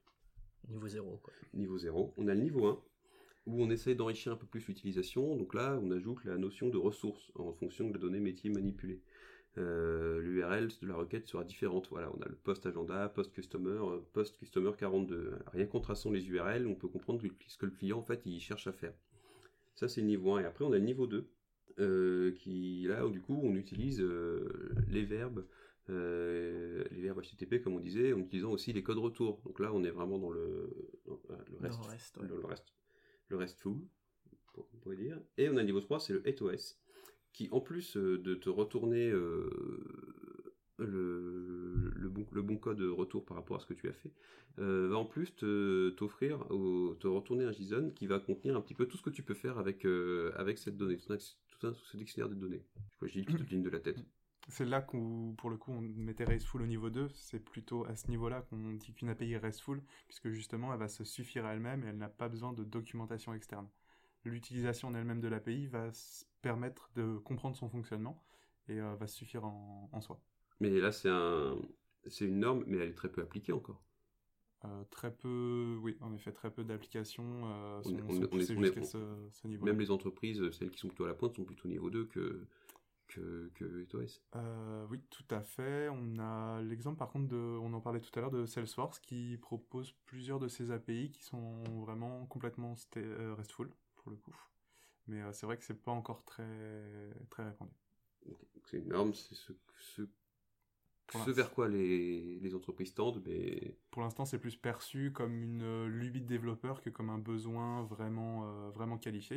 Niveau 0.69 0.89
zéro, 0.89 1.19
quoi. 1.23 1.33
niveau 1.55 1.79
0. 1.79 2.15
On 2.19 2.29
a 2.29 2.35
le 2.35 2.41
niveau 2.43 2.67
1, 2.67 2.81
où 3.47 3.63
on 3.63 3.71
essaie 3.71 3.95
d'enrichir 3.95 4.33
un 4.33 4.37
peu 4.37 4.47
plus 4.47 4.67
l'utilisation. 4.69 5.37
Donc 5.37 5.55
là, 5.55 5.79
on 5.83 5.91
ajoute 5.91 6.25
la 6.25 6.37
notion 6.37 6.69
de 6.69 6.77
ressources 6.77 7.33
en 7.35 7.53
fonction 7.53 7.89
de 7.89 7.95
la 7.95 7.99
donnée 7.99 8.21
métier 8.21 8.51
manipulée. 8.51 9.01
Euh, 9.59 10.21
L'URL 10.21 10.69
de 10.81 10.87
la 10.87 10.95
requête 10.95 11.27
sera 11.27 11.43
différente. 11.45 11.89
Voilà, 11.91 12.11
on 12.17 12.21
a 12.23 12.29
le 12.29 12.37
post 12.37 12.67
agenda, 12.67 13.09
post 13.09 13.33
customer, 13.33 13.79
euh, 13.83 13.99
post 14.13 14.37
customer 14.39 14.71
42. 14.79 15.33
Rien 15.53 15.67
qu'en 15.67 15.81
traçant 15.81 16.11
les 16.13 16.29
URL, 16.29 16.67
on 16.67 16.75
peut 16.75 16.89
comprendre 16.89 17.21
ce 17.47 17.59
que 17.59 17.67
le 17.67 17.73
client 17.73 17.99
en 17.99 18.03
fait 18.03 18.23
il 18.27 18.39
cherche 18.41 18.67
à 18.69 18.73
faire. 18.73 18.95
Ça 19.75 19.89
c'est 19.89 20.03
le 20.03 20.07
niveau 20.07 20.35
1. 20.35 20.43
Et 20.43 20.45
après 20.45 20.65
on 20.65 20.73
a 20.73 20.79
le 20.79 20.85
niveau 20.85 21.09
2, 21.09 21.29
euh, 21.81 22.33
qui 22.33 22.85
là 22.87 23.07
où 23.07 23.11
du 23.11 23.21
coup 23.21 23.41
on 23.43 23.57
utilise 23.57 24.01
euh, 24.01 24.73
les 24.89 25.05
verbes 25.05 25.45
euh, 25.91 26.85
les 26.91 27.01
verbes 27.03 27.21
HTTP 27.21 27.63
comme 27.63 27.75
on 27.75 27.81
disait, 27.81 28.13
en 28.13 28.19
utilisant 28.19 28.51
aussi 28.51 28.73
les 28.73 28.83
codes 28.83 28.99
retour. 28.99 29.41
Donc 29.45 29.59
là, 29.59 29.73
on 29.73 29.83
est 29.83 29.91
vraiment 29.91 30.19
dans 30.19 30.31
le, 30.31 30.71
dans, 31.07 31.19
le 31.29 31.57
Dans 31.57 31.63
reste, 31.63 31.81
le 31.83 31.91
reste, 31.91 32.17
ouais. 32.19 32.29
dans 32.29 32.37
le 32.37 32.47
reste, 32.47 32.73
le 33.31 33.37
restful, 33.37 33.79
on 34.57 34.79
pourrait 34.79 34.97
dire. 34.97 35.19
Et 35.39 35.49
on 35.49 35.57
a 35.57 35.63
niveau 35.65 35.81
3, 35.81 36.01
c'est 36.01 36.13
le 36.13 36.21
8OS, 36.25 36.79
qui 37.33 37.49
en 37.53 37.61
plus 37.61 37.97
euh, 37.97 38.19
de 38.19 38.35
te 38.35 38.49
retourner 38.51 39.11
euh, 39.11 39.51
le, 40.79 41.93
le, 41.95 42.09
bon, 42.09 42.27
le 42.33 42.43
bon 42.43 42.57
code 42.57 42.81
retour 42.81 43.25
par 43.25 43.37
rapport 43.37 43.57
à 43.57 43.61
ce 43.61 43.67
que 43.67 43.75
tu 43.75 43.89
as 43.89 43.93
fait, 43.93 44.13
euh, 44.59 44.89
va 44.89 44.97
en 44.99 45.05
plus 45.05 45.35
te- 45.35 45.91
t'offrir, 45.91 46.51
au- 46.51 46.95
te 46.95 47.07
retourner 47.07 47.45
un 47.45 47.53
JSON 47.53 47.91
qui 47.95 48.07
va 48.07 48.19
contenir 48.19 48.57
un 48.57 48.61
petit 48.61 48.75
peu 48.75 48.87
tout 48.87 48.97
ce 48.97 49.03
que 49.03 49.11
tu 49.11 49.23
peux 49.23 49.35
faire 49.35 49.59
avec, 49.59 49.85
avec 50.37 50.59
cette 50.59 50.77
donnée, 50.77 50.97
tout, 50.99 51.13
un, 51.13 51.73
tout 51.73 51.85
ce 51.85 51.97
dictionnaire 51.97 52.29
de 52.29 52.35
données. 52.35 52.65
Je 53.03 53.19
une 53.19 53.25
petite 53.25 53.51
ligne 53.51 53.63
de 53.63 53.71
la 53.71 53.81
tête. 53.81 53.99
C'est 54.51 54.65
là 54.65 54.81
qu'on, 54.83 55.35
pour 55.39 55.49
le 55.51 55.57
coup, 55.57 55.73
on 55.73 55.81
mettait 55.81 56.25
RESTful 56.25 56.61
au 56.63 56.67
niveau 56.67 56.91
2. 56.91 57.09
C'est 57.15 57.39
plutôt 57.39 57.85
à 57.87 57.97
ce 57.97 58.09
niveau-là 58.09 58.43
qu'on 58.43 58.73
dit 58.75 58.93
qu'une 58.93 59.09
API 59.09 59.33
est 59.33 59.39
RESTful, 59.39 59.81
puisque 60.07 60.31
justement, 60.31 60.73
elle 60.73 60.79
va 60.79 60.89
se 60.89 61.05
suffire 61.05 61.47
à 61.47 61.55
elle-même 61.55 61.85
et 61.85 61.87
elle 61.89 61.97
n'a 61.99 62.09
pas 62.09 62.29
besoin 62.29 62.53
de 62.53 62.65
documentation 62.65 63.33
externe. 63.33 63.69
L'utilisation 64.25 64.89
en 64.89 64.95
elle-même 64.95 65.21
de 65.21 65.29
l'API 65.29 65.67
va 65.67 65.91
permettre 66.43 66.91
de 66.95 67.17
comprendre 67.19 67.57
son 67.57 67.69
fonctionnement 67.69 68.23
et 68.69 68.81
euh, 68.81 68.95
va 68.97 69.07
se 69.07 69.17
suffire 69.17 69.45
en, 69.45 69.89
en 69.93 70.01
soi. 70.01 70.21
Mais 70.61 70.69
là, 70.71 70.93
c'est 70.93 71.09
un, 71.09 71.57
c'est 72.07 72.27
une 72.27 72.41
norme, 72.41 72.65
mais 72.67 72.79
elle 72.79 72.91
est 72.91 72.95
très 72.95 73.11
peu 73.11 73.23
appliquée 73.23 73.53
encore. 73.53 73.83
Euh, 74.67 74.85
très 74.91 75.11
peu, 75.15 75.79
oui, 75.81 75.97
en 76.03 76.13
effet, 76.13 76.33
très 76.33 76.51
peu 76.51 76.65
d'applications 76.65 77.43
euh, 77.47 77.83
sont, 77.83 77.95
On 77.95 77.99
est- 77.99 78.03
on 78.03 78.09
sont 78.11 78.15
est- 78.15 78.19
on 78.19 78.25
est- 78.25 78.29
poussées 78.29 78.55
on 78.59 78.61
est- 78.63 78.65
jusqu'à 78.67 78.83
ce, 78.83 78.99
ce 79.33 79.47
niveau. 79.49 79.65
Même 79.65 79.81
les 79.81 79.91
entreprises, 79.91 80.51
celles 80.51 80.71
qui 80.71 80.79
sont 80.79 80.89
plutôt 80.89 81.05
à 81.05 81.09
la 81.09 81.15
pointe, 81.15 81.35
sont 81.35 81.45
plutôt 81.45 81.67
niveau 81.67 81.89
2 81.89 82.05
que, 82.05 82.47
que, 83.11 83.51
que 83.55 83.65
8OS. 83.65 84.21
Euh, 84.37 84.87
oui, 84.89 85.01
tout 85.11 85.25
à 85.31 85.43
fait. 85.43 85.89
On 85.91 86.19
a 86.19 86.63
l'exemple 86.63 86.99
par 86.99 87.11
contre 87.11 87.29
de, 87.29 87.37
on 87.37 87.73
en 87.75 87.81
parlait 87.81 88.01
tout 88.01 88.17
à 88.19 88.23
l'heure 88.23 88.31
de 88.31 88.47
Salesforce 88.47 88.99
qui 89.01 89.37
propose 89.43 89.93
plusieurs 90.07 90.39
de 90.39 90.49
ces 90.49 90.71
API 90.71 91.11
qui 91.11 91.23
sont 91.23 91.63
vraiment 91.81 92.27
complètement 92.27 92.75
euh, 92.97 93.35
RESTful 93.37 93.71
pour 93.97 94.11
le 94.11 94.17
coup. 94.17 94.35
Mais 95.09 95.21
euh, 95.21 95.33
c'est 95.33 95.47
vrai 95.47 95.57
que 95.59 95.65
c'est 95.65 95.83
pas 95.83 95.93
encore 95.93 96.25
très 96.25 97.13
très 97.31 97.45
répandu. 97.45 97.73
C'est 98.65 98.79
une 98.79 98.89
norme, 98.89 99.15
c'est 99.15 99.35
ce, 99.35 99.53
ce, 99.77 100.03
Pour 101.11 101.25
ce 101.25 101.31
vers 101.31 101.51
quoi 101.51 101.69
les, 101.69 102.39
les 102.41 102.55
entreprises 102.55 102.95
tendent, 102.95 103.23
mais 103.27 103.77
Pour 103.91 104.03
l'instant, 104.03 104.25
c'est 104.25 104.39
plus 104.39 104.57
perçu 104.57 105.13
comme 105.13 105.43
une 105.43 105.63
euh, 105.63 105.89
lubie 105.89 106.21
de 106.21 106.27
développeur 106.27 106.81
que 106.81 106.91
comme 106.91 107.11
un 107.11 107.19
besoin 107.19 107.83
vraiment 107.85 108.45
euh, 108.45 108.71
vraiment 108.71 108.97
qualifié. 108.97 109.37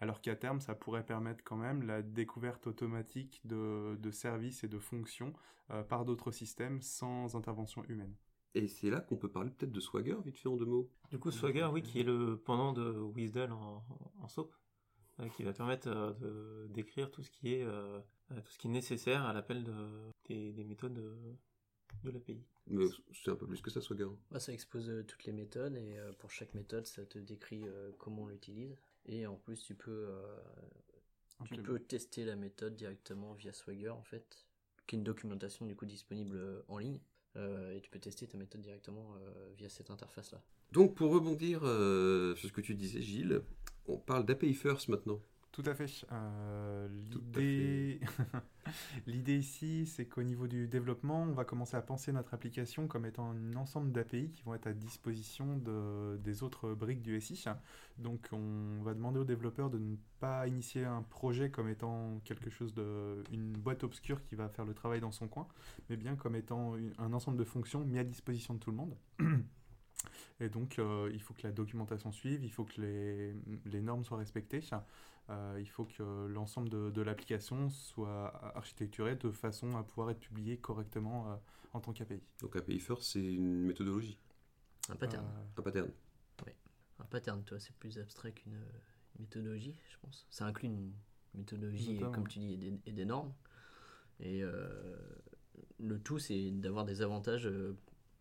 Alors 0.00 0.20
qu'à 0.20 0.36
terme, 0.36 0.60
ça 0.60 0.74
pourrait 0.74 1.04
permettre 1.04 1.44
quand 1.44 1.56
même 1.56 1.82
la 1.82 2.02
découverte 2.02 2.66
automatique 2.66 3.40
de, 3.44 3.96
de 3.96 4.10
services 4.10 4.64
et 4.64 4.68
de 4.68 4.78
fonctions 4.78 5.32
euh, 5.70 5.82
par 5.82 6.04
d'autres 6.04 6.32
systèmes 6.32 6.82
sans 6.82 7.36
intervention 7.36 7.84
humaine. 7.88 8.14
Et 8.54 8.68
c'est 8.68 8.90
là 8.90 9.00
qu'on 9.00 9.16
peut 9.16 9.30
parler 9.30 9.50
peut-être 9.50 9.72
de 9.72 9.80
Swagger, 9.80 10.16
vite 10.24 10.38
fait 10.38 10.48
en 10.48 10.56
deux 10.56 10.66
mots. 10.66 10.90
Du 11.10 11.18
coup, 11.18 11.30
Swagger, 11.30 11.68
oui, 11.72 11.82
qui 11.82 12.00
est 12.00 12.04
le 12.04 12.36
pendant 12.36 12.72
de 12.72 12.82
WSDL 12.82 13.52
en, 13.52 13.82
en 14.20 14.28
SOAP, 14.28 14.52
euh, 15.20 15.28
qui 15.30 15.42
va 15.44 15.52
permettre 15.52 15.88
euh, 15.88 16.12
de 16.14 16.66
d'écrire 16.72 17.10
tout 17.10 17.22
ce 17.22 17.30
qui 17.30 17.54
est 17.54 17.64
tout 17.64 18.50
ce 18.50 18.58
qui 18.58 18.68
est 18.68 18.70
nécessaire 18.70 19.24
à 19.24 19.32
l'appel 19.32 19.62
de, 19.62 20.11
des, 20.26 20.52
des 20.52 20.64
méthodes 20.64 20.94
de, 20.94 21.14
de 22.04 22.10
l'API. 22.10 22.42
Mais 22.68 22.84
c'est 23.12 23.30
un 23.30 23.36
peu 23.36 23.46
plus 23.46 23.60
que 23.60 23.70
ça, 23.70 23.80
Swagger. 23.80 24.08
Bah, 24.30 24.40
ça 24.40 24.52
expose 24.52 24.88
euh, 24.88 25.02
toutes 25.02 25.24
les 25.24 25.32
méthodes 25.32 25.76
et 25.76 25.98
euh, 25.98 26.12
pour 26.12 26.30
chaque 26.30 26.54
méthode, 26.54 26.86
ça 26.86 27.04
te 27.04 27.18
décrit 27.18 27.66
euh, 27.66 27.90
comment 27.98 28.22
on 28.22 28.28
l'utilise. 28.28 28.76
Et 29.06 29.26
en 29.26 29.36
plus, 29.36 29.62
tu 29.64 29.74
peux, 29.74 30.06
euh, 30.08 30.38
tu 31.44 31.60
peux 31.60 31.78
tester 31.80 32.24
la 32.24 32.36
méthode 32.36 32.76
directement 32.76 33.34
via 33.34 33.52
Swagger 33.52 33.90
en 33.90 34.02
fait, 34.02 34.46
qui 34.86 34.96
est 34.96 34.98
une 34.98 35.04
documentation 35.04 35.66
du 35.66 35.74
coup 35.74 35.86
disponible 35.86 36.36
euh, 36.36 36.62
en 36.68 36.78
ligne. 36.78 37.00
Euh, 37.34 37.74
et 37.74 37.80
tu 37.80 37.90
peux 37.90 37.98
tester 37.98 38.26
ta 38.26 38.36
méthode 38.36 38.60
directement 38.60 39.16
euh, 39.16 39.52
via 39.56 39.70
cette 39.70 39.90
interface 39.90 40.32
là. 40.32 40.42
Donc 40.70 40.94
pour 40.94 41.10
rebondir 41.10 41.62
euh, 41.64 42.34
sur 42.36 42.48
ce 42.48 42.52
que 42.52 42.60
tu 42.60 42.74
disais, 42.74 43.00
Gilles, 43.00 43.42
on 43.86 43.98
parle 43.98 44.26
d'API 44.26 44.54
First 44.54 44.88
maintenant. 44.88 45.20
Tout 45.52 45.62
à 45.66 45.74
fait. 45.74 46.06
Euh, 46.12 46.88
L'idée, 47.10 48.00
l'idée 49.06 49.36
ici, 49.36 49.84
c'est 49.84 50.06
qu'au 50.06 50.22
niveau 50.22 50.46
du 50.46 50.66
développement, 50.66 51.24
on 51.24 51.32
va 51.32 51.44
commencer 51.44 51.76
à 51.76 51.82
penser 51.82 52.10
notre 52.10 52.32
application 52.32 52.86
comme 52.86 53.04
étant 53.04 53.32
un 53.32 53.54
ensemble 53.56 53.92
d'API 53.92 54.30
qui 54.30 54.42
vont 54.44 54.54
être 54.54 54.66
à 54.66 54.72
disposition 54.72 55.58
de- 55.58 56.16
des 56.24 56.42
autres 56.42 56.72
briques 56.72 57.02
du 57.02 57.16
SI. 57.16 57.44
Donc, 57.98 58.30
on 58.32 58.82
va 58.82 58.94
demander 58.94 59.18
aux 59.20 59.24
développeurs 59.24 59.68
de 59.68 59.78
ne 59.78 59.96
pas 60.20 60.46
initier 60.48 60.86
un 60.86 61.02
projet 61.02 61.50
comme 61.50 61.68
étant 61.68 62.20
quelque 62.24 62.48
chose 62.48 62.72
de, 62.72 63.22
une 63.30 63.52
boîte 63.52 63.84
obscure 63.84 64.22
qui 64.22 64.36
va 64.36 64.48
faire 64.48 64.64
le 64.64 64.72
travail 64.72 65.00
dans 65.00 65.12
son 65.12 65.28
coin, 65.28 65.46
mais 65.90 65.98
bien 65.98 66.16
comme 66.16 66.34
étant 66.34 66.76
un 66.96 67.12
ensemble 67.12 67.36
de 67.36 67.44
fonctions 67.44 67.80
mis 67.84 67.98
à 67.98 68.04
disposition 68.04 68.54
de 68.54 68.58
tout 68.58 68.70
le 68.70 68.76
monde. 68.78 68.96
Et 70.40 70.48
donc, 70.48 70.78
euh, 70.78 71.10
il 71.12 71.20
faut 71.22 71.34
que 71.34 71.42
la 71.44 71.52
documentation 71.52 72.10
suive, 72.12 72.44
il 72.44 72.50
faut 72.50 72.64
que 72.64 72.80
les, 72.80 73.34
les 73.66 73.80
normes 73.80 74.04
soient 74.04 74.18
respectées, 74.18 74.60
il 75.28 75.68
faut 75.68 75.84
que 75.84 76.26
l'ensemble 76.26 76.68
de, 76.68 76.90
de 76.90 77.02
l'application 77.02 77.70
soit 77.70 78.34
architecturé 78.56 79.16
de 79.16 79.30
façon 79.30 79.76
à 79.76 79.82
pouvoir 79.82 80.10
être 80.10 80.20
publié 80.20 80.56
correctement 80.58 81.30
euh, 81.30 81.36
en 81.72 81.80
tant 81.80 81.92
qu'API. 81.92 82.20
Donc 82.40 82.56
API 82.56 82.78
First, 82.78 83.12
c'est 83.12 83.32
une 83.32 83.64
méthodologie, 83.64 84.18
Un 84.88 84.96
pattern. 84.96 85.24
Euh, 85.24 85.60
un 85.60 85.62
pattern. 85.62 85.90
Un 86.98 87.04
pattern, 87.06 87.42
toi, 87.42 87.58
c'est 87.58 87.74
plus 87.76 87.98
abstrait 87.98 88.32
qu'une 88.32 88.54
euh, 88.54 89.18
méthodologie, 89.18 89.76
je 89.90 89.96
pense. 90.02 90.26
Ça 90.30 90.46
inclut 90.46 90.68
une 90.68 90.92
méthodologie, 91.34 91.94
Notamment, 91.94 92.12
comme 92.12 92.28
tu 92.28 92.38
dis, 92.38 92.54
et 92.54 92.56
des, 92.56 92.80
et 92.86 92.92
des 92.92 93.04
normes. 93.04 93.32
Et 94.20 94.42
euh, 94.42 94.96
le 95.80 95.98
tout, 95.98 96.18
c'est 96.18 96.50
d'avoir 96.52 96.84
des 96.84 97.02
avantages 97.02 97.46
euh, 97.46 97.76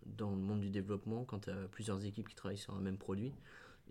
dans 0.06 0.32
le 0.32 0.38
monde 0.42 0.62
du 0.62 0.72
développement 0.72 1.26
quand 1.26 1.42
tu 1.42 1.52
as 1.52 1.68
plusieurs 1.68 2.04
équipes 2.06 2.28
qui 2.28 2.36
travaillent 2.36 2.58
sur 2.58 2.74
un 2.74 2.82
même 2.82 2.98
produit. 2.98 3.34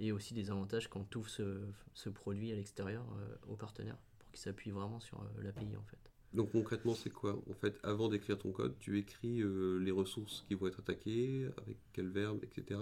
Et 0.01 0.13
aussi 0.13 0.35
des 0.35 0.51
avantages 0.51 0.89
quand 0.89 1.09
tu 1.09 1.19
ouvres 1.19 1.29
ce, 1.29 1.61
ce 1.95 2.09
produit 2.09 2.51
à 2.51 2.57
l'extérieur 2.57 3.05
euh, 3.19 3.37
aux 3.53 3.57
partenaires 3.57 3.99
pour 4.19 4.31
qu'ils 4.31 4.41
s'appuient 4.41 4.71
vraiment 4.71 4.99
sur 4.99 5.21
euh, 5.21 5.43
l'API 5.43 5.77
en 5.77 5.85
fait. 5.85 6.11
Donc 6.33 6.53
concrètement, 6.53 6.95
c'est 6.95 7.11
quoi? 7.11 7.43
En 7.51 7.55
fait, 7.55 7.79
avant 7.83 8.09
d'écrire 8.09 8.39
ton 8.39 8.53
code, 8.53 8.79
tu 8.79 8.99
écris 8.99 9.41
euh, 9.41 9.79
les 9.79 9.91
ressources 9.91 10.45
qui 10.47 10.55
vont 10.55 10.69
être 10.69 10.79
attaquées, 10.79 11.49
avec 11.59 11.77
quel 11.93 12.09
verbe, 12.09 12.39
etc. 12.45 12.81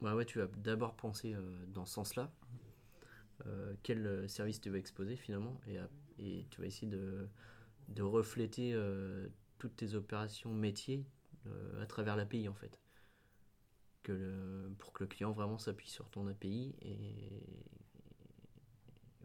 Ouais, 0.00 0.12
ouais, 0.12 0.24
tu 0.24 0.38
vas 0.38 0.46
d'abord 0.56 0.94
penser 0.94 1.34
euh, 1.34 1.40
dans 1.74 1.84
ce 1.84 1.94
sens-là. 1.94 2.32
Euh, 3.46 3.74
quel 3.82 4.28
service 4.28 4.60
tu 4.60 4.70
vas 4.70 4.78
exposer 4.78 5.16
finalement 5.16 5.58
et, 5.66 6.46
tu 6.50 6.60
vas 6.60 6.66
essayer 6.66 6.86
de, 6.86 7.26
de 7.88 8.02
refléter 8.02 8.78
toutes 9.58 9.76
tes 9.76 9.94
opérations 9.94 10.52
métiers 10.52 11.02
à 11.80 11.86
travers 11.86 12.14
l'API 12.14 12.46
en 12.48 12.54
fait. 12.54 12.78
Que 14.02 14.12
le- 14.12 14.72
pour 14.78 14.92
que 14.92 15.04
le 15.04 15.08
client 15.08 15.32
vraiment 15.32 15.58
s'appuie 15.58 15.90
sur 15.90 16.08
ton 16.08 16.26
API 16.26 16.74
et, 16.82 17.42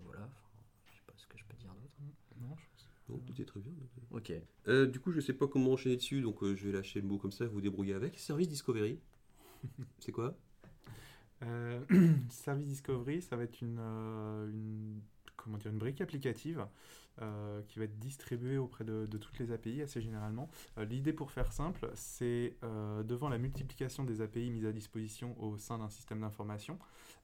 voilà, 0.04 0.24
enfin, 0.26 0.64
je 0.92 0.96
sais 0.98 1.04
pas 1.08 1.14
ce 1.16 1.28
que 1.28 1.38
je 1.38 1.46
peux 1.46 1.56
dire 1.56 1.74
d'autre. 1.74 1.94
Non, 2.42 2.56
je 2.58 2.66
pense. 2.74 2.90
Non, 3.08 3.18
tout 3.20 3.42
est 3.42 3.46
très 3.46 3.60
bien. 3.62 3.72
Ok. 4.12 4.34
Euh, 4.68 4.86
du 4.86 5.00
coup, 5.00 5.12
je 5.12 5.20
sais 5.22 5.34
pas 5.34 5.48
comment 5.48 5.72
enchaîner 5.74 5.96
dessus, 5.96 6.22
donc 6.22 6.44
euh, 6.44 6.56
je 6.56 6.68
vais 6.68 6.74
lâcher 6.74 7.00
le 7.02 7.08
mot 7.08 7.18
comme 7.18 7.32
ça, 7.32 7.46
vous 7.46 7.54
vous 7.54 7.62
débrouillez 7.62 7.94
avec. 7.94 8.18
Service 8.20 8.50
Discovery, 8.50 9.00
c'est 10.00 10.12
quoi? 10.12 10.36
Euh, 11.44 11.80
Service 12.30 12.68
Discovery, 12.68 13.22
ça 13.22 13.36
va 13.36 13.44
être 13.44 13.62
une, 13.62 13.78
euh, 13.80 14.50
une, 14.50 15.02
comment 15.46 15.58
dire, 15.58 15.72
une 15.72 15.78
brique 15.78 16.02
applicative 16.02 16.66
euh, 17.22 17.62
qui 17.70 17.80
va 17.80 17.86
être 17.86 17.98
distribuée 17.98 18.58
auprès 18.58 18.84
de, 18.84 19.06
toutes 19.06 19.40
les 19.40 19.52
API 19.52 19.82
assez 19.82 20.02
généralement. 20.02 20.50
Euh, 20.78 20.84
L'idée 20.84 21.14
pour 21.14 21.32
faire 21.32 21.54
simple, 21.54 21.90
c'est 21.94 22.58
euh, 22.64 23.04
devant 23.04 23.30
la 23.30 23.38
multiplication 23.38 24.04
des 24.04 24.20
API 24.20 24.50
mises 24.50 24.66
à 24.66 24.74
disposition 24.74 25.34
au 25.42 25.58
sein 25.58 25.78
d'un 25.78 25.88
système 25.90 26.20
d'information, 26.20 26.78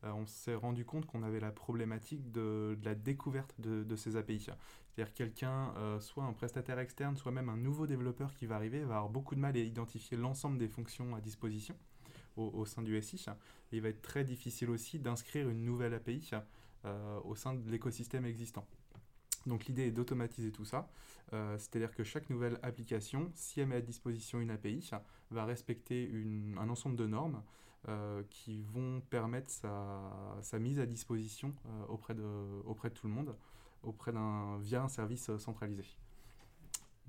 on 0.04 0.26
s'est 0.26 0.56
rendu 0.56 0.84
compte 0.84 1.06
qu'on 1.06 1.22
avait 1.22 1.40
la 1.40 1.52
problématique 1.52 2.32
de, 2.32 2.76
la 2.84 2.96
découverte 2.96 3.54
de, 3.60 3.96
ces 3.96 4.16
API. 4.16 4.40
C'est-à-dire 4.40 5.14
quelqu'un, 5.14 5.74
soit 6.00 6.24
un 6.24 6.34
prestataire 6.34 6.80
externe, 6.80 7.16
soit 7.18 7.32
même 7.32 7.50
un 7.50 7.58
nouveau 7.58 7.86
développeur 7.86 8.34
qui 8.34 8.48
va 8.48 8.56
arriver, 8.56 8.80
va 8.80 8.96
avoir 8.96 9.10
beaucoup 9.10 9.36
de 9.36 9.40
mal 9.40 9.56
à 9.56 9.60
identifier 9.60 10.18
l'ensemble 10.18 10.58
des 10.58 10.68
fonctions 10.68 11.16
à 11.16 11.22
disposition 11.22 11.76
au, 12.36 12.66
sein 12.66 12.82
du 12.82 13.00
SI. 13.02 13.24
Il 13.72 13.82
va 13.82 13.90
être 13.90 14.02
très 14.02 14.24
difficile 14.24 14.70
aussi 14.70 14.98
d'inscrire 14.98 15.50
une 15.50 15.64
nouvelle 15.64 15.94
API 15.94 16.32
au 17.24 17.36
sein 17.36 17.54
de 17.54 17.70
l'écosystème 17.70 18.26
existant. 18.26 18.66
Donc 19.46 19.66
l'idée 19.66 19.88
est 19.88 19.92
d'automatiser 19.92 20.52
tout 20.52 20.66
ça, 20.66 20.90
Euh, 21.34 21.58
c'est-à-dire 21.58 21.94
que 21.96 22.04
chaque 22.04 22.30
nouvelle 22.30 22.60
application, 22.62 23.32
si 23.36 23.62
elle 23.62 23.68
met 23.68 23.78
à 23.78 23.82
disposition 23.82 24.42
une 24.42 24.50
API, 24.52 24.90
va 25.30 25.46
respecter 25.46 26.12
un 26.58 26.70
ensemble 26.70 26.98
de 26.98 27.08
normes 27.08 27.42
euh, 27.88 28.24
qui 28.30 28.64
vont 28.64 29.02
permettre 29.10 29.50
sa, 29.50 30.60
mise 30.60 30.80
à 30.80 30.86
disposition 30.86 31.54
euh, 31.66 31.86
auprès, 31.88 32.14
de, 32.16 32.24
auprès 32.66 32.90
de 32.90 32.96
tout 32.96 33.08
le 33.08 33.14
monde, 33.14 33.36
auprès 33.84 34.12
d'un, 34.12 34.58
via 34.60 34.84
un 34.84 34.90
service 34.90 35.30
euh, 35.30 35.38
centralisé. 35.38 35.86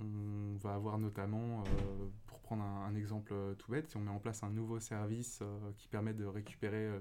On 0.01 0.57
va 0.59 0.75
avoir 0.75 0.99
notamment, 0.99 1.61
euh, 1.61 2.09
pour 2.27 2.41
prendre 2.41 2.63
un, 2.63 2.87
un 2.87 2.95
exemple 2.95 3.33
euh, 3.35 3.55
tout 3.55 3.71
bête, 3.73 3.89
si 3.89 3.97
on 3.97 4.01
met 4.01 4.11
en 4.11 4.19
place 4.19 4.43
un 4.43 4.51
nouveau 4.51 4.81
service 4.81 5.41
euh, 5.43 5.73
qui 5.77 5.89
permet 5.89 6.15
de 6.15 6.25
récupérer 6.25 6.87
euh, 6.87 7.01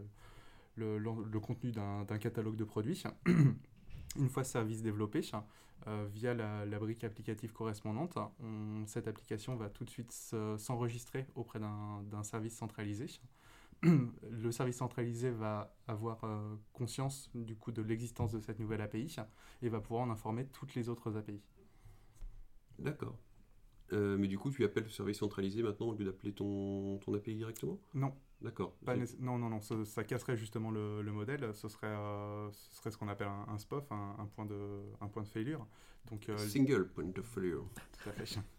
le, 0.85 1.39
contenu 1.39 1.71
d'un 1.71 2.05
catalogue 2.19 2.55
de 2.55 2.63
produits, 2.63 3.03
une 4.17 4.29
fois 4.29 4.43
ce 4.43 4.51
service 4.51 4.81
développé, 4.81 5.21
euh, 5.87 6.07
via 6.11 6.33
la, 6.33 6.65
brique 6.79 7.03
applicative 7.03 7.53
correspondante, 7.53 8.17
on- 8.39 8.85
cette 8.87 9.07
application 9.07 9.55
va 9.55 9.69
tout 9.69 9.83
de 9.85 9.89
suite 9.89 10.11
se- 10.11 10.55
s'enregistrer 10.57 11.25
auprès 11.35 11.59
d'un 11.59 12.23
service 12.23 12.55
centralisé. 12.55 13.07
Le 13.83 14.51
service 14.51 14.77
centralisé 14.77 15.31
va 15.31 15.75
avoir 15.87 16.23
euh, 16.23 16.55
conscience 16.73 17.29
du 17.33 17.55
coup 17.55 17.71
de 17.71 17.81
l'existence 17.81 18.31
de 18.31 18.39
cette 18.39 18.59
nouvelle 18.59 18.81
API 18.81 19.15
et 19.61 19.69
va 19.69 19.79
pouvoir 19.81 20.03
en 20.03 20.11
informer 20.11 20.45
toutes 20.45 20.75
les 20.75 20.89
autres 20.89 21.17
API. 21.17 21.41
D'accord. 22.79 23.17
Euh, 23.93 24.17
mais 24.17 24.27
du 24.27 24.37
coup, 24.37 24.51
tu 24.51 24.63
appelles 24.63 24.83
le 24.83 24.89
service 24.89 25.17
centralisé 25.17 25.61
maintenant 25.63 25.87
au 25.87 25.93
lieu 25.93 26.05
d'appeler 26.05 26.33
ton, 26.33 26.97
ton 26.99 27.13
API 27.13 27.35
directement? 27.35 27.79
Non, 27.93 28.13
D'accord. 28.41 28.75
Non, 29.19 29.37
non, 29.37 29.49
non, 29.49 29.61
ça, 29.61 29.85
ça 29.85 30.03
casserait 30.03 30.35
justement 30.35 30.71
le, 30.71 31.01
le 31.03 31.11
modèle. 31.11 31.53
Ce 31.53 31.67
serait, 31.67 31.87
euh, 31.87 32.49
ce 32.51 32.77
serait 32.77 32.89
ce 32.89 32.97
qu'on 32.97 33.07
appelle 33.07 33.27
un, 33.27 33.45
un 33.47 33.57
SPOF, 33.59 33.91
un, 33.91 34.15
un 34.17 34.25
point 34.25 34.45
de, 34.45 34.81
un 34.99 35.07
point 35.07 35.21
de 35.21 35.27
failure. 35.27 35.67
Donc, 36.09 36.27
euh, 36.27 36.37
Single 36.37 36.87
point 36.87 37.11
of 37.17 37.25
failure. 37.25 37.65
tout 38.03 38.09
à 38.09 38.13
fait. 38.13 38.39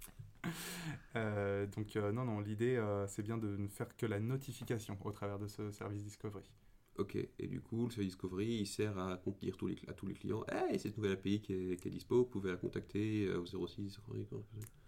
Euh, 1.14 1.66
donc, 1.66 1.95
euh, 1.95 2.11
non, 2.11 2.25
non, 2.25 2.40
l'idée, 2.40 2.75
euh, 2.75 3.07
c'est 3.07 3.23
bien 3.23 3.38
de 3.38 3.57
ne 3.57 3.68
faire 3.68 3.97
que 3.97 4.07
la 4.07 4.18
notification 4.18 4.99
au 5.05 5.12
travers 5.12 5.38
de 5.38 5.47
ce 5.47 5.71
service 5.71 6.03
Discovery. 6.03 6.51
Ok, 6.98 7.16
et 7.16 7.46
du 7.46 7.61
coup, 7.61 7.87
le 7.87 7.90
service 7.90 8.11
Discovery, 8.11 8.59
il 8.61 8.66
sert 8.66 8.98
à 8.98 9.20
dire 9.40 9.57
tous 9.57 9.66
les, 9.66 9.76
à 9.88 9.94
tous 9.94 10.07
les 10.07 10.14
clients 10.14 10.44
Hey, 10.48 10.78
cette 10.78 10.96
nouvelle 10.98 11.12
API 11.12 11.40
qui 11.40 11.55
est, 11.55 11.76
qui 11.81 11.88
est 11.88 11.90
dispo, 11.90 12.18
vous 12.18 12.24
pouvez 12.26 12.50
la 12.50 12.57
contacter 12.57 13.26
euh, 13.28 13.40
au 13.40 13.66
06. 13.66 13.98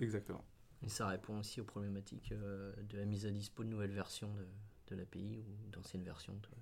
Exactement. 0.00 0.44
Et 0.82 0.88
ça 0.90 1.06
répond 1.06 1.38
aussi 1.38 1.62
aux 1.62 1.64
problématiques 1.64 2.32
euh, 2.32 2.74
de 2.90 2.98
la 2.98 3.06
mise 3.06 3.24
à 3.24 3.30
dispo 3.30 3.64
de 3.64 3.70
nouvelles 3.70 3.92
versions 3.92 4.34
de, 4.34 4.46
de 4.88 5.00
l'API 5.00 5.38
ou 5.38 5.70
d'anciennes 5.70 6.04
versions. 6.04 6.38
toi. 6.42 6.58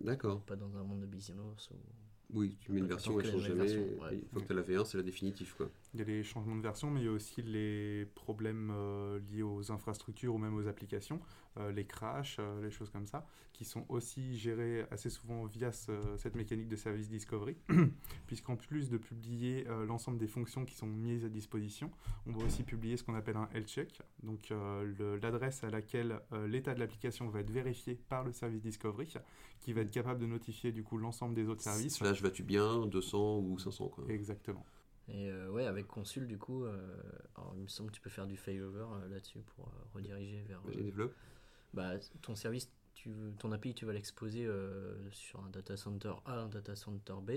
D'accord. 0.00 0.44
Pas 0.44 0.56
dans 0.56 0.76
un 0.76 0.84
monde 0.84 1.00
de 1.00 1.06
bisounours. 1.06 1.70
Ou... 1.70 1.76
Oui, 2.32 2.56
tu 2.60 2.70
mets 2.70 2.78
une 2.78 2.86
version, 2.86 3.18
elle 3.18 3.28
change 3.28 3.42
jamais. 3.42 3.64
version, 3.64 3.80
ouais. 4.00 4.14
Une 4.14 4.28
fois 4.28 4.42
que 4.42 4.46
tu 4.46 4.52
as 4.52 4.56
la 4.56 4.62
V1, 4.62 4.84
c'est 4.84 4.96
la 4.96 5.02
définitive. 5.02 5.54
Quoi. 5.56 5.70
Il 5.92 5.98
y 5.98 6.02
a 6.02 6.06
les 6.06 6.22
changements 6.22 6.54
de 6.54 6.60
version, 6.62 6.88
mais 6.90 7.00
il 7.00 7.06
y 7.06 7.08
a 7.08 7.12
aussi 7.12 7.42
les 7.42 8.06
problèmes 8.14 8.70
euh, 8.72 9.18
liés 9.30 9.42
aux 9.42 9.72
infrastructures 9.72 10.32
ou 10.34 10.38
même 10.38 10.54
aux 10.56 10.68
applications, 10.68 11.20
euh, 11.56 11.72
les 11.72 11.84
crashs, 11.84 12.36
euh, 12.38 12.62
les 12.62 12.70
choses 12.70 12.90
comme 12.90 13.06
ça, 13.06 13.26
qui 13.52 13.64
sont 13.64 13.84
aussi 13.88 14.36
gérés 14.38 14.86
assez 14.92 15.10
souvent 15.10 15.44
via 15.46 15.72
ce- 15.72 16.16
cette 16.16 16.36
mécanique 16.36 16.68
de 16.68 16.76
service 16.76 17.08
discovery, 17.08 17.56
puisqu'en 18.28 18.54
plus 18.54 18.88
de 18.88 18.98
publier 18.98 19.64
l'ensemble 19.88 20.18
des 20.18 20.28
fonctions 20.28 20.64
qui 20.64 20.74
sont 20.76 20.86
mises 20.86 21.24
à 21.24 21.28
disposition, 21.28 21.90
on 22.26 22.32
va 22.32 22.44
aussi 22.46 22.62
publier 22.62 22.96
ce 22.96 23.02
qu'on 23.02 23.14
appelle 23.16 23.36
un 23.36 23.48
health 23.52 23.68
check, 23.68 24.00
donc 24.22 24.52
l'adresse 25.22 25.64
à 25.64 25.70
laquelle 25.70 26.20
l'état 26.46 26.72
de 26.74 26.78
l'application 26.80 27.28
va 27.28 27.40
être 27.40 27.50
vérifié 27.50 27.96
par 28.08 28.24
le 28.24 28.32
service 28.32 28.62
discovery, 28.62 29.12
qui 29.60 29.72
va 29.72 29.80
être 29.82 29.90
capable 29.90 30.20
de 30.20 30.26
notifier 30.26 30.72
du 30.72 30.82
coup 30.84 30.96
l'ensemble 30.98 31.34
des 31.34 31.48
autres 31.48 31.62
services. 31.62 31.96
Slash 31.96 32.22
vas-tu 32.22 32.42
bien, 32.44 32.86
200 32.86 33.38
ou 33.40 33.58
500. 33.58 33.88
Quoi. 33.88 34.04
Exactement. 34.08 34.64
Et 35.12 35.30
euh, 35.30 35.48
ouais, 35.48 35.66
avec 35.66 35.86
Consul, 35.86 36.26
du 36.26 36.38
coup, 36.38 36.64
euh, 36.64 36.78
alors, 37.36 37.52
il 37.56 37.62
me 37.62 37.68
semble 37.68 37.90
que 37.90 37.96
tu 37.96 38.00
peux 38.00 38.10
faire 38.10 38.26
du 38.26 38.36
failover 38.36 38.86
euh, 38.92 39.08
là-dessus 39.08 39.40
pour 39.40 39.72
rediriger 39.94 40.42
vers. 40.42 40.62
Bah, 41.74 41.98
ton 42.22 42.36
service, 42.36 42.70
tu, 42.94 43.10
ton 43.38 43.52
API, 43.52 43.74
tu 43.74 43.86
vas 43.86 43.92
l'exposer 43.92 44.48
sur 45.10 45.40
un 45.40 45.50
data 45.50 45.76
center 45.76 46.14
A, 46.24 46.40
un 46.40 46.48
data 46.48 46.76
center 46.76 47.14
B. 47.22 47.30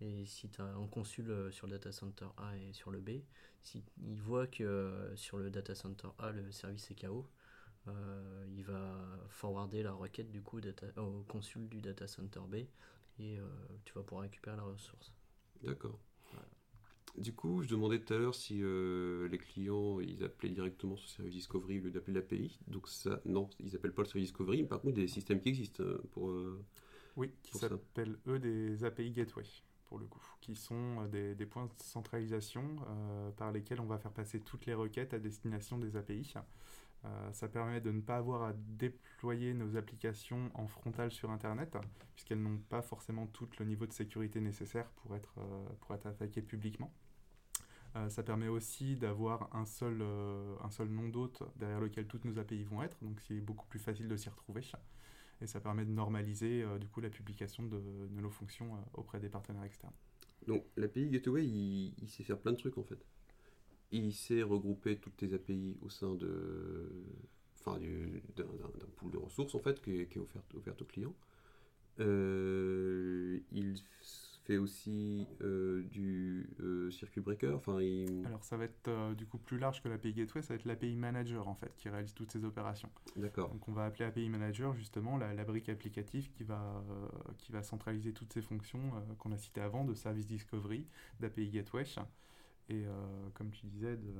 Et 0.00 0.26
si 0.26 0.48
tu 0.50 0.60
as 0.60 0.64
un 0.64 0.86
consul 0.88 1.32
sur 1.50 1.66
le 1.66 1.72
data 1.72 1.90
center 1.90 2.26
A 2.36 2.56
et 2.56 2.72
sur 2.72 2.90
le 2.90 3.00
B, 3.00 3.22
si 3.62 3.82
il 4.04 4.20
voit 4.20 4.46
que 4.46 5.12
sur 5.16 5.38
le 5.38 5.50
data 5.50 5.74
center 5.74 6.08
A, 6.18 6.32
le 6.32 6.52
service 6.52 6.90
est 6.90 6.94
KO, 6.94 7.26
il 7.86 8.62
va 8.64 9.26
forwarder 9.28 9.82
la 9.82 9.92
requête 9.92 10.30
du 10.30 10.42
coup 10.42 10.60
data, 10.60 10.86
au 10.96 11.24
consul 11.26 11.68
du 11.68 11.80
data 11.80 12.06
center 12.06 12.42
B 12.48 12.54
et 13.18 13.38
tu 13.84 13.94
vas 13.94 14.02
pouvoir 14.02 14.22
récupérer 14.22 14.56
la 14.56 14.64
ressource. 14.64 15.12
D'accord. 15.62 15.98
Du 17.18 17.32
coup, 17.34 17.62
je 17.62 17.68
demandais 17.68 17.98
tout 17.98 18.12
à 18.12 18.18
l'heure 18.18 18.34
si 18.34 18.58
euh, 18.62 19.26
les 19.28 19.38
clients 19.38 20.00
ils 20.00 20.22
appelaient 20.22 20.50
directement 20.50 20.96
ce 20.96 21.08
service 21.08 21.34
Discovery 21.34 21.80
au 21.80 21.84
lieu 21.84 21.90
d'appeler 21.90 22.14
l'API. 22.14 22.58
Donc 22.68 22.88
ça, 22.88 23.20
non, 23.24 23.48
ils 23.58 23.74
appellent 23.74 23.94
pas 23.94 24.02
le 24.02 24.08
service 24.08 24.24
Discovery. 24.28 24.62
mais 24.62 24.68
Par 24.68 24.80
contre, 24.80 24.94
il 24.96 25.00
y 25.00 25.02
a 25.02 25.06
des 25.06 25.12
systèmes 25.12 25.40
qui 25.40 25.48
existent 25.48 25.82
euh, 25.82 26.02
pour. 26.12 26.28
euh, 26.30 26.62
Oui, 27.16 27.32
qui 27.42 27.54
s'appellent 27.54 28.18
eux 28.26 28.38
des 28.38 28.84
API 28.84 29.10
Gateway, 29.10 29.44
pour 29.86 29.98
le 29.98 30.06
coup, 30.06 30.22
qui 30.40 30.54
sont 30.54 31.06
des, 31.06 31.34
des 31.34 31.46
points 31.46 31.66
de 31.66 31.72
centralisation 31.82 32.76
euh, 32.88 33.30
par 33.32 33.52
lesquels 33.52 33.80
on 33.80 33.86
va 33.86 33.98
faire 33.98 34.12
passer 34.12 34.40
toutes 34.40 34.66
les 34.66 34.74
requêtes 34.74 35.14
à 35.14 35.18
destination 35.18 35.78
des 35.78 35.96
API. 35.96 36.34
Euh, 37.04 37.32
ça 37.32 37.48
permet 37.48 37.80
de 37.80 37.92
ne 37.92 38.00
pas 38.00 38.16
avoir 38.18 38.42
à 38.44 38.52
déployer 38.54 39.54
nos 39.54 39.76
applications 39.76 40.50
en 40.54 40.66
frontal 40.66 41.12
sur 41.12 41.30
Internet, 41.30 41.76
puisqu'elles 42.14 42.42
n'ont 42.42 42.58
pas 42.58 42.82
forcément 42.82 43.26
tout 43.28 43.48
le 43.58 43.64
niveau 43.66 43.86
de 43.86 43.92
sécurité 43.92 44.40
nécessaire 44.40 44.90
pour 45.02 45.16
être, 45.16 45.34
euh, 45.38 45.68
pour 45.80 45.94
être 45.94 46.06
attaquées 46.06 46.42
publiquement. 46.42 46.92
Euh, 47.96 48.08
ça 48.10 48.22
permet 48.22 48.48
aussi 48.48 48.96
d'avoir 48.96 49.54
un 49.54 49.64
seul, 49.64 49.98
euh, 50.02 50.54
un 50.62 50.70
seul 50.70 50.88
nom 50.88 51.08
d'hôte 51.08 51.42
derrière 51.56 51.80
lequel 51.80 52.06
toutes 52.06 52.24
nos 52.24 52.38
API 52.38 52.62
vont 52.64 52.82
être, 52.82 52.96
donc 53.02 53.20
c'est 53.20 53.40
beaucoup 53.40 53.66
plus 53.66 53.78
facile 53.78 54.08
de 54.08 54.16
s'y 54.16 54.28
retrouver 54.28 54.62
et 55.40 55.46
ça 55.46 55.60
permet 55.60 55.84
de 55.84 55.90
normaliser 55.90 56.62
euh, 56.62 56.78
du 56.78 56.88
coup 56.88 57.00
la 57.00 57.10
publication 57.10 57.62
de, 57.62 57.80
nos 58.10 58.30
fonctions 58.30 58.72
auprès 58.94 59.20
des 59.20 59.28
partenaires 59.28 59.64
externes. 59.64 59.94
Donc 60.46 60.64
l'API 60.76 61.08
Gateway, 61.08 61.46
il, 61.46 62.08
sait 62.08 62.22
faire 62.22 62.38
plein 62.38 62.52
de 62.52 62.58
trucs 62.58 62.76
en 62.76 62.84
fait. 62.84 63.02
Il 63.92 64.12
sait 64.12 64.42
regrouper 64.42 64.98
toutes 64.98 65.16
tes 65.16 65.32
API 65.32 65.78
au 65.80 65.88
sein 65.88 66.14
de, 66.16 66.90
enfin, 67.58 67.78
du- 67.78 68.22
d'un, 68.36 68.44
pool 68.96 69.12
de 69.12 69.18
ressources 69.18 69.54
en 69.54 69.60
fait 69.60 69.80
qui 69.80 70.00
est, 70.00 70.16
offert, 70.18 70.42
offert 70.54 70.74
aux 70.80 70.84
clients. 70.84 71.14
Euh, 71.98 73.40
il 73.52 73.78
fait 74.46 74.58
aussi 74.58 75.26
euh, 75.40 75.82
du 75.90 76.48
euh, 76.60 76.90
circuit 76.92 77.20
breaker. 77.20 77.52
Enfin, 77.56 77.80
il... 77.80 78.24
Alors 78.26 78.44
ça 78.44 78.56
va 78.56 78.64
être 78.64 78.86
euh, 78.88 79.12
du 79.14 79.26
coup 79.26 79.38
plus 79.38 79.58
large 79.58 79.82
que 79.82 79.88
l'API 79.88 80.12
Gateway, 80.14 80.40
ça 80.42 80.54
va 80.54 80.54
être 80.54 80.64
l'API 80.64 80.94
Manager 80.94 81.48
en 81.48 81.54
fait 81.54 81.74
qui 81.76 81.88
réalise 81.88 82.14
toutes 82.14 82.30
ces 82.30 82.44
opérations. 82.44 82.90
D'accord. 83.16 83.50
Donc 83.50 83.66
on 83.68 83.72
va 83.72 83.86
appeler 83.86 84.04
API 84.04 84.28
Manager 84.28 84.72
justement 84.74 85.16
la, 85.18 85.34
la 85.34 85.44
brique 85.44 85.68
applicative 85.68 86.30
qui 86.30 86.44
va, 86.44 86.84
euh, 86.90 87.08
qui 87.38 87.50
va 87.50 87.62
centraliser 87.64 88.12
toutes 88.12 88.32
ces 88.32 88.42
fonctions 88.42 88.94
euh, 88.94 89.14
qu'on 89.18 89.32
a 89.32 89.36
citées 89.38 89.60
avant 89.62 89.84
de 89.84 89.94
Service 89.94 90.26
Discovery, 90.26 90.86
d'API 91.18 91.50
Gateway 91.50 91.84
et 92.68 92.84
euh, 92.86 92.90
comme 93.34 93.50
tu 93.50 93.66
disais 93.66 93.96
de, 93.96 94.12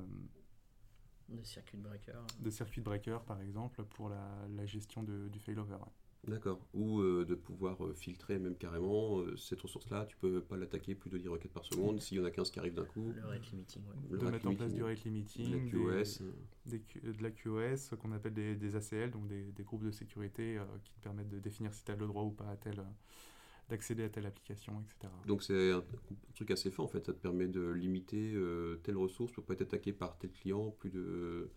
De 1.29 1.43
circuit 1.45 1.79
breaker. 1.79 2.18
de 2.41 2.51
Circuit 2.51 2.81
Breaker 2.81 3.18
par 3.27 3.41
exemple 3.41 3.85
pour 3.85 4.09
la, 4.09 4.29
la 4.57 4.66
gestion 4.66 5.03
de- 5.05 5.29
du 5.29 5.39
failover. 5.39 5.74
ouais. 5.74 5.93
D'accord. 6.27 6.59
Ou 6.75 7.01
euh, 7.01 7.25
de 7.25 7.37
pouvoir 7.37 7.85
euh, 7.87 7.95
filtrer 7.95 8.39
même 8.41 8.57
carrément 8.57 9.21
euh, 9.21 9.37
cette 9.37 9.61
ressource-là. 9.62 10.07
Tu 10.07 10.17
peux 10.17 10.41
pas 10.41 10.57
l'attaquer 10.57 10.97
plus 10.97 11.09
de 11.09 11.19
10 11.19 11.29
requêtes 11.29 11.53
par 11.53 11.64
seconde. 11.64 12.01
S'il 12.01 12.19
y 12.19 12.21
en 12.21 12.25
a 12.25 12.33
15 12.33 12.51
qui 12.51 12.59
arrivent 12.59 12.75
d'un 12.75 12.85
coup. 12.85 13.12
Le 13.14 13.27
rate 13.27 13.47
limiting, 13.53 13.83
ouais. 13.87 14.19
de 14.19 14.25
rate 14.25 14.33
mettre 14.33 14.49
en 14.49 14.55
place 14.55 14.75
du 14.75 14.83
rate 14.83 14.99
de 14.99 15.05
limiting, 15.05 15.51
la 15.53 15.59
des- 15.59 15.71
QoS. 15.71 16.23
des 16.67 16.79
de 17.12 17.23
la 17.23 17.31
QoS 17.31 17.95
qu'on 18.03 18.11
appelle 18.11 18.35
des, 18.35 18.57
des 18.57 18.75
ACL, 18.75 19.12
donc 19.12 19.29
des, 19.29 19.53
des 19.53 19.62
groupes 19.62 19.85
de 19.85 19.93
sécurité 19.93 20.59
euh, 20.59 20.64
qui 20.83 20.93
te 20.95 21.01
permettent 21.01 21.29
de 21.29 21.39
définir 21.39 21.73
si 21.73 21.85
tu 21.85 21.93
as 21.93 21.97
le 21.97 22.07
droit 22.09 22.25
ou 22.25 22.33
pas 22.33 22.49
à 22.51 22.57
telle, 22.57 22.83
d'accéder 23.69 24.05
à 24.05 24.09
telle 24.09 24.27
application, 24.27 24.81
etc. 24.81 25.12
Donc 25.27 25.43
c'est 25.45 25.71
un, 25.73 25.79
un 25.79 26.33
truc 26.35 26.51
assez 26.51 26.71
fin 26.73 26.83
en 26.83 26.89
fait, 26.89 27.05
ça 27.07 27.12
te 27.12 27.19
permet 27.19 27.47
de 27.47 27.71
limiter 27.71 28.33
euh, 28.35 28.81
telle 28.83 28.97
ressource 28.97 29.31
pour 29.33 29.45
pas 29.45 29.55
être 29.55 29.62
attaqué 29.62 29.93
par 29.93 30.19
tel 30.19 30.33
client, 30.33 30.71
plus 30.73 30.91
de... 30.91 31.51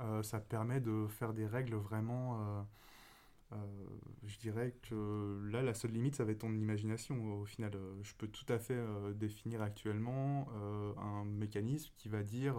Euh, 0.00 0.22
ça 0.22 0.40
permet 0.40 0.80
de 0.80 1.06
faire 1.08 1.32
des 1.32 1.46
règles 1.46 1.74
vraiment. 1.76 2.38
euh, 2.40 2.62
euh, 3.54 3.58
je 4.24 4.38
dirais 4.38 4.74
que 4.82 5.42
là, 5.50 5.62
la 5.62 5.74
seule 5.74 5.92
limite, 5.92 6.16
ça 6.16 6.24
va 6.24 6.32
être 6.32 6.38
ton 6.38 6.52
imagination. 6.54 7.40
Au 7.40 7.44
final, 7.44 7.72
Euh, 7.74 7.94
je 8.02 8.14
peux 8.14 8.28
tout 8.28 8.50
à 8.52 8.58
fait 8.58 8.74
euh, 8.74 9.12
définir 9.12 9.62
actuellement 9.62 10.48
un 10.98 11.24
mécanisme 11.24 11.92
qui 11.96 12.08
va 12.08 12.22
dire 12.22 12.56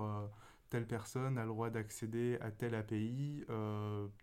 telle 0.70 0.88
personne 0.88 1.38
a 1.38 1.44
le 1.44 1.50
droit 1.50 1.70
d'accéder 1.70 2.38
à 2.42 2.52
telle 2.52 2.76
API 2.76 3.46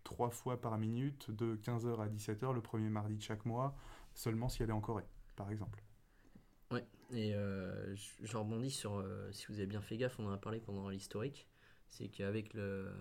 trois 0.03 0.29
fois 0.29 0.59
par 0.59 0.77
minute 0.77 1.31
de 1.31 1.55
15h 1.55 1.99
à 2.01 2.07
17h 2.07 2.53
le 2.53 2.61
premier 2.61 2.89
mardi 2.89 3.15
de 3.15 3.21
chaque 3.21 3.45
mois, 3.45 3.75
seulement 4.13 4.49
si 4.49 4.63
elle 4.63 4.69
est 4.69 4.73
en 4.73 4.81
Corée, 4.81 5.05
par 5.35 5.49
exemple. 5.51 5.83
Ouais, 6.71 6.85
et 7.11 7.33
je 7.33 8.37
rebondis 8.37 8.71
sur, 8.71 9.03
si 9.31 9.47
vous 9.47 9.55
avez 9.55 9.67
bien 9.67 9.81
fait 9.81 9.97
gaffe, 9.97 10.19
on 10.19 10.27
en 10.27 10.31
a 10.31 10.37
parlé 10.37 10.59
pendant 10.59 10.89
l'historique, 10.89 11.47
c'est 11.87 12.09
qu'avec 12.09 12.53
le, 12.53 12.91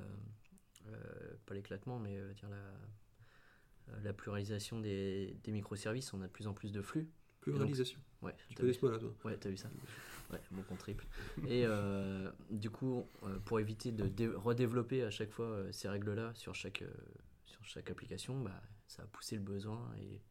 pas 1.47 1.55
l'éclatement, 1.55 1.99
mais 1.99 2.17
dire 2.35 2.49
la, 2.49 2.63
la 4.03 4.13
pluralisation 4.13 4.81
des, 4.81 5.37
des 5.45 5.53
microservices, 5.53 6.13
on 6.15 6.21
a 6.23 6.27
de 6.27 6.33
plus 6.33 6.47
en 6.47 6.55
plus 6.55 6.73
de 6.73 6.83
flux. 6.83 7.11
Pluralisation. 7.41 8.01
Ouais, 8.23 8.35
Tu 8.49 8.55
connais 8.55 8.69
vu- 8.71 8.75
ce 8.79 8.85
mot-là, 8.85 8.99
toi 8.99 9.15
Ouais, 9.25 9.37
t'as 9.37 9.51
vu 9.51 9.57
ça 9.57 9.69
Ouais, 10.31 10.41
bon 10.53 10.63
qu'on 10.63 10.77
triple. 10.77 11.07
Et 11.47 11.67
euh, 11.67 12.31
du 12.51 12.71
coup, 12.71 13.05
euh, 13.25 13.39
pour 13.41 13.59
éviter 13.61 13.91
de 13.93 14.07
dé- 14.09 14.29
redévelopper 14.29 15.03
à 15.03 15.11
chaque 15.11 15.31
fois 15.31 15.47
euh, 15.47 15.73
ces 15.73 15.89
règles-là 15.89 16.33
sur 16.35 16.55
chaque, 16.55 16.83
euh, 16.83 16.91
sur 17.47 17.65
chaque 17.65 17.91
application, 17.91 18.41
bah, 18.41 18.63
ça 18.87 19.03
a 19.03 19.07
poussé 19.07 19.35
le 19.37 19.43
besoin 19.43 19.93
et, 19.99 20.23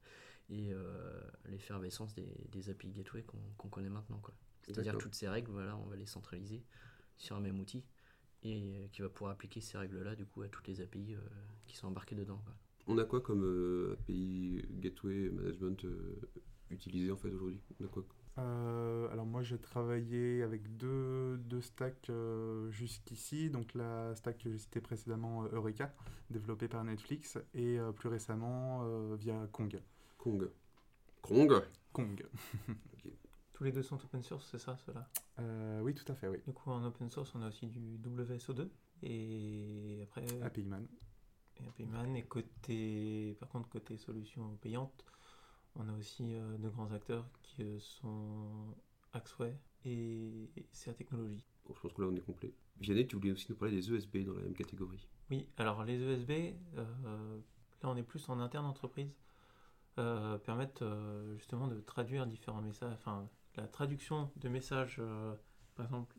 et 0.49 0.73
euh, 0.73 1.19
l'effervescence 1.45 2.13
des, 2.15 2.33
des 2.49 2.69
API 2.69 2.91
Gateway 2.93 3.23
qu'on 3.57 3.69
connaît 3.69 3.89
maintenant. 3.89 4.19
quoi. 4.19 4.33
C'est-à-dire 4.63 4.93
toutes 4.99 5.15
ces 5.15 5.27
règles, 5.27 5.51
voilà, 5.51 5.75
on 5.77 5.85
va 5.85 5.95
les 5.97 6.05
centraliser 6.05 6.63
sur 7.17 7.35
un 7.35 7.41
même 7.41 7.59
outil 7.59 7.83
et 8.43 8.77
euh, 8.79 8.87
qui 8.91 9.01
va 9.01 9.09
pouvoir 9.09 9.33
appliquer 9.33 9.59
ces 9.61 9.77
règles-là 9.77 10.15
du 10.15 10.25
coup 10.25 10.41
à 10.43 10.47
toutes 10.49 10.67
les 10.67 10.81
API 10.81 11.13
euh, 11.15 11.19
qui 11.67 11.75
sont 11.75 11.87
embarquées 11.87 12.15
dedans. 12.15 12.41
quoi. 12.45 12.55
On 12.87 12.97
a 12.97 13.05
quoi 13.05 13.21
comme 13.21 13.43
euh, 13.43 13.93
API 13.93 14.63
Gateway 14.79 15.29
Management 15.29 15.85
euh, 15.85 16.19
utilisé 16.69 17.11
en 17.11 17.17
fait 17.17 17.29
aujourd'hui? 17.29 17.59
On 17.79 17.85
a 17.85 17.87
quoi 17.87 18.03
Euh, 18.37 19.09
alors 19.11 19.25
moi 19.25 19.43
j'ai 19.43 19.57
travaillé 19.59 20.41
avec 20.41 20.77
deux, 20.77 21.37
deux 21.37 21.61
stacks 21.61 22.09
euh, 22.09 22.69
jusqu'ici, 22.71 23.49
donc 23.49 23.73
la 23.75 24.15
stack 24.15 24.39
que 24.39 24.49
j'ai 24.49 24.57
citée 24.57 24.81
précédemment, 24.81 25.43
euh, 25.43 25.49
Eureka, 25.53 25.93
développée 26.29 26.67
par 26.67 26.83
Netflix, 26.83 27.37
et 27.53 27.77
euh, 27.79 27.91
plus 27.91 28.09
récemment 28.09 28.81
euh, 28.83 29.15
via 29.19 29.47
Kong. 29.51 29.79
Kong. 30.17 30.49
Kong? 31.21 31.53
Kong. 31.93 32.25
Tous 33.53 33.63
les 33.65 33.71
deux 33.71 33.83
sont 33.83 33.95
open 34.03 34.23
source, 34.23 34.47
c'est 34.49 34.57
ça, 34.59 34.75
ceux-là? 34.85 35.07
Euh, 35.39 35.81
oui, 35.81 35.93
tout 35.93 36.09
à 36.11 36.15
fait, 36.15 36.27
oui. 36.27 36.37
Du 36.47 36.53
coup, 36.53 36.71
en 36.71 36.83
open 36.83 37.11
source, 37.11 37.35
on 37.35 37.41
a 37.43 37.49
aussi 37.49 37.67
du 37.67 37.99
WSO2. 37.99 38.67
Et 39.03 39.99
après, 40.03 40.25
API 40.41 40.63
Man. 40.65 40.87
Et 42.15 42.23
côté, 42.23 43.35
par 43.39 43.49
contre, 43.49 43.69
côté 43.69 43.97
solutions 43.97 44.57
payantes, 44.61 45.05
on 45.75 45.87
a 45.87 45.93
aussi 45.97 46.35
euh, 46.35 46.57
de 46.57 46.69
grands 46.69 46.91
acteurs 46.91 47.25
qui 47.43 47.63
euh, 47.63 47.79
sont 47.79 48.75
Axway 49.13 49.57
et 49.85 50.49
CA 50.71 50.93
Technologies. 50.93 51.45
Bon, 51.65 51.73
je 51.75 51.81
pense 51.81 51.93
que 51.93 52.01
là 52.01 52.07
on 52.11 52.15
est 52.15 52.21
complet. 52.21 52.53
Vianney, 52.79 53.07
tu 53.07 53.15
voulais 53.15 53.31
aussi 53.31 53.47
nous 53.49 53.55
parler 53.55 53.75
des 53.75 53.93
ESB 53.93 54.25
dans 54.25 54.33
la 54.33 54.41
même 54.41 54.53
catégorie. 54.53 55.07
Oui, 55.29 55.47
alors 55.57 55.83
les 55.83 56.01
ESB, 56.01 56.55
euh, 56.77 57.39
là 57.83 57.89
on 57.89 57.95
est 57.95 58.03
plus 58.03 58.27
en 58.29 58.39
interne 58.39 58.65
entreprise, 58.65 59.13
permettent 59.95 60.83
justement 61.35 61.67
de 61.67 61.79
traduire 61.79 62.25
différents 62.25 62.61
messages, 62.61 62.93
enfin 62.93 63.29
la 63.55 63.67
traduction 63.67 64.31
de 64.37 64.49
messages, 64.49 64.99
par 65.75 65.85
exemple, 65.85 66.15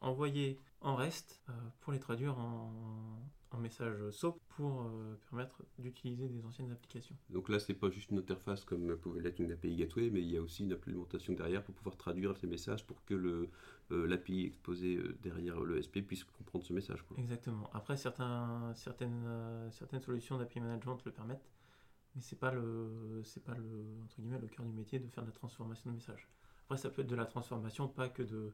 envoyés 0.00 0.58
en 0.80 0.96
REST 0.96 1.40
pour 1.80 1.92
les 1.92 2.00
traduire 2.00 2.36
en, 2.38 3.22
en 3.54 3.58
messages 3.58 4.10
SOAP 4.10 4.38
pour 4.48 4.82
euh, 4.82 5.14
permettre 5.28 5.62
d'utiliser 5.78 6.28
des 6.28 6.44
anciennes 6.44 6.70
applications. 6.72 7.16
Donc 7.30 7.48
là, 7.48 7.58
c'est 7.58 7.74
pas 7.74 7.90
juste 7.90 8.10
une 8.10 8.18
interface 8.18 8.64
comme 8.64 8.96
pouvait 8.96 9.20
l'être 9.20 9.40
une 9.40 9.52
API 9.52 9.76
Gateway, 9.76 10.10
mais 10.10 10.20
il 10.20 10.30
y 10.30 10.36
a 10.36 10.42
aussi 10.42 10.64
une 10.64 10.72
implémentation 10.72 11.32
derrière 11.32 11.62
pour 11.62 11.74
pouvoir 11.74 11.96
traduire 11.96 12.36
ces 12.36 12.46
messages 12.46 12.86
pour 12.86 13.04
que 13.04 13.14
le 13.14 13.48
euh, 13.92 14.06
l'API 14.06 14.46
exposé 14.46 14.96
euh, 14.96 15.16
derrière 15.22 15.60
l'ESP 15.60 16.00
puisse 16.00 16.24
comprendre 16.24 16.64
ce 16.64 16.72
message. 16.72 17.02
quoi. 17.02 17.16
Exactement. 17.18 17.68
Après, 17.74 17.96
certains, 17.96 18.72
certaines, 18.74 19.24
euh, 19.26 19.70
certaines 19.70 20.00
solutions 20.00 20.38
d'API 20.38 20.60
Management 20.60 20.98
le 21.04 21.12
permettent, 21.12 21.50
mais 22.14 22.22
c'est 22.22 22.38
pas 22.38 22.52
le, 22.52 23.22
c'est 23.24 23.44
pas 23.44 23.54
le, 23.54 23.84
entre 24.02 24.20
guillemets, 24.20 24.38
le 24.38 24.48
cœur 24.48 24.64
du 24.64 24.72
métier 24.72 24.98
de 24.98 25.08
faire 25.08 25.24
de 25.24 25.28
la 25.28 25.34
transformation 25.34 25.90
de 25.90 25.96
messages. 25.96 26.28
Après, 26.64 26.78
ça 26.78 26.90
peut 26.90 27.02
être 27.02 27.08
de 27.08 27.16
la 27.16 27.26
transformation, 27.26 27.88
pas 27.88 28.08
que 28.08 28.22
de 28.22 28.52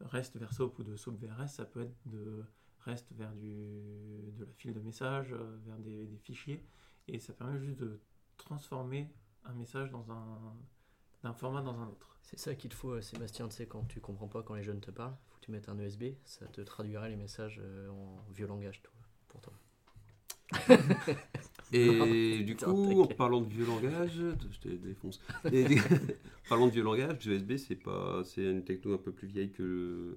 REST 0.00 0.36
vers 0.36 0.52
SOAP 0.52 0.78
ou 0.78 0.82
de 0.84 0.96
SOAP 0.96 1.18
vers 1.18 1.36
REST, 1.36 1.56
ça 1.56 1.64
peut 1.64 1.82
être 1.82 1.96
de 2.06 2.44
REST 2.84 3.12
vers 3.12 3.32
du, 3.34 4.32
de 4.38 4.44
la 4.44 4.52
file 4.52 4.72
de 4.74 4.80
messages, 4.80 5.32
euh, 5.32 5.58
vers 5.66 5.78
des, 5.78 6.06
des 6.06 6.18
fichiers, 6.18 6.64
et 7.08 7.18
ça 7.18 7.32
permet 7.32 7.58
juste 7.60 7.78
de 7.78 8.00
transformer 8.36 9.10
un 9.44 9.52
message 9.54 9.90
dans 9.90 10.10
un, 10.12 10.54
d'un 11.22 11.32
format 11.34 11.62
dans 11.62 11.78
un 11.80 11.88
autre. 11.88 12.16
C'est 12.22 12.38
ça 12.38 12.54
qu'il 12.54 12.70
te 12.70 12.74
faut, 12.74 12.90
euh, 12.92 13.00
Sébastien, 13.00 13.48
tu 13.48 13.56
sais, 13.56 13.66
quand 13.66 13.84
tu 13.88 14.00
comprends 14.00 14.28
pas 14.28 14.42
quand 14.42 14.54
les 14.54 14.62
jeunes 14.62 14.80
te 14.80 14.90
parlent, 14.90 15.16
faut 15.28 15.36
que 15.36 15.44
tu 15.44 15.50
mettes 15.50 15.68
un 15.68 15.78
USB, 15.78 16.04
ça 16.24 16.46
te 16.46 16.60
traduira 16.60 17.08
les 17.08 17.16
messages 17.16 17.60
euh, 17.62 17.88
en 17.90 18.24
vieux 18.32 18.46
langage 18.46 18.82
toi, 18.82 18.92
pour 19.28 19.40
toi. 19.40 19.52
Et 21.72 22.42
du 22.44 22.56
coup, 22.56 23.02
en 23.02 23.06
parlant 23.06 23.40
de 23.40 23.48
vieux 23.48 23.64
langage, 23.64 24.12
je 24.16 24.58
te 24.60 24.68
défonce. 24.68 25.20
Et 25.50 25.64
du- 25.64 25.82
parlant 26.48 26.66
de 26.66 26.72
vieux 26.72 26.82
langage, 26.82 27.26
USB, 27.26 27.56
c'est 27.56 27.76
pas, 27.76 28.22
c'est 28.24 28.44
une 28.44 28.64
techno 28.64 28.94
un 28.94 28.98
peu 28.98 29.12
plus 29.12 29.28
vieille 29.28 29.50
que 29.50 30.14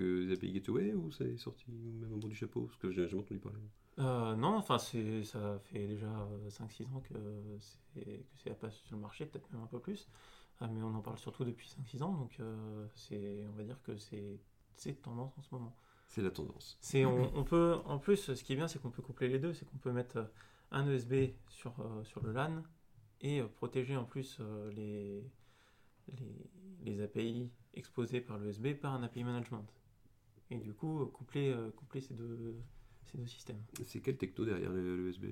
que 0.00 0.24
les 0.24 0.32
API 0.32 0.52
Gateway 0.52 0.94
ou 0.94 1.10
c'est 1.10 1.36
sorti 1.36 1.66
même 1.70 2.12
au 2.12 2.16
bout 2.16 2.28
du 2.28 2.34
chapeau? 2.34 2.62
Parce 2.62 2.78
que 2.78 2.90
j'ai 2.90 3.06
jamais 3.08 3.22
entendu 3.22 3.40
parler. 3.40 3.58
Euh, 3.98 4.34
non, 4.34 4.56
enfin, 4.56 4.78
ça 4.78 5.58
fait 5.64 5.86
déjà 5.86 6.06
euh, 6.06 6.48
5-6 6.48 6.84
ans 6.94 7.02
que 7.08 7.14
c'est, 7.58 8.54
passer 8.58 8.78
sur 8.84 8.96
le 8.96 9.02
marché, 9.02 9.26
peut-être 9.26 9.50
même 9.52 9.62
un 9.62 9.66
peu 9.66 9.78
plus. 9.78 10.08
Ah, 10.60 10.68
mais 10.68 10.82
on 10.82 10.94
en 10.94 11.00
parle 11.00 11.18
surtout 11.18 11.44
depuis 11.44 11.68
5-6 11.68 12.02
ans, 12.02 12.12
donc 12.12 12.36
euh, 12.40 12.86
on 13.12 13.56
va 13.56 13.64
dire 13.64 13.80
que 13.82 13.96
c'est, 13.96 14.38
tendance 15.02 15.36
en 15.38 15.42
ce 15.42 15.54
moment. 15.54 15.76
C'est 16.08 16.22
la 16.22 16.30
tendance. 16.30 16.78
On, 16.94 17.30
on 17.34 17.44
peut, 17.44 17.76
en 17.84 17.98
plus, 17.98 18.34
ce 18.34 18.44
qui 18.44 18.54
est 18.54 18.56
bien, 18.56 18.68
c'est 18.68 18.80
qu'on 18.80 18.90
peut 18.90 19.02
coupler 19.02 19.28
les 19.28 19.38
deux, 19.38 19.52
c'est 19.54 19.64
qu'on 19.64 19.78
peut 19.78 19.92
mettre 19.92 20.16
euh, 20.16 20.24
un 20.72 20.86
USB 20.88 21.30
sur, 21.48 21.78
euh, 21.80 22.02
sur 22.04 22.22
le 22.22 22.32
LAN 22.32 22.62
et 23.20 23.40
euh, 23.40 23.46
protéger 23.46 23.96
en 23.96 24.04
plus 24.04 24.38
euh, 24.40 24.70
les, 24.72 25.24
les, 26.18 26.50
les 26.82 27.02
API 27.02 27.50
exposés 27.74 28.20
par 28.20 28.38
l'USB 28.38 28.74
par 28.74 28.94
un 28.94 29.02
API 29.02 29.24
management. 29.24 29.66
Et 30.50 30.58
du 30.58 30.74
coup, 30.74 31.02
euh, 31.02 31.06
coupler, 31.06 31.50
euh, 31.50 31.70
coupler 31.70 32.00
ces, 32.00 32.14
deux, 32.14 32.56
ces 33.06 33.18
deux 33.18 33.26
systèmes. 33.26 33.62
C'est 33.86 34.00
quelle 34.00 34.16
techno 34.16 34.44
derrière 34.44 34.70
le, 34.72 34.96
le 34.96 35.02
USB 35.08 35.26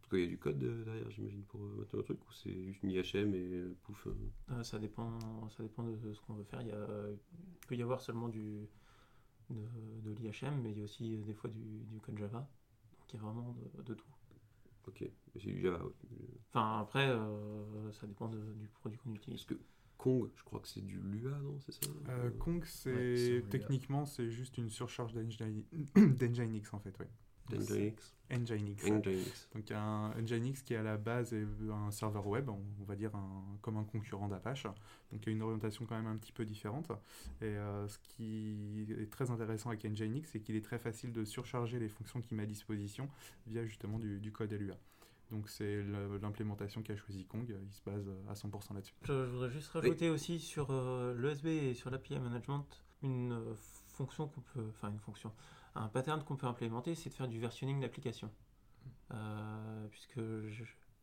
Parce 0.00 0.10
qu'il 0.10 0.20
y 0.20 0.24
a 0.24 0.26
du 0.26 0.38
code 0.38 0.62
euh, 0.62 0.84
derrière, 0.84 1.10
j'imagine, 1.10 1.42
pour 1.44 1.60
mettre 1.60 1.96
le 1.96 2.02
truc, 2.02 2.18
ou 2.28 2.32
c'est 2.32 2.52
juste 2.66 2.82
une 2.82 2.90
IHM 2.90 3.34
et 3.34 3.62
pouf 3.82 4.06
euh, 4.50 4.62
ça, 4.62 4.78
dépend, 4.78 5.18
ça 5.50 5.62
dépend 5.62 5.82
de 5.84 6.12
ce 6.12 6.20
qu'on 6.20 6.34
veut 6.34 6.44
faire. 6.44 6.60
Il, 6.62 6.68
y 6.68 6.72
a, 6.72 6.86
il 7.10 7.66
peut 7.66 7.76
y 7.76 7.82
avoir 7.82 8.00
seulement 8.00 8.28
du, 8.28 8.68
de, 9.50 9.62
de 10.02 10.12
l'IHM, 10.12 10.60
mais 10.62 10.72
il 10.72 10.78
y 10.78 10.80
a 10.82 10.84
aussi 10.84 11.18
des 11.18 11.34
fois 11.34 11.50
du, 11.50 11.84
du 11.86 12.00
code 12.00 12.18
Java. 12.18 12.40
Donc 12.40 13.12
il 13.12 13.16
y 13.16 13.20
a 13.20 13.22
vraiment 13.22 13.54
de, 13.76 13.82
de 13.82 13.94
tout. 13.94 14.08
Ok, 14.86 15.00
Mais 15.34 15.40
c'est 15.40 15.50
du 15.50 15.60
Java. 15.62 15.84
ouais. 15.84 15.92
Enfin, 16.50 16.80
après, 16.80 17.08
euh, 17.08 17.92
ça 17.92 18.06
dépend 18.06 18.28
de- 18.28 18.52
du 18.54 18.68
produit 18.68 18.98
qu'on 18.98 19.14
utilise. 19.14 19.44
Parce 19.44 19.58
que 19.58 19.64
Kong, 19.98 20.30
je 20.34 20.42
crois 20.44 20.60
que 20.60 20.68
c'est 20.68 20.84
du 20.84 20.98
Lua, 20.98 21.38
non 21.42 21.58
C'est 21.60 21.72
ça? 21.72 21.90
Euh, 22.08 22.30
Kong, 22.38 22.64
c'est 22.64 23.38
Ouais, 23.38 23.44
techniquement 23.50 24.06
c'est 24.06 24.30
juste 24.30 24.56
une 24.56 24.70
surcharge 24.70 25.12
d'Nginx 25.12 26.72
en 26.72 26.78
fait, 26.78 26.94
oui. 27.00 27.06
Nginx. 27.50 28.14
Nginx. 28.30 28.84
Nginx. 28.84 29.48
Donc 29.54 29.70
un 29.70 30.12
Nginx 30.20 30.62
qui 30.62 30.74
à 30.74 30.82
la 30.82 30.96
base 30.96 31.32
est 31.32 31.46
un 31.70 31.90
serveur 31.90 32.26
web, 32.26 32.48
on 32.48 32.62
on 32.80 32.84
va 32.84 32.94
dire 32.94 33.14
un, 33.14 33.56
comme 33.62 33.76
un 33.76 33.84
concurrent 33.84 34.28
d'Apache. 34.28 34.64
Donc 34.64 35.22
il 35.22 35.26
y 35.26 35.28
a 35.28 35.32
une 35.32 35.42
orientation 35.42 35.86
quand 35.86 35.96
même 35.96 36.06
un 36.06 36.16
petit 36.16 36.32
peu 36.32 36.44
différente. 36.44 36.90
Et 37.40 37.44
euh, 37.46 37.88
ce 37.88 37.98
qui 37.98 38.86
est 38.98 39.10
très 39.10 39.30
intéressant 39.30 39.70
avec 39.70 39.84
Nginx, 39.84 40.28
c'est 40.30 40.40
qu'il 40.40 40.56
est 40.56 40.64
très 40.64 40.78
facile 40.78 41.12
de 41.12 41.24
surcharger 41.24 41.78
les 41.78 41.88
fonctions 41.88 42.20
qu'il 42.20 42.36
met 42.36 42.42
à 42.42 42.46
disposition 42.46 43.08
via 43.46 43.64
justement 43.64 43.98
du, 43.98 44.20
du 44.20 44.30
code 44.30 44.52
LUA. 44.52 44.76
Donc 45.30 45.48
c'est 45.48 45.82
l'implémentation 46.22 46.82
qu'a 46.82 46.96
choisi 46.96 47.26
Kong, 47.26 47.44
il 47.48 47.72
se 47.72 47.82
base 47.82 48.08
à 48.28 48.32
100% 48.32 48.74
là-dessus. 48.74 48.94
Je, 49.02 49.12
voudrais 49.12 49.50
juste 49.50 49.68
rajouter 49.68 50.08
aussi 50.08 50.38
sur 50.38 50.68
euh, 50.70 51.14
l'ESB 51.18 51.46
et 51.46 51.74
sur 51.74 51.90
l'API 51.90 52.18
Management 52.18 52.66
une 53.02 53.32
euh, 53.32 53.54
fonction 53.88 54.26
qu'on 54.26 54.40
peut, 54.40 54.66
enfin 54.70 54.90
une 54.90 54.98
fonction, 54.98 55.32
un 55.74 55.88
pattern 55.88 56.22
qu'on 56.24 56.36
peut 56.36 56.46
implémenter, 56.46 56.94
c'est 56.94 57.10
de 57.10 57.14
faire 57.14 57.28
du 57.28 57.38
versionning 57.38 57.80
d'application. 57.80 58.30
Euh, 59.12 59.86
puisque 59.88 60.20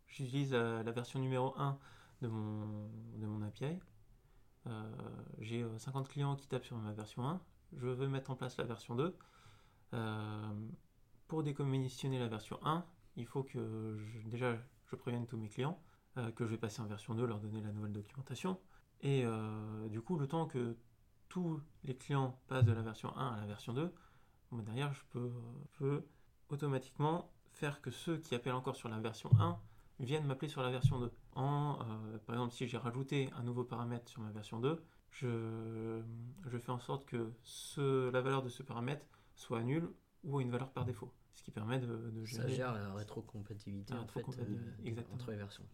j'utilise 0.07 0.53
la, 0.53 0.83
la 0.83 0.91
version 0.91 1.19
numéro 1.19 1.53
1 1.57 1.77
de 2.21 2.27
mon, 2.27 2.89
de 3.17 3.25
mon 3.25 3.41
API. 3.41 3.79
Euh, 4.67 4.91
J'ai 5.39 5.63
euh, 5.63 5.77
50 5.77 6.07
clients 6.09 6.35
qui 6.35 6.47
tapent 6.47 6.65
sur 6.65 6.77
ma 6.77 6.91
version 6.93 7.27
1. 7.27 7.41
Je 7.73 7.87
veux 7.87 8.07
mettre 8.07 8.31
en 8.31 8.35
place 8.35 8.57
la 8.57 8.63
version 8.63 8.95
2. 8.95 9.15
Euh, 9.93 10.53
pour 11.27 11.43
décommissionner 11.43 12.19
la 12.19 12.27
version 12.27 12.59
1, 12.63 12.85
il 13.17 13.25
faut 13.25 13.43
que 13.43 13.97
je- 13.99 14.29
déjà 14.29 14.57
je 14.85 14.95
prévienne 14.95 15.25
tous 15.27 15.37
mes 15.37 15.49
clients. 15.49 15.79
euh, 16.17 16.31
que 16.31 16.45
je 16.45 16.51
vais 16.51 16.57
passer 16.57 16.81
en 16.81 16.85
version 16.85 17.13
2, 17.13 17.25
leur 17.25 17.39
donner 17.41 17.61
la 17.61 17.73
nouvelle 17.73 17.91
documentation. 17.91 18.57
Et 19.01 19.23
euh, 19.25 19.87
du 19.89 20.01
coup, 20.01 20.17
le 20.17 20.27
temps 20.27 20.47
que 20.47 20.77
tous 21.29 21.59
les 21.83 21.95
clients 21.95 22.39
passent 22.47 22.63
de 22.63 22.71
la 22.71 22.81
version 22.81 23.15
1 23.17 23.33
à 23.33 23.39
la 23.41 23.45
version 23.47 23.73
2, 23.73 23.93
bon, 24.51 24.59
derrière, 24.63 24.93
je 24.93 25.01
peux, 25.79 26.05
automatiquement 26.49 27.29
faire 27.51 27.81
que 27.81 27.91
ceux 27.91 28.17
qui 28.17 28.35
appellent 28.35 28.53
encore 28.53 28.75
sur 28.75 28.89
la 28.89 28.99
version 28.99 29.29
1 29.39 29.59
viennent 29.99 30.25
m'appeler 30.25 30.47
sur 30.49 30.61
la 30.61 30.71
version 30.71 30.99
2. 30.99 31.11
En, 31.33 31.79
euh, 31.81 32.17
par 32.19 32.35
exemple, 32.35 32.53
si 32.53 32.67
j'ai 32.67 32.77
rajouté 32.77 33.29
un 33.35 33.43
nouveau 33.43 33.63
paramètre 33.63 34.09
sur 34.09 34.21
ma 34.21 34.31
version 34.31 34.59
2, 34.59 34.81
je, 35.11 36.01
fais 36.59 36.71
en 36.71 36.79
sorte 36.79 37.05
que 37.05 37.31
la 38.09 38.21
valeur 38.21 38.41
de 38.41 38.49
ce 38.49 38.63
paramètre 38.63 39.05
soit 39.35 39.63
nulle 39.63 39.89
ou 40.23 40.39
une 40.41 40.51
valeur 40.51 40.71
par 40.71 40.85
défaut. 40.85 41.11
Ce 41.35 41.43
qui 41.43 41.51
permet 41.51 41.79
de, 41.79 41.85
de 41.87 42.25
Ça 42.25 42.41
gérer. 42.41 42.55
gère 42.55 42.73
la 42.73 42.93
rétrocompatibilité 42.93 43.93
La 43.93 44.01
en 44.01 44.07
fait, 44.07 44.19
rétrocompatibilité, 44.19 45.01
euh, 45.01 45.13
entre 45.13 45.31
les 45.31 45.37
versions. 45.37 45.65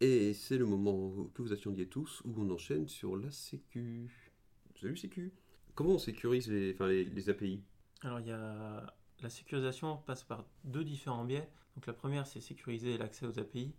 Et 0.00 0.34
c'est 0.34 0.58
le 0.58 0.66
moment 0.66 1.24
que 1.34 1.40
vous 1.42 1.52
attendiez 1.52 1.88
tous 1.88 2.20
où 2.24 2.34
on 2.36 2.50
enchaîne 2.50 2.86
sur 2.88 3.16
la 3.16 3.30
Sécu. 3.30 4.32
Salut 4.74 4.96
Sécu? 4.96 5.32
Comment 5.74 5.92
on 5.92 5.98
sécurise 5.98 6.50
les, 6.50 6.74
enfin, 6.74 6.86
les, 6.88 7.04
les 7.04 7.30
API 7.30 7.62
Alors, 8.02 8.20
il 8.20 8.26
y 8.26 8.32
a 8.32 8.94
la 9.20 9.30
sécurisation 9.30 9.96
passe 9.96 10.22
par 10.22 10.44
deux 10.64 10.84
différents 10.84 11.24
biais. 11.24 11.48
Donc, 11.76 11.86
la 11.86 11.92
première, 11.94 12.26
c'est 12.26 12.40
sécuriser 12.40 12.98
l'accès 12.98 13.26
aux 13.26 13.38
API. 13.38 13.74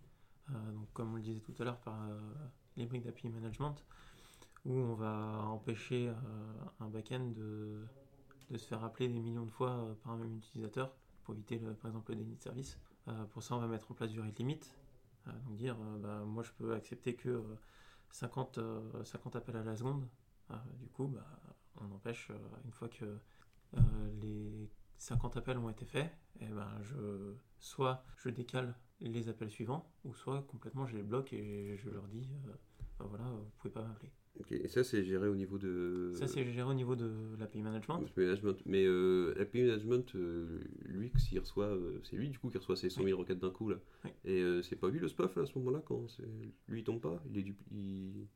Euh, 0.50 0.72
donc, 0.72 0.92
comme 0.92 1.12
on 1.12 1.16
le 1.16 1.22
disait 1.22 1.40
tout 1.40 1.54
à 1.60 1.64
l'heure, 1.64 1.78
par 1.80 2.02
euh, 2.08 2.18
les 2.76 2.86
briques 2.86 3.04
d'API 3.04 3.28
management, 3.28 3.76
où 4.64 4.72
on 4.74 4.94
va 4.94 5.44
empêcher 5.48 6.08
euh, 6.08 6.14
un 6.80 6.88
backend 6.88 7.32
de, 7.34 7.84
de 8.50 8.58
se 8.58 8.66
faire 8.66 8.82
appeler 8.82 9.08
des 9.08 9.20
millions 9.20 9.44
de 9.44 9.50
fois 9.50 9.70
euh, 9.70 9.94
par 10.02 10.12
un 10.14 10.16
même 10.18 10.36
utilisateur 10.36 10.92
éviter, 11.32 11.58
par 11.58 11.90
exemple, 11.90 12.12
le 12.12 12.16
déni 12.16 12.36
de 12.36 12.42
service. 12.42 12.78
Euh, 13.08 13.24
pour 13.26 13.42
ça, 13.42 13.56
on 13.56 13.60
va 13.60 13.66
mettre 13.66 13.90
en 13.90 13.94
place 13.94 14.10
du 14.10 14.20
rate 14.20 14.38
limit. 14.38 14.60
Euh, 15.26 15.30
donc, 15.46 15.56
dire, 15.56 15.76
euh, 15.80 15.98
bah, 15.98 16.24
moi, 16.24 16.42
je 16.42 16.52
peux 16.52 16.74
accepter 16.74 17.14
que 17.14 17.28
euh, 17.28 17.56
50, 18.10 18.58
euh, 18.58 19.04
50 19.04 19.36
appels 19.36 19.56
à 19.56 19.62
la 19.62 19.76
seconde. 19.76 20.08
Du 20.80 20.88
coup, 20.88 21.08
bah, 21.08 21.26
on 21.76 21.92
empêche, 21.92 22.32
une 22.64 22.72
fois 22.72 22.88
que 22.88 23.18
les 24.22 24.70
50 24.96 25.36
appels 25.36 25.58
ont 25.58 25.68
été 25.68 25.84
faits, 25.84 26.10
et 26.40 26.46
ben 26.46 26.70
je, 26.82 27.34
soit 27.58 28.04
je 28.16 28.30
décale 28.30 28.74
les 29.00 29.28
appels 29.28 29.50
suivants, 29.50 29.92
ou 30.04 30.14
soit 30.14 30.42
complètement 30.42 30.86
je 30.86 30.96
les 30.96 31.02
bloque 31.02 31.32
et 31.32 31.76
je 31.76 31.90
leur 31.90 32.08
dis, 32.08 32.28
euh, 32.46 32.52
ben 32.98 33.06
voilà, 33.06 33.24
vous 33.24 33.50
pouvez 33.58 33.72
pas 33.72 33.82
m'appeler. 33.82 34.10
Ok, 34.40 34.52
Et 34.52 34.68
ça, 34.68 34.84
c'est 34.84 35.04
géré 35.04 35.28
au 35.28 35.34
niveau 35.34 35.58
de. 35.58 36.12
Ça, 36.14 36.28
c'est 36.28 36.44
géré 36.44 36.62
au 36.62 36.74
niveau 36.74 36.94
de 36.96 37.10
l'API 37.38 37.60
management. 37.62 38.00
Management. 38.16 38.56
Mais 38.66 38.84
euh, 38.86 39.34
API 39.40 39.62
management, 39.62 40.14
euh, 40.14 40.60
lui, 40.84 41.10
s'il 41.16 41.40
reçoit, 41.40 41.66
euh, 41.66 42.00
c'est 42.04 42.16
lui 42.16 42.28
du 42.30 42.38
coup 42.38 42.48
qui 42.48 42.58
reçoit 42.58 42.76
ses 42.76 42.88
100 42.90 43.02
000 43.04 43.18
requêtes 43.18 43.40
d'un 43.40 43.50
coup 43.50 43.68
là. 43.70 43.76
Oui. 44.04 44.10
Et 44.24 44.40
euh, 44.40 44.62
c'est 44.62 44.76
pas 44.76 44.88
lui 44.90 45.00
le 45.00 45.08
spoff 45.08 45.34
là, 45.36 45.42
à 45.42 45.46
ce 45.46 45.58
moment-là 45.58 45.82
quand 45.84 46.06
lui 46.68 46.80
il 46.80 46.84
tombe 46.84 47.00
pas, 47.00 47.20
il 47.30 47.38
est 47.38 47.42
du, 47.42 47.56
il- 47.72 48.26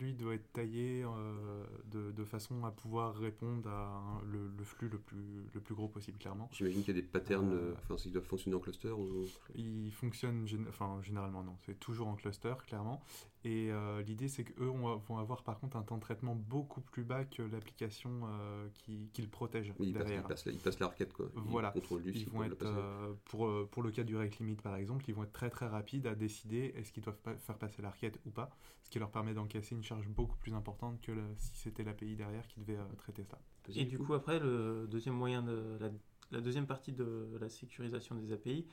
Lui 0.00 0.14
doit 0.14 0.34
être 0.34 0.52
taillé 0.52 1.04
euh, 1.04 1.64
de, 1.92 2.10
de 2.10 2.24
façon 2.24 2.64
à 2.64 2.72
pouvoir 2.72 3.14
répondre 3.16 3.68
à 3.70 3.86
un- 3.98 4.22
le, 4.24 4.50
le 4.58 4.64
flux 4.64 4.88
le 4.88 4.98
plus, 4.98 5.46
le 5.54 5.60
plus 5.60 5.76
gros 5.76 5.86
possible, 5.86 6.18
clairement. 6.18 6.48
J'imagine 6.52 6.82
qu'il 6.82 6.96
y 6.96 6.98
a 6.98 7.00
des 7.00 7.06
patterns, 7.06 7.56
enfin 7.78 7.96
s'ils 7.96 8.10
doivent 8.10 8.24
fonctionner 8.24 8.56
en 8.56 8.60
cluster 8.60 8.90
ou. 8.90 9.26
Il 9.54 9.92
fonctionne, 9.92 10.44
gén- 10.44 10.68
enfin 10.68 11.00
généralement 11.02 11.44
non, 11.44 11.54
c'est 11.64 11.78
toujours 11.78 12.08
en 12.08 12.16
cluster, 12.16 12.54
clairement. 12.66 13.00
Et 13.44 13.70
euh, 13.70 14.02
l'idée 14.02 14.28
c'est 14.28 14.44
qu'eux 14.44 14.68
on- 14.68 14.96
vont 14.96 15.18
avoir 15.18 15.42
par 15.44 15.60
contre 15.60 15.76
un 15.76 15.82
temps 15.82 15.96
de 15.96 16.00
traitement 16.00 16.34
beaucoup 16.34 16.80
plus 16.80 17.04
bas 17.04 17.24
que 17.24 17.42
l'application 17.42 18.10
euh, 18.24 18.68
qui, 18.74 19.08
qui 19.12 19.22
le 19.22 19.28
protège 19.28 19.72
Oui, 19.78 19.92
derrière. 19.92 20.26
passe 20.26 20.44
la, 20.46 20.52
il 20.52 20.58
passe 20.58 20.80
la 20.80 20.88
requête 20.88 21.12
quoi. 21.12 21.26
Il 21.36 21.42
Voilà. 21.42 21.72
du 21.72 21.80
Ils 22.14 22.26
vont 22.26 22.42
être, 22.42 22.66
euh, 22.66 23.12
pour, 23.26 23.46
euh, 23.46 23.68
pour 23.70 23.82
le 23.82 23.90
cas 23.90 24.02
du 24.02 24.16
rate 24.16 24.38
limit 24.38 24.56
par 24.56 24.74
exemple, 24.76 25.04
ils 25.08 25.14
vont 25.14 25.22
être 25.24 25.32
très 25.32 25.50
très 25.50 25.66
rapides 25.66 26.06
à 26.06 26.14
décider 26.14 26.72
est-ce 26.76 26.92
qu'ils 26.92 27.02
doivent 27.04 27.18
pas 27.18 27.34
faire 27.36 27.56
passer 27.58 27.82
la 27.82 27.90
requête 27.90 28.18
ou 28.26 28.30
pas, 28.30 28.50
ce 28.82 28.90
qui 28.90 28.98
leur 28.98 29.10
permet 29.10 29.34
d'encaisser 29.34 29.74
une 29.74 29.84
charge 29.84 30.08
beaucoup 30.08 30.36
plus 30.38 30.54
importante 30.54 31.00
que 31.00 31.12
le- 31.12 31.22
si 31.36 31.50
c'était 31.54 31.84
l'API 31.84 32.16
derrière 32.16 32.46
qui 32.48 32.60
devait 32.60 32.76
euh, 32.78 32.84
traiter 32.98 33.24
ça. 33.24 33.38
Et 33.74 33.84
du 33.84 33.98
coup, 33.98 34.14
après, 34.14 34.38
le 34.38 34.86
deuxième 34.88 35.14
moyen 35.14 35.42
de 35.42 35.76
la, 35.80 35.90
la 36.30 36.40
deuxième 36.40 36.66
partie 36.66 36.92
de 36.92 37.36
la 37.40 37.48
sécurisation 37.48 38.14
des 38.14 38.32
API, 38.32 38.66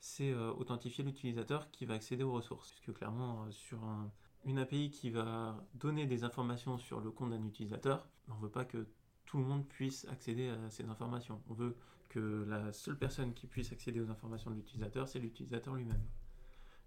c'est 0.00 0.32
euh, 0.32 0.52
authentifier 0.54 1.04
l'utilisateur 1.04 1.70
qui 1.70 1.86
va 1.86 1.94
accéder 1.94 2.24
aux 2.24 2.32
ressources. 2.32 2.70
Puisque 2.72 2.92
clairement, 2.98 3.44
euh, 3.44 3.50
sur 3.50 3.84
un- 3.84 4.10
une 4.44 4.58
API 4.58 4.90
qui 4.90 5.10
va 5.10 5.64
donner 5.74 6.06
des 6.06 6.24
informations 6.24 6.78
sur 6.78 7.00
le 7.00 7.10
compte 7.10 7.30
d'un 7.30 7.44
utilisateur, 7.44 8.08
on 8.28 8.34
ne 8.36 8.40
veut 8.40 8.50
pas 8.50 8.64
que 8.64 8.88
tout 9.26 9.38
le 9.38 9.44
monde 9.44 9.66
puisse 9.68 10.06
accéder 10.08 10.48
à 10.48 10.70
ces 10.70 10.84
informations. 10.88 11.42
On 11.48 11.54
veut 11.54 11.76
que 12.08 12.44
la 12.48 12.72
seule 12.72 12.98
personne 12.98 13.34
qui 13.34 13.46
puisse 13.46 13.72
accéder 13.72 14.00
aux 14.00 14.10
informations 14.10 14.50
de 14.50 14.56
l'utilisateur, 14.56 15.06
c'est 15.08 15.20
l'utilisateur 15.20 15.74
lui-même. 15.74 16.02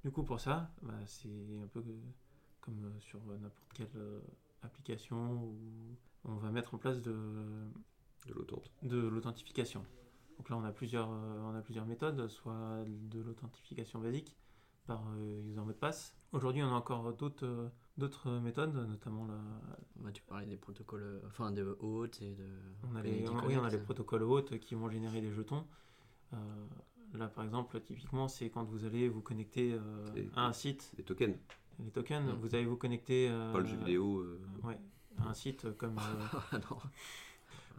Du 0.03 0.11
coup, 0.11 0.23
pour 0.23 0.39
ça, 0.39 0.73
bah, 0.81 0.93
c'est 1.05 1.29
un 1.63 1.67
peu 1.67 1.81
que- 1.81 1.89
comme 2.61 2.83
euh, 2.85 2.99
sur 2.99 3.19
n'importe 3.25 3.73
quelle 3.73 3.89
euh, 3.95 4.21
application 4.61 5.43
où 5.43 5.97
on 6.25 6.35
va 6.37 6.51
mettre 6.51 6.73
en 6.73 6.77
place 6.77 7.01
de, 7.01 7.69
de 8.81 8.97
l'authentification. 9.07 9.85
Donc 10.37 10.49
là, 10.49 10.57
on 10.57 10.63
a 10.63 10.71
plusieurs, 10.71 11.09
euh, 11.11 11.41
on 11.43 11.55
a 11.55 11.61
plusieurs 11.61 11.85
méthodes, 11.85 12.27
soit 12.27 12.83
de 12.87 13.21
l'authentification 13.21 13.99
basique 13.99 14.35
par 14.85 15.03
euh, 15.17 15.41
user 15.49 15.61
mot 15.61 15.67
de 15.67 15.77
passe. 15.77 16.13
Aujourd'hui, 16.33 16.61
on 16.63 16.67
a 16.67 16.71
encore 16.73 17.13
d'autres 17.13 17.45
euh, 17.45 17.69
d'autres 17.97 18.29
méthodes, 18.39 18.73
notamment 18.75 19.25
la, 19.25 19.37
Bah, 19.97 20.11
tu 20.11 20.23
parlais 20.23 20.45
des 20.47 20.57
protocoles, 20.57 21.03
euh, 21.03 21.19
enfin 21.27 21.51
de 21.51 21.77
hôtes 21.79 22.21
et 22.21 22.33
de. 22.33 22.45
on 22.91 22.95
a 22.95 23.01
oui, 23.01 23.55
on 23.57 23.63
a 23.63 23.69
les 23.69 23.77
protocoles 23.77 24.23
hôtes 24.23 24.59
qui 24.59 24.75
vont 24.75 24.89
générer 24.89 25.21
des 25.21 25.31
jetons. 25.31 25.65
Euh, 26.33 26.37
là, 27.13 27.27
par 27.27 27.43
exemple, 27.45 27.79
typiquement, 27.81 28.27
c'est 28.27 28.49
quand 28.49 28.63
vous 28.63 28.85
allez 28.85 29.07
vous 29.07 29.21
connecter 29.21 29.73
euh, 29.73 30.25
à 30.35 30.47
un 30.47 30.53
site, 30.53 30.91
Les 30.97 31.03
tokens, 31.03 31.37
les 31.79 31.91
tokens, 31.91 32.25
Mm. 32.33 32.35
vous 32.41 32.55
allez 32.55 32.65
vous 32.65 32.77
connecter 32.77 33.29
euh, 33.29 33.53
pas 33.53 33.59
le 33.59 33.65
jeu 33.67 33.77
vidéo. 33.77 34.19
euh, 34.19 34.41
ouais, 34.63 34.79
à 35.19 35.29
un 35.29 35.33
site 35.35 35.71
comme 35.77 35.97
euh, 35.99 36.39
Ah 36.51 36.57
non. 36.57 36.77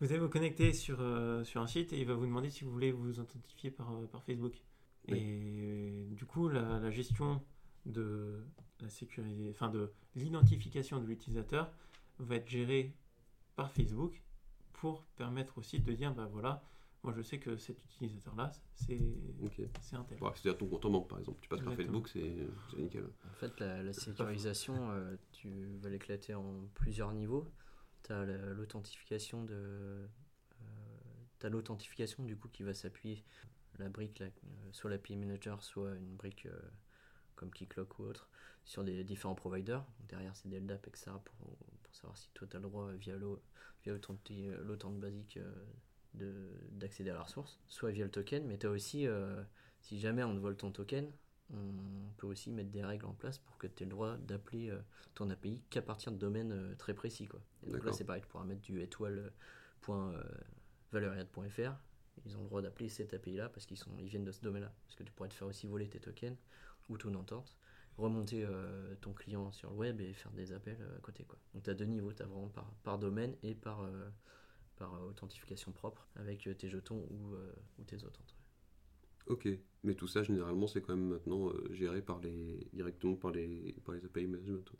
Vous 0.01 0.11
allez 0.11 0.19
vous 0.21 0.29
connecter 0.29 0.73
sur, 0.73 1.01
euh, 1.01 1.45
sur 1.45 1.61
un 1.61 1.67
site 1.67 1.93
et 1.93 2.01
il 2.01 2.07
va 2.07 2.15
vous 2.15 2.27
demander 2.27 2.51
si 2.51 2.65
vous 2.65 2.71
voulez 2.73 2.93
vous 2.93 3.21
authentifier 3.21 3.71
par, 3.71 3.93
euh, 3.93 4.07
par 4.07 4.23
Facebook. 4.25 4.61
Oui. 5.09 5.19
Et 5.19 6.07
du 6.15 6.25
coup, 6.27 6.49
la, 6.49 6.79
la 6.81 6.91
gestion 6.91 7.43
de 7.87 8.43
la 8.81 8.89
sécurité, 8.89 9.49
enfin 9.51 9.69
de 9.69 9.93
l'identification 10.17 11.01
de 11.01 11.07
l'utilisateur 11.07 11.71
va 12.19 12.37
être 12.37 12.49
gérée 12.49 12.93
par 13.57 13.71
Facebook 13.71 14.23
pour 14.73 15.05
permettre 15.17 15.59
au 15.59 15.63
site 15.63 15.85
de 15.85 15.93
dire 15.93 16.13
bah 16.15 16.29
voilà, 16.33 16.63
moi 17.03 17.13
je 17.17 17.23
sais 17.23 17.39
que 17.39 17.57
cet 17.57 17.83
utilisateur-là, 17.85 18.51
c'est 18.75 19.01
Ok. 19.43 19.61
c'est 19.81 19.97
un 19.97 20.03
tel. 20.05 20.21
Ouais, 20.23 20.31
C'est-à-dire 20.35 20.59
ton 20.59 20.67
compte 20.67 20.85
en 20.87 20.91
banque 20.91 21.09
par 21.09 21.19
exemple, 21.19 21.39
tu 21.41 21.49
passes 21.49 21.61
par. 21.61 21.75
Facebook, 21.75 22.09
c'est 22.09 22.35
c'est 22.71 22.79
nickel. 22.79 23.05
En 23.31 23.35
fait, 23.35 23.61
la, 23.61 23.83
la 23.83 23.93
sécurisation, 23.93 24.91
euh, 24.91 25.17
tu 25.33 25.51
vas 25.81 25.91
l'éclater 25.91 26.35
en 26.35 26.67
plusieurs 26.75 27.13
niveaux. 27.13 27.47
Tu 28.05 28.13
as 28.13 28.25
l'authentification 28.25 29.43
de. 29.45 30.09
euh, 30.63 31.49
l'authentification 31.49 32.25
du 32.25 32.37
coup 32.37 32.49
qui 32.49 32.63
va 32.63 32.73
s'appuyer 32.73 33.25
la 33.79 33.89
brique, 33.89 34.23
euh, 34.23 34.31
soit 34.73 34.91
l'API 34.91 35.17
Manager, 35.17 35.63
soit 35.63 35.95
une 35.97 36.15
brique 36.17 36.47
euh, 36.47 36.59
comme 37.35 37.51
Keycloak 37.51 37.99
ou 37.99 38.05
autre, 38.05 38.29
sur 38.65 38.85
des 38.85 39.05
différents 39.05 39.35
providers. 39.35 39.85
Derrière, 40.09 40.37
c'est 40.37 40.49
LDAP, 40.49 40.87
etc. 40.89 41.19
pour, 41.25 41.57
pour 41.83 41.95
savoir 41.95 42.17
si 42.17 42.31
toi 42.35 42.47
tu 42.49 42.57
as 42.57 42.61
le 42.61 42.69
droit 42.69 42.93
via 42.93 43.17
l'au- 43.17 43.43
via 43.85 43.93
l'authenti- 43.93 44.51
l'authent 44.65 44.93
basique 44.93 45.39
de- 46.15 46.53
d'accéder 46.71 47.11
à 47.11 47.15
la 47.15 47.23
ressource, 47.23 47.59
soit 47.69 47.91
via 47.91 48.05
le 48.05 48.11
token, 48.11 48.47
mais 48.47 48.59
tu 48.59 48.67
as 48.67 48.71
aussi, 48.71 49.07
si 49.81 49.99
jamais 49.99 50.23
on 50.23 50.35
te 50.35 50.41
vole 50.41 50.57
ton 50.57 50.71
token, 50.71 51.11
on 51.55 52.11
peut 52.17 52.27
aussi 52.27 52.51
mettre 52.51 52.71
des 52.71 52.85
règles 52.85 53.07
en 53.07 53.15
place 53.15 53.39
pour 53.39 53.57
que 53.59 53.67
tu 53.67 53.83
aies 53.83 53.87
le 53.87 53.91
droit 53.91 54.17
d'appeler 54.17 54.71
euh, 54.71 54.79
ton 55.15 55.29
API 55.31 55.63
qu'à 55.71 55.83
partir 55.83 56.13
de 56.13 56.17
domaines 56.17 56.53
euh, 56.53 56.75
très 56.77 56.95
précis. 56.95 57.27
Quoi. 57.27 57.41
Et 57.67 57.71
donc 57.71 57.85
là, 57.85 57.93
c'est 57.93 58.05
pareil, 58.05 58.23
tu 58.23 58.29
pourras 58.29 58.45
mettre 58.45 58.63
du 58.63 58.81
étoile.valeriade.fr. 58.81 61.75
Ils 62.27 62.37
ont 62.37 62.43
le 62.43 62.47
droit 62.47 62.63
d'appeler 62.63 62.89
cette 62.89 63.13
API-là 63.13 63.49
parce 63.49 63.67
qu'ils 63.67 63.79
ils 63.99 64.09
viennent 64.09 64.25
de 64.25 64.33
ce 64.33 64.41
domaine-là. 64.41 64.73
Parce 64.87 64.97
que 64.97 65.03
tu 65.03 65.13
pourrais 65.13 65.29
te 65.29 65.35
faire 65.35 65.49
aussi 65.49 65.67
voler 65.67 65.89
tes 65.89 66.01
tokens 66.01 66.37
ou 66.89 66.97
ton 66.97 67.15
entente, 67.15 67.57
remonter 67.97 68.45
euh, 68.45 68.95
ton 69.01 69.13
client 69.13 69.51
sur 69.51 69.71
le 69.71 69.77
web 69.77 70.01
et 70.01 70.13
faire 70.13 70.33
des 70.33 70.53
appels 70.53 70.81
euh, 70.81 70.97
à 70.97 71.01
côté. 71.01 71.25
Quoi. 71.25 71.39
Donc 71.55 71.65
tu 71.65 71.71
as 71.71 71.75
deux 71.75 71.87
niveaux, 71.87 72.13
tu 72.13 72.23
as 72.23 72.27
vraiment 72.27 72.49
par, 72.49 72.71
par 72.83 72.99
domaine 72.99 73.35
et 73.43 73.55
par, 73.55 73.83
euh, 73.83 74.11
par 74.77 74.95
euh, 74.95 75.09
authentification 75.09 75.73
propre 75.73 76.07
avec 76.17 76.47
euh, 76.47 76.55
tes 76.55 76.69
jetons 76.69 77.07
ou, 77.11 77.35
euh, 77.35 77.53
ou 77.79 77.85
tes 77.85 78.05
authentes. 78.05 78.37
Ok, 79.27 79.47
mais 79.83 79.95
tout 79.95 80.07
ça 80.07 80.23
généralement 80.23 80.67
c'est 80.67 80.81
quand 80.81 80.97
même 80.97 81.09
maintenant 81.09 81.51
euh, 81.51 81.69
géré 81.73 82.01
par 82.03 82.21
les 82.21 82.69
directement 82.73 83.17
par 83.17 83.33
les 83.33 83.75
par 83.85 83.95
les 83.95 84.05
API 84.05 84.27
management. 84.27 84.71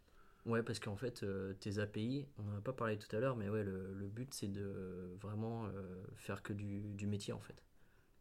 Ouais, 0.47 0.63
parce 0.63 0.79
qu'en 0.79 0.97
fait, 0.97 1.23
euh, 1.23 1.55
tes 1.55 1.79
API, 1.79 2.27
on 2.39 2.43
n'en 2.43 2.57
a 2.59 2.61
pas 2.61 2.75
parlé 2.75 2.99
tout 2.99 3.15
à 3.17 3.21
l'heure, 3.21 3.35
mais 3.37 3.49
ouais, 3.49 3.65
le, 3.65 3.95
le 3.95 4.07
but 4.09 4.33
c'est 4.35 4.49
de 4.49 5.17
vraiment 5.21 5.67
euh, 5.67 6.05
faire 6.17 6.43
que 6.43 6.53
du, 6.53 6.81
du 6.95 7.07
métier 7.07 7.33
en 7.33 7.41
fait. 7.41 7.63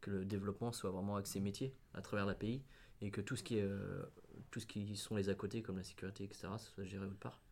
Que 0.00 0.10
le 0.10 0.24
développement 0.24 0.72
soit 0.72 0.90
vraiment 0.90 1.16
axé 1.16 1.40
métier 1.40 1.74
à 1.94 2.02
travers 2.02 2.26
l'API 2.26 2.62
et 3.02 3.10
que 3.10 3.20
tout 3.20 3.36
ce 3.36 3.42
qui 3.44 3.58
est 3.58 3.68
tout 4.50 4.60
ce 4.60 4.66
qui 4.66 4.96
sont 4.96 5.16
les 5.16 5.28
à 5.30 5.34
côté 5.34 5.62
comme 5.62 5.78
la 5.78 5.84
sécurité, 5.84 6.24
etc., 6.24 6.48
soit 6.58 6.84
géré 6.84 7.06
autre 7.06 7.18
part 7.18 7.42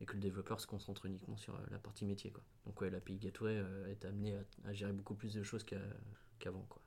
et 0.00 0.06
que 0.06 0.14
le 0.14 0.20
développeur 0.20 0.60
se 0.60 0.66
concentre 0.66 1.06
uniquement 1.06 1.36
sur 1.36 1.58
la 1.70 1.78
partie 1.78 2.04
métier 2.06 2.30
quoi. 2.32 2.44
Donc 2.66 2.80
ouais, 2.80 2.90
l'API 2.90 3.18
Gateway 3.18 3.62
est 3.90 4.04
amené 4.04 4.36
à, 4.36 4.44
à 4.66 4.72
gérer 4.74 4.92
beaucoup 4.92 5.14
plus 5.14 5.34
de 5.34 5.42
choses 5.42 5.64
qu'avant 6.38 6.66
quoi. 6.68 6.82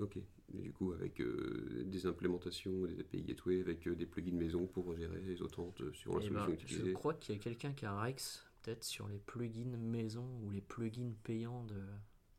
Ok. 0.00 0.16
Et 0.54 0.62
du 0.62 0.72
coup, 0.72 0.92
avec 0.92 1.20
euh, 1.20 1.84
des 1.86 2.06
implémentations, 2.06 2.84
des 2.86 2.98
API 3.00 3.22
gateway, 3.22 3.60
avec 3.60 3.86
euh, 3.86 3.94
des 3.94 4.06
plugins 4.06 4.34
maison 4.36 4.66
pour 4.66 4.94
gérer 4.96 5.20
les 5.20 5.42
autantes 5.42 5.80
sur 5.92 6.12
la 6.14 6.20
Eh 6.24 6.26
solution 6.28 6.46
ben, 6.46 6.52
utilisée. 6.54 6.88
je 6.90 6.92
crois 6.94 7.14
qu'il 7.14 7.34
y 7.36 7.38
a 7.38 7.40
quelqu'un 7.40 7.72
qui 7.72 7.86
a 7.86 7.92
un 7.92 8.00
Rex, 8.00 8.44
peut-être 8.62 8.82
sur 8.84 9.06
les 9.08 9.18
plugins 9.18 9.76
maison 9.76 10.26
ou 10.42 10.50
les 10.50 10.60
plugins 10.60 11.12
payants 11.22 11.64
de, 11.64 11.80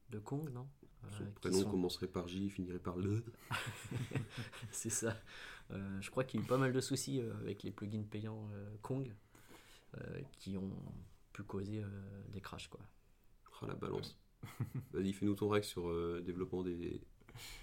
de 0.10 0.20
Kong, 0.20 0.50
non? 0.52 0.68
Son 1.18 1.24
Euh, 1.24 1.28
prénom 1.36 1.62
sont- 1.62 1.72
commencerait 1.72 2.08
par 2.08 2.28
J, 2.28 2.50
finirait 2.50 2.78
par 2.80 2.96
le. 2.98 3.24
C'est 4.72 4.90
ça. 4.90 5.18
Euh, 5.72 6.02
je 6.02 6.12
crois 6.12 6.24
qu'il 6.24 6.40
y 6.40 6.44
a 6.44 6.46
eu 6.46 6.48
pas 6.50 6.58
mal 6.58 6.74
de 6.74 6.82
soucis 6.82 7.22
euh, 7.22 7.34
avec 7.40 7.64
les 7.64 7.72
plugins 7.72 8.04
payants 8.04 8.50
euh, 8.54 8.76
Kong 8.82 9.14
euh, 9.98 10.22
qui 10.38 10.58
ont 10.58 10.72
pu 11.34 11.44
causer 11.44 11.82
euh, 11.82 11.88
des 12.30 12.42
crashs. 12.42 12.68
Quoi. 12.68 12.82
Ah, 13.62 13.68
la 13.68 13.76
balance. 13.76 14.18
Vas-y, 14.92 15.14
fais-nous 15.14 15.36
ton 15.36 15.50
règle 15.50 15.66
sur 15.66 15.88
euh, 15.90 16.16
le 16.18 16.22
développement 16.22 16.64
des 16.64 17.02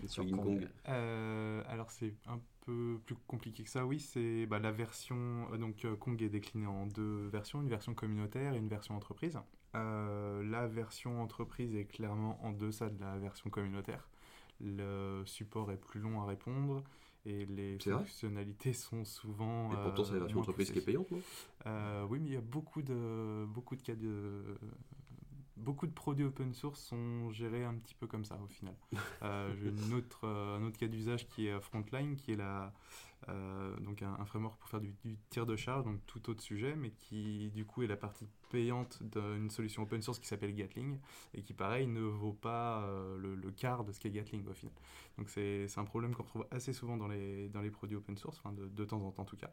Sur 0.07 0.31
Kong. 0.31 0.69
Euh, 0.89 1.63
alors 1.69 1.91
c'est 1.91 2.15
un 2.27 2.41
peu 2.65 3.01
plus 3.05 3.17
compliqué 3.27 3.63
que 3.63 3.71
ça, 3.71 3.87
oui. 3.87 3.99
C'est 4.01 4.47
bah, 4.47 4.59
la 4.59 4.73
version 4.73 5.49
euh, 5.53 5.57
donc 5.57 5.85
euh, 5.85 5.97
Kong 5.97 6.21
est 6.23 6.29
déclinée 6.29 6.67
en 6.67 6.87
deux 6.87 7.29
versions, 7.29 7.61
une 7.61 7.69
version 7.69 7.95
communautaire 7.95 8.55
et 8.55 8.59
une 8.59 8.69
version 8.69 8.97
entreprise. 8.97 9.39
Euh, 9.75 10.43
la 10.45 10.67
version 10.67 11.21
entreprise 11.23 11.75
est 11.75 11.85
clairement 11.85 12.39
en 12.43 12.53
deçà 12.53 12.89
de 12.89 13.01
la 13.01 13.19
version 13.19 13.51
communautaire. 13.51 14.09
Le 14.61 15.23
support 15.27 15.71
est 15.71 15.77
plus 15.77 16.01
long 16.01 16.21
à 16.23 16.27
répondre 16.27 16.83
et 17.27 17.47
les 17.47 17.79
fonctionnalités 17.79 18.73
sont 18.73 19.05
souvent. 19.05 19.73
Et 19.73 19.77
pourtant, 19.83 20.05
c'est 20.05 20.15
la 20.15 20.21
version 20.21 20.41
entreprise 20.41 20.71
qui 20.71 20.79
est 20.79 20.85
payante, 20.85 21.11
non? 21.11 21.21
Euh, 21.67 22.07
oui, 22.09 22.19
mais 22.21 22.31
il 22.31 22.35
y 22.35 22.37
a 22.37 22.41
beaucoup 22.41 22.83
de, 22.83 23.45
beaucoup 23.47 23.77
de 23.77 23.83
cas 23.83 23.95
de. 23.95 24.59
Beaucoup 25.65 25.87
de 25.87 25.93
produits 25.93 26.25
open 26.25 26.55
source 26.55 26.81
sont 26.81 27.31
gérés 27.33 27.65
un 27.65 27.75
petit 27.75 27.95
peu 27.95 28.07
comme 28.07 28.25
ça 28.25 28.39
au 28.43 28.47
final. 28.47 28.75
Euh, 29.23 29.53
J'ai 29.61 29.69
une 29.71 29.95
autre, 29.95 30.21
euh, 30.25 30.57
un 30.59 30.63
autre 30.63 30.79
cas 30.79 30.87
d'usage 30.87 31.27
qui 31.27 31.49
est 31.49 31.61
Frontline, 31.61 32.15
qui 32.17 32.33
est 32.33 32.37
la, 32.37 32.73
euh, 33.29 33.77
donc 33.81 34.03
un, 34.03 34.15
un 34.21 34.25
framework 34.25 34.57
pour 34.61 34.69
faire 34.69 34.81
du, 34.81 34.95
du 35.05 35.19
tir 35.31 35.45
de 35.47 35.57
charge, 35.57 35.85
donc 35.85 35.99
tout 36.07 36.31
autre 36.31 36.41
sujet, 36.41 36.77
mais 36.77 36.91
qui 36.93 37.51
du 37.51 37.65
coup 37.65 37.83
est 37.83 37.89
la 37.89 37.97
partie 37.97 38.29
payante 38.51 39.03
d'une 39.03 39.51
solution 39.51 39.83
open 39.83 40.01
source 40.01 40.21
qui 40.21 40.29
s'appelle 40.29 40.55
Gatling 40.55 40.99
et 41.35 41.43
qui 41.43 41.53
pareil 41.55 41.89
ne 41.89 42.01
vaut 42.03 42.33
pas 42.33 42.83
euh, 42.85 43.19
le, 43.19 43.35
le 43.35 43.51
quart 43.51 43.85
de 43.85 43.91
ce 43.93 43.99
qu'est 43.99 44.11
Gatling 44.11 44.47
au 44.47 44.55
final. 44.55 44.73
Donc 45.19 45.29
c'est 45.29 45.67
c'est 45.67 45.81
un 45.81 45.85
problème 45.85 46.15
qu'on 46.15 46.23
retrouve 46.23 46.47
assez 46.53 46.73
souvent 46.73 46.97
dans 46.97 47.09
les, 47.09 47.49
dans 47.49 47.61
les 47.61 47.71
produits 47.71 47.97
open 47.97 48.17
source, 48.17 48.39
enfin 48.39 48.53
de, 48.53 48.69
de 48.69 48.85
temps 48.85 49.03
en 49.03 49.11
temps 49.11 49.23
en 49.23 49.27
tout 49.27 49.37
cas. 49.37 49.51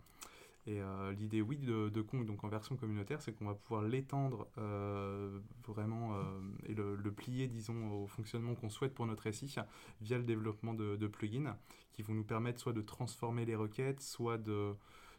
Et 0.68 0.82
euh, 0.82 1.12
l'idée, 1.12 1.42
oui, 1.42 1.58
de, 1.58 1.90
de 1.90 2.02
Kong, 2.02 2.26
donc 2.26 2.44
en 2.44 2.48
version 2.48 2.76
communautaire, 2.76 3.22
c'est 3.22 3.32
qu'on 3.34 3.46
va 3.46 3.54
pouvoir 3.54 3.84
l'étendre 3.84 4.48
euh, 4.58 5.40
vraiment 5.68 6.16
euh, 6.16 6.24
et 6.66 6.74
le, 6.74 7.12
plier, 7.12 7.48
disons, 7.48 7.92
au 7.92 8.08
fonctionnement 8.08 8.56
qu'on 8.56 8.70
souhaite 8.70 8.96
pour 8.96 9.06
notre 9.06 9.30
SI 9.32 9.54
via 10.02 10.18
le 10.18 10.24
développement 10.24 10.74
de, 10.74 11.08
plugins 11.08 11.56
qui 11.94 12.02
vont 12.02 12.16
nous 12.16 12.24
permettre 12.24 12.60
soit 12.60 12.74
de 12.74 12.82
transformer 12.82 13.46
les 13.46 13.56
requêtes, 13.56 14.02
soit 14.02 14.40
de, 14.40 14.76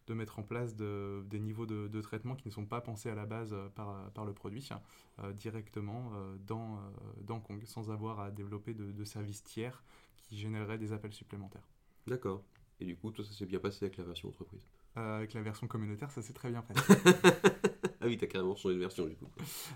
mettre 0.08 0.40
en 0.40 0.42
place 0.42 0.74
de- 0.74 1.24
des 1.30 1.38
niveaux 1.38 1.66
de, 1.66 2.00
traitement 2.00 2.34
qui 2.34 2.48
ne 2.48 2.52
sont 2.52 2.66
pas 2.66 2.80
pensés 2.80 3.08
à 3.08 3.14
la 3.14 3.24
base 3.24 3.54
par, 3.76 4.24
le 4.24 4.32
produit 4.32 4.68
directement 5.34 6.10
dans, 6.44 6.80
dans 7.20 7.38
Kong, 7.38 7.62
sans 7.66 7.92
avoir 7.92 8.18
à 8.18 8.32
développer 8.32 8.74
de, 8.74 9.04
services 9.04 9.44
tiers 9.44 9.84
qui 10.16 10.36
généreraient 10.36 10.78
des 10.78 10.92
appels 10.92 11.12
supplémentaires. 11.12 11.68
D'accord. 12.08 12.42
Et 12.80 12.84
du 12.84 12.96
coup, 12.96 13.12
toi, 13.12 13.24
ça 13.24 13.32
s'est 13.32 13.46
bien 13.46 13.60
passé 13.60 13.84
avec 13.84 13.96
la 13.96 14.04
version 14.04 14.28
entreprise. 14.28 14.66
Euh, 14.96 15.16
avec 15.18 15.34
la 15.34 15.42
version 15.42 15.66
communautaire, 15.66 16.10
ça 16.10 16.22
s'est 16.22 16.32
très 16.32 16.50
bien 16.50 16.62
fait. 16.62 16.74
ah 18.00 18.06
oui, 18.06 18.16
t'as 18.16 18.26
carrément 18.26 18.54
changé 18.56 18.74
de 18.76 18.80
version, 18.80 19.06
du 19.06 19.14
coup. 19.16 19.28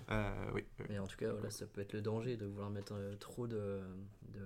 Euh, 0.09 0.51
oui, 0.53 0.63
oui. 0.79 0.85
Mais 0.89 0.99
en 0.99 1.05
tout 1.07 1.17
cas, 1.17 1.31
voilà, 1.31 1.49
ça 1.51 1.67
peut 1.67 1.81
être 1.81 1.93
le 1.93 2.01
danger 2.01 2.37
de 2.37 2.45
vouloir 2.47 2.69
mettre 2.71 2.93
euh, 2.95 3.15
trop 3.17 3.45
de, 3.47 3.81
de, 4.29 4.39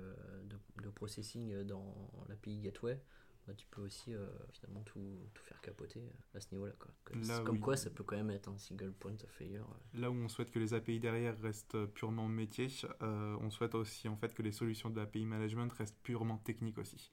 de- 0.43 0.84
de 0.84 0.89
processing 0.89 1.63
dans 1.63 2.11
l'API 2.28 2.59
Gateway. 2.61 3.01
Bah, 3.47 3.53
tu 3.53 3.67
peux 3.67 3.82
aussi 3.84 4.11
euh, 4.13 4.26
finalement 4.53 4.82
tout, 4.82 5.19
tout 5.36 5.43
faire 5.43 5.61
capoter 5.61 6.01
à 6.34 6.39
ce 6.39 6.47
niveau-là. 6.51 6.73
quoi. 6.80 6.91
Que- 7.05 7.13
Là, 7.28 7.39
Comme 7.45 7.55
oui. 7.57 7.61
quoi, 7.61 7.78
ça 7.78 7.91
peut 7.91 8.03
quand 8.03 8.15
même 8.17 8.32
être 8.32 8.49
un 8.49 8.57
single 8.57 8.91
point 8.91 9.13
of 9.13 9.30
failure. 9.30 9.67
Là 9.93 10.09
où 10.09 10.15
on 10.15 10.28
souhaite 10.28 10.49
que 10.51 10.57
les 10.57 10.73
API 10.73 10.99
derrière 10.99 11.39
restent 11.41 11.86
purement 11.93 12.28
métier, 12.28 12.67
euh, 13.03 13.38
on 13.39 13.51
souhaite 13.51 13.76
aussi 13.76 14.09
en 14.09 14.17
fait 14.17 14.34
que 14.34 14.41
les 14.41 14.51
solutions 14.51 14.89
de 14.89 14.97
l'API 14.99 15.26
management 15.26 15.71
restent 15.73 15.99
purement 16.01 16.38
techniques 16.39 16.80
aussi. 16.80 17.11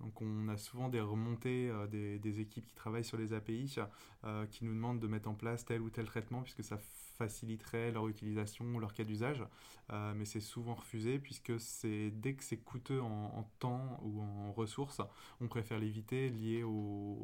Donc 0.00 0.20
on 0.20 0.48
a 0.48 0.56
souvent 0.56 0.88
des 0.88 1.00
remontées 1.00 1.70
euh, 1.70 1.86
des, 1.86 2.40
équipes 2.40 2.66
qui 2.66 2.74
travaillent 2.74 3.04
sur 3.04 3.16
les 3.16 3.32
API 3.32 3.76
euh, 4.24 4.46
qui 4.46 4.64
nous 4.64 4.74
demandent 4.74 4.98
de 4.98 5.06
mettre 5.06 5.28
en 5.28 5.34
place 5.34 5.64
tel 5.64 5.80
ou 5.80 5.90
tel 5.90 6.06
traitement 6.06 6.42
puisque 6.42 6.64
ça 6.64 6.76
faciliterait 7.18 7.92
leur 7.92 8.08
utilisation 8.08 8.64
ou 8.64 8.80
leur 8.80 8.94
cas 8.94 9.04
d'usage. 9.04 9.44
Euh, 9.90 10.12
mais 10.16 10.24
c'est 10.24 10.40
souvent 10.40 10.74
refusé 10.74 11.20
puisque 11.20 11.52
dès 11.84 12.34
que 12.34 12.42
c'est 12.42 12.56
coûteux 12.56 13.00
en, 13.00 13.48
temps 13.60 14.00
ou 14.02 14.20
en 14.20 14.52
ressources, 14.52 15.00
on 15.40 15.46
préfère 15.46 15.78
l'éviter 15.78 16.30
lié 16.30 16.64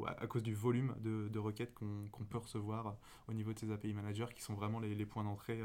à, 0.05 0.27
cause 0.27 0.43
du 0.43 0.53
volume 0.53 0.95
de, 0.99 1.39
requêtes 1.39 1.73
qu'on 1.73 2.23
peut 2.23 2.37
recevoir 2.37 2.95
au 3.27 3.33
niveau 3.33 3.51
de 3.51 3.59
ces 3.59 3.71
API 3.71 3.93
managers 3.93 4.27
qui 4.33 4.41
sont 4.41 4.53
vraiment 4.53 4.79
les, 4.79 5.05
points 5.05 5.23
d'entrée 5.23 5.61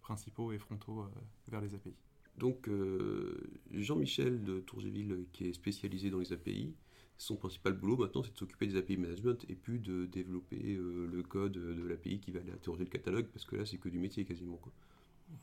principaux 0.00 0.52
et 0.52 0.58
frontaux 0.58 1.08
vers 1.48 1.60
les 1.60 1.74
API. 1.74 1.94
Donc, 2.38 2.68
euh, 2.68 3.34
Jean-Michel 3.72 4.42
de 4.44 4.60
Tourgéville, 4.60 5.12
euh, 5.12 5.26
qui 5.32 5.48
est 5.48 5.52
spécialisé 5.52 6.10
dans 6.10 6.18
les 6.18 6.32
API, 6.32 6.74
son 7.18 7.36
principal 7.36 7.72
boulot 7.72 7.96
maintenant, 7.96 8.22
c'est 8.22 8.32
de 8.32 8.38
s'occuper 8.38 8.66
des 8.66 8.76
API 8.76 8.98
management 8.98 9.44
et 9.48 9.54
plus 9.54 9.78
de 9.78 10.04
développer 10.04 10.74
euh, 10.76 11.06
le 11.10 11.22
code 11.22 11.52
de 11.52 11.86
l'API 11.86 12.20
qui 12.20 12.30
va 12.30 12.40
aller 12.40 12.52
interroger 12.52 12.84
le 12.84 12.90
catalogue, 12.90 13.26
parce 13.32 13.46
que 13.46 13.56
là, 13.56 13.64
c'est 13.64 13.78
que 13.78 13.88
du 13.88 13.98
métier 13.98 14.24
quasiment. 14.26 14.56
Quoi. 14.58 14.72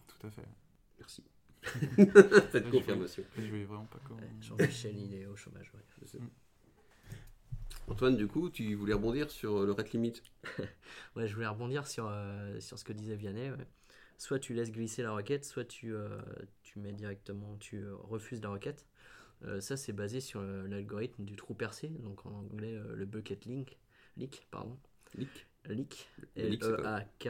Tout 0.07 0.27
à 0.27 0.29
fait. 0.29 0.47
Merci. 0.99 1.23
Cette 2.51 2.65
Je 2.67 2.71
confirmation. 2.71 3.23
Je 3.37 3.47
voyais 3.47 3.65
vraiment 3.65 3.85
pas 3.85 3.99
comment. 4.07 4.19
Ouais, 4.19 4.29
Jean-Michel, 4.41 4.95
il 4.97 5.13
est 5.15 5.25
au 5.25 5.35
chômage. 5.35 5.71
ouais. 5.73 6.07
Sais. 6.07 6.19
Antoine, 7.87 8.15
du 8.15 8.27
coup, 8.27 8.49
tu 8.49 8.75
voulais 8.75 8.93
rebondir 8.93 9.29
sur 9.31 9.65
le 9.65 9.71
rate 9.71 9.91
limit? 9.91 10.13
Ouais, 11.15 11.27
je 11.27 11.33
voulais 11.35 11.47
rebondir 11.47 11.87
sur, 11.87 12.07
euh, 12.07 12.59
sur 12.59 12.77
ce 12.77 12.83
que 12.83 12.93
disait 12.93 13.15
Vianney. 13.15 13.49
ouais. 13.51 13.67
Soit 14.17 14.39
tu 14.39 14.53
laisses 14.53 14.71
glisser 14.71 15.03
la 15.03 15.11
requête, 15.11 15.45
soit 15.45 15.65
tu, 15.65 15.93
euh, 15.93 16.21
tu 16.61 16.79
mets 16.79 16.93
directement, 16.93 17.57
tu 17.57 17.77
euh, 17.77 17.95
refuses 17.95 18.41
la 18.41 18.49
requête. 18.49 18.85
Euh, 19.43 19.59
ça, 19.59 19.75
c'est 19.75 19.91
basé 19.91 20.21
sur 20.21 20.39
euh, 20.39 20.67
l'algorithme 20.67 21.25
du 21.25 21.35
trou 21.35 21.53
percé, 21.53 21.89
donc 21.89 22.25
en 22.25 22.31
anglais 22.31 22.75
euh, 22.75 22.95
le 22.95 23.05
bucket 23.05 23.45
link, 23.45 23.77
leak, 24.15 24.47
pardon, 24.51 24.77
Leak 25.15 25.47
leak, 25.69 26.09
Le 26.35 26.47
leak, 26.47 26.63
c'est. 26.63 27.29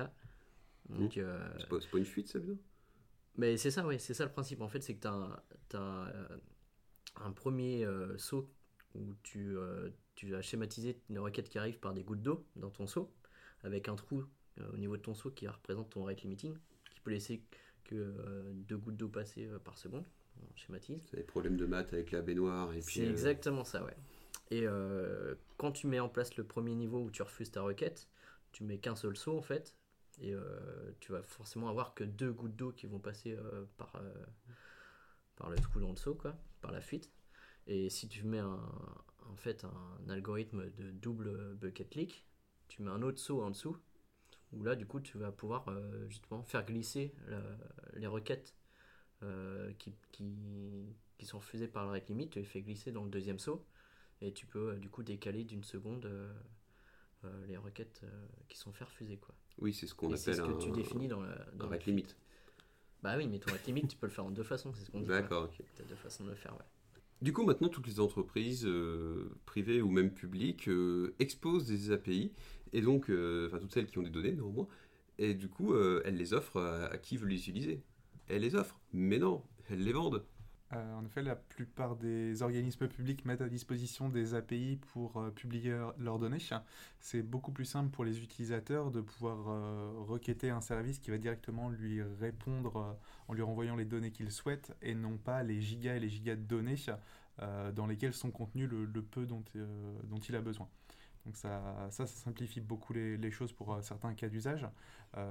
Donc, 0.89 1.17
euh, 1.17 1.39
C'est 1.59 1.69
pas, 1.69 1.79
pas 1.79 1.97
une 1.97 2.05
fuite, 2.05 2.27
ça 2.27 2.39
dire? 2.39 2.55
Mais 3.37 3.57
c'est 3.57 3.71
ça, 3.71 3.85
oui, 3.87 3.99
c'est 3.99 4.13
ça 4.13 4.25
le 4.25 4.31
principe. 4.31 4.61
En 4.61 4.67
fait, 4.67 4.81
c'est 4.81 4.95
que 4.95 5.07
tu 5.69 5.77
as, 5.77 6.13
un 7.15 7.31
premier 7.31 7.85
euh, 7.85 8.17
saut 8.17 8.49
où 8.95 9.13
tu, 9.23 9.55
tu 10.15 10.29
vas 10.29 10.41
schématiser 10.41 10.99
une 11.09 11.19
requête 11.19 11.49
qui 11.49 11.57
arrive 11.57 11.79
par 11.79 11.93
des 11.93 12.03
gouttes 12.03 12.21
d'eau 12.21 12.45
dans 12.55 12.69
ton 12.69 12.85
seau, 12.85 13.11
avec 13.63 13.87
un 13.87 13.95
trou 13.95 14.23
euh, 14.59 14.71
au 14.73 14.77
niveau 14.77 14.97
de 14.97 15.01
ton 15.01 15.15
seau 15.15 15.31
qui 15.31 15.47
représente 15.47 15.89
ton 15.89 16.03
rate 16.03 16.21
limiting, 16.21 16.55
peut 17.03 17.11
laisser 17.11 17.43
que 17.83 17.95
euh, 17.95 18.51
deux 18.53 18.77
gouttes 18.77 18.97
d'eau 18.97 19.09
passées 19.09 19.47
euh, 19.47 19.59
par 19.59 19.77
seconde. 19.77 20.05
On 20.41 20.55
schématise. 20.55 21.01
C'est 21.09 21.17
des 21.17 21.23
problèmes 21.23 21.57
de 21.57 21.65
maths 21.65 21.93
avec 21.93 22.11
la 22.11 22.21
baignoire 22.21 22.73
et 22.73 22.79
puis. 22.79 22.95
C'est 22.95 23.05
euh, 23.05 23.11
exactement 23.11 23.63
ça, 23.63 23.83
ouais. 23.83 23.95
Et 24.51 24.65
quand 25.57 25.71
tu 25.71 25.87
mets 25.87 25.99
en 25.99 26.09
place 26.09 26.35
le 26.37 26.43
premier 26.43 26.75
niveau 26.75 27.01
où 27.01 27.09
tu 27.09 27.23
refuses 27.23 27.49
ta 27.49 27.63
requête, 27.63 28.07
tu 28.51 28.63
mets 28.63 28.77
qu'un 28.77 28.95
seul 28.95 29.17
saut 29.17 29.35
en 29.35 29.41
fait, 29.41 29.75
et 30.21 30.35
tu 30.99 31.11
vas 31.11 31.23
forcément 31.23 31.69
avoir 31.69 31.95
que 31.95 32.03
deux 32.03 32.31
gouttes 32.31 32.55
d'eau 32.55 32.71
qui 32.71 32.85
vont 32.85 32.99
passer 32.99 33.35
par, 33.77 33.99
par 35.37 35.49
le 35.49 35.55
trou 35.55 35.79
dans 35.79 35.89
le 35.89 35.95
seau, 35.95 36.13
quoi, 36.13 36.37
par 36.61 36.71
la 36.71 36.81
fuite. 36.81 37.09
Et 37.65 37.89
si 37.89 38.07
tu 38.07 38.25
mets 38.25 38.39
un, 38.39 38.59
en 39.27 39.35
fait 39.37 39.63
un 39.63 40.09
algorithme 40.09 40.69
de 40.77 40.91
double 40.91 41.55
bucket 41.55 41.95
leak, 41.95 42.27
tu 42.67 42.83
mets 42.83 42.91
un 42.91 43.01
autre 43.01 43.19
saut 43.19 43.41
en 43.41 43.49
dessous, 43.49 43.77
où 44.53 44.63
là 44.63 44.75
du 44.75 44.85
coup 44.85 44.99
tu 44.99 45.17
vas 45.17 45.31
pouvoir 45.31 45.67
euh, 45.69 46.07
justement 46.09 46.43
faire 46.43 46.65
glisser 46.65 47.13
la- 47.27 47.39
les 47.95 48.07
requêtes 48.07 48.55
euh, 49.23 49.71
qui, 49.79 49.93
qui, 50.11 50.95
qui 51.17 51.25
sont 51.25 51.39
refusées 51.39 51.67
par 51.67 51.85
le 51.85 51.91
rate 51.91 52.09
limit, 52.09 52.29
tu 52.29 52.39
les 52.39 52.45
fais 52.45 52.61
glisser 52.61 52.91
dans 52.91 53.03
le 53.03 53.09
deuxième 53.09 53.39
saut, 53.39 53.65
et 54.21 54.33
tu 54.33 54.45
peux 54.45 54.71
euh, 54.73 54.75
du 54.77 54.89
coup 54.89 55.03
décaler 55.03 55.43
d'une 55.43 55.63
seconde 55.63 56.09
les 57.47 57.55
requêtes 57.57 58.01
qui 58.49 58.57
sont 58.57 58.73
fait 58.73 58.83
refuser. 58.83 59.17
Quoi. 59.17 59.33
Oui, 59.59 59.73
c'est 59.73 59.87
ce 59.87 59.95
qu'on 59.95 60.11
appelle 60.13 60.35
ce 60.35 60.41
que 60.41 60.51
un, 60.51 60.57
tu 60.59 60.71
définis 60.71 61.07
dans 61.07 61.21
la, 61.21 61.35
dans 61.55 61.67
un 61.67 61.69
la 61.69 61.77
rate 61.77 61.85
limit. 61.85 62.05
Bah 63.01 63.15
oui, 63.17 63.27
mais 63.27 63.39
ton 63.39 63.51
rate 63.51 63.65
limit, 63.65 63.87
tu 63.87 63.97
peux 63.97 64.07
le 64.07 64.11
faire 64.11 64.25
en 64.25 64.31
deux 64.31 64.43
façons, 64.43 64.73
c'est 64.73 64.83
ce 64.85 64.91
qu'on 64.91 64.99
dit. 64.99 65.07
D'accord, 65.07 65.43
ok. 65.43 65.65
T'as 65.77 65.83
deux 65.85 65.95
façons 65.95 66.23
de 66.25 66.29
le 66.29 66.35
faire, 66.35 66.53
ouais. 66.53 66.65
Du 67.23 67.31
coup, 67.31 67.45
maintenant, 67.45 67.69
toutes 67.69 67.87
les 67.87 68.01
entreprises 68.01 68.65
euh, 68.65 69.31
privées 69.45 69.81
ou 69.81 69.89
même 69.89 70.11
publiques 70.11 70.67
euh, 70.67 71.15
exposent 71.19 71.65
des 71.65 71.91
API, 71.91 72.33
et 72.73 72.81
donc, 72.81 73.09
euh, 73.09 73.47
enfin, 73.47 73.59
toutes 73.59 73.71
celles 73.71 73.85
qui 73.85 73.97
ont 73.97 74.03
des 74.03 74.09
données, 74.09 74.33
néanmoins, 74.33 74.67
et 75.17 75.33
du 75.33 75.47
coup, 75.47 75.73
elles 76.03 76.17
les 76.17 76.33
offrent 76.33 76.59
à, 76.59 76.87
à 76.87 76.97
qui 76.97 77.15
veut 77.15 77.27
les 77.27 77.37
utiliser. 77.37 77.81
Elles 78.27 78.41
les 78.41 78.55
offrent, 78.55 78.77
mais 78.91 79.19
non, 79.19 79.41
elles 79.69 79.85
les 79.85 79.93
vendent. 79.93 80.25
Euh, 80.75 80.95
en 80.95 81.05
effet, 81.05 81.21
la 81.21 81.35
plupart 81.35 81.95
des 81.95 82.41
organismes 82.41 82.87
publics 82.87 83.25
mettent 83.25 83.41
à 83.41 83.49
disposition 83.49 84.09
des 84.09 84.33
API 84.33 84.79
pour 84.93 85.17
euh, 85.17 85.29
publier 85.29 85.77
leurs 85.97 86.19
données. 86.19 86.39
C'est 86.99 87.21
beaucoup 87.21 87.51
plus 87.51 87.65
simple 87.65 87.89
pour 87.89 88.05
les 88.05 88.23
utilisateurs 88.23 88.91
de 88.91 89.01
pouvoir 89.01 89.49
euh, 89.49 89.93
requêter 89.99 90.49
un 90.49 90.61
service 90.61 90.99
qui 90.99 91.11
va 91.11 91.17
directement 91.17 91.69
lui 91.69 92.01
répondre 92.01 92.97
en 93.27 93.33
lui 93.33 93.41
renvoyant 93.41 93.75
les 93.75 93.85
données 93.85 94.11
qu'il 94.11 94.31
souhaite 94.31 94.75
et 94.81 94.95
non 94.95 95.17
pas 95.17 95.43
les 95.43 95.61
gigas 95.61 95.95
et 95.95 95.99
les 95.99 96.09
gigas 96.09 96.35
de 96.35 96.41
données 96.41 96.75
dans 97.73 97.87
lesquels 97.87 98.13
sont 98.13 98.31
contenus 98.31 98.69
le, 98.69 99.01
peu 99.01 99.25
dont, 99.25 99.43
il 99.53 100.35
a 100.35 100.41
besoin. 100.41 100.67
Donc 101.25 101.35
ça, 101.35 101.87
ça, 101.89 102.05
simplifie 102.05 102.61
beaucoup 102.61 102.93
les, 102.93 103.31
choses 103.31 103.51
pour 103.51 103.77
certains 103.81 104.13
cas 104.13 104.29
d'usage. 104.29 104.67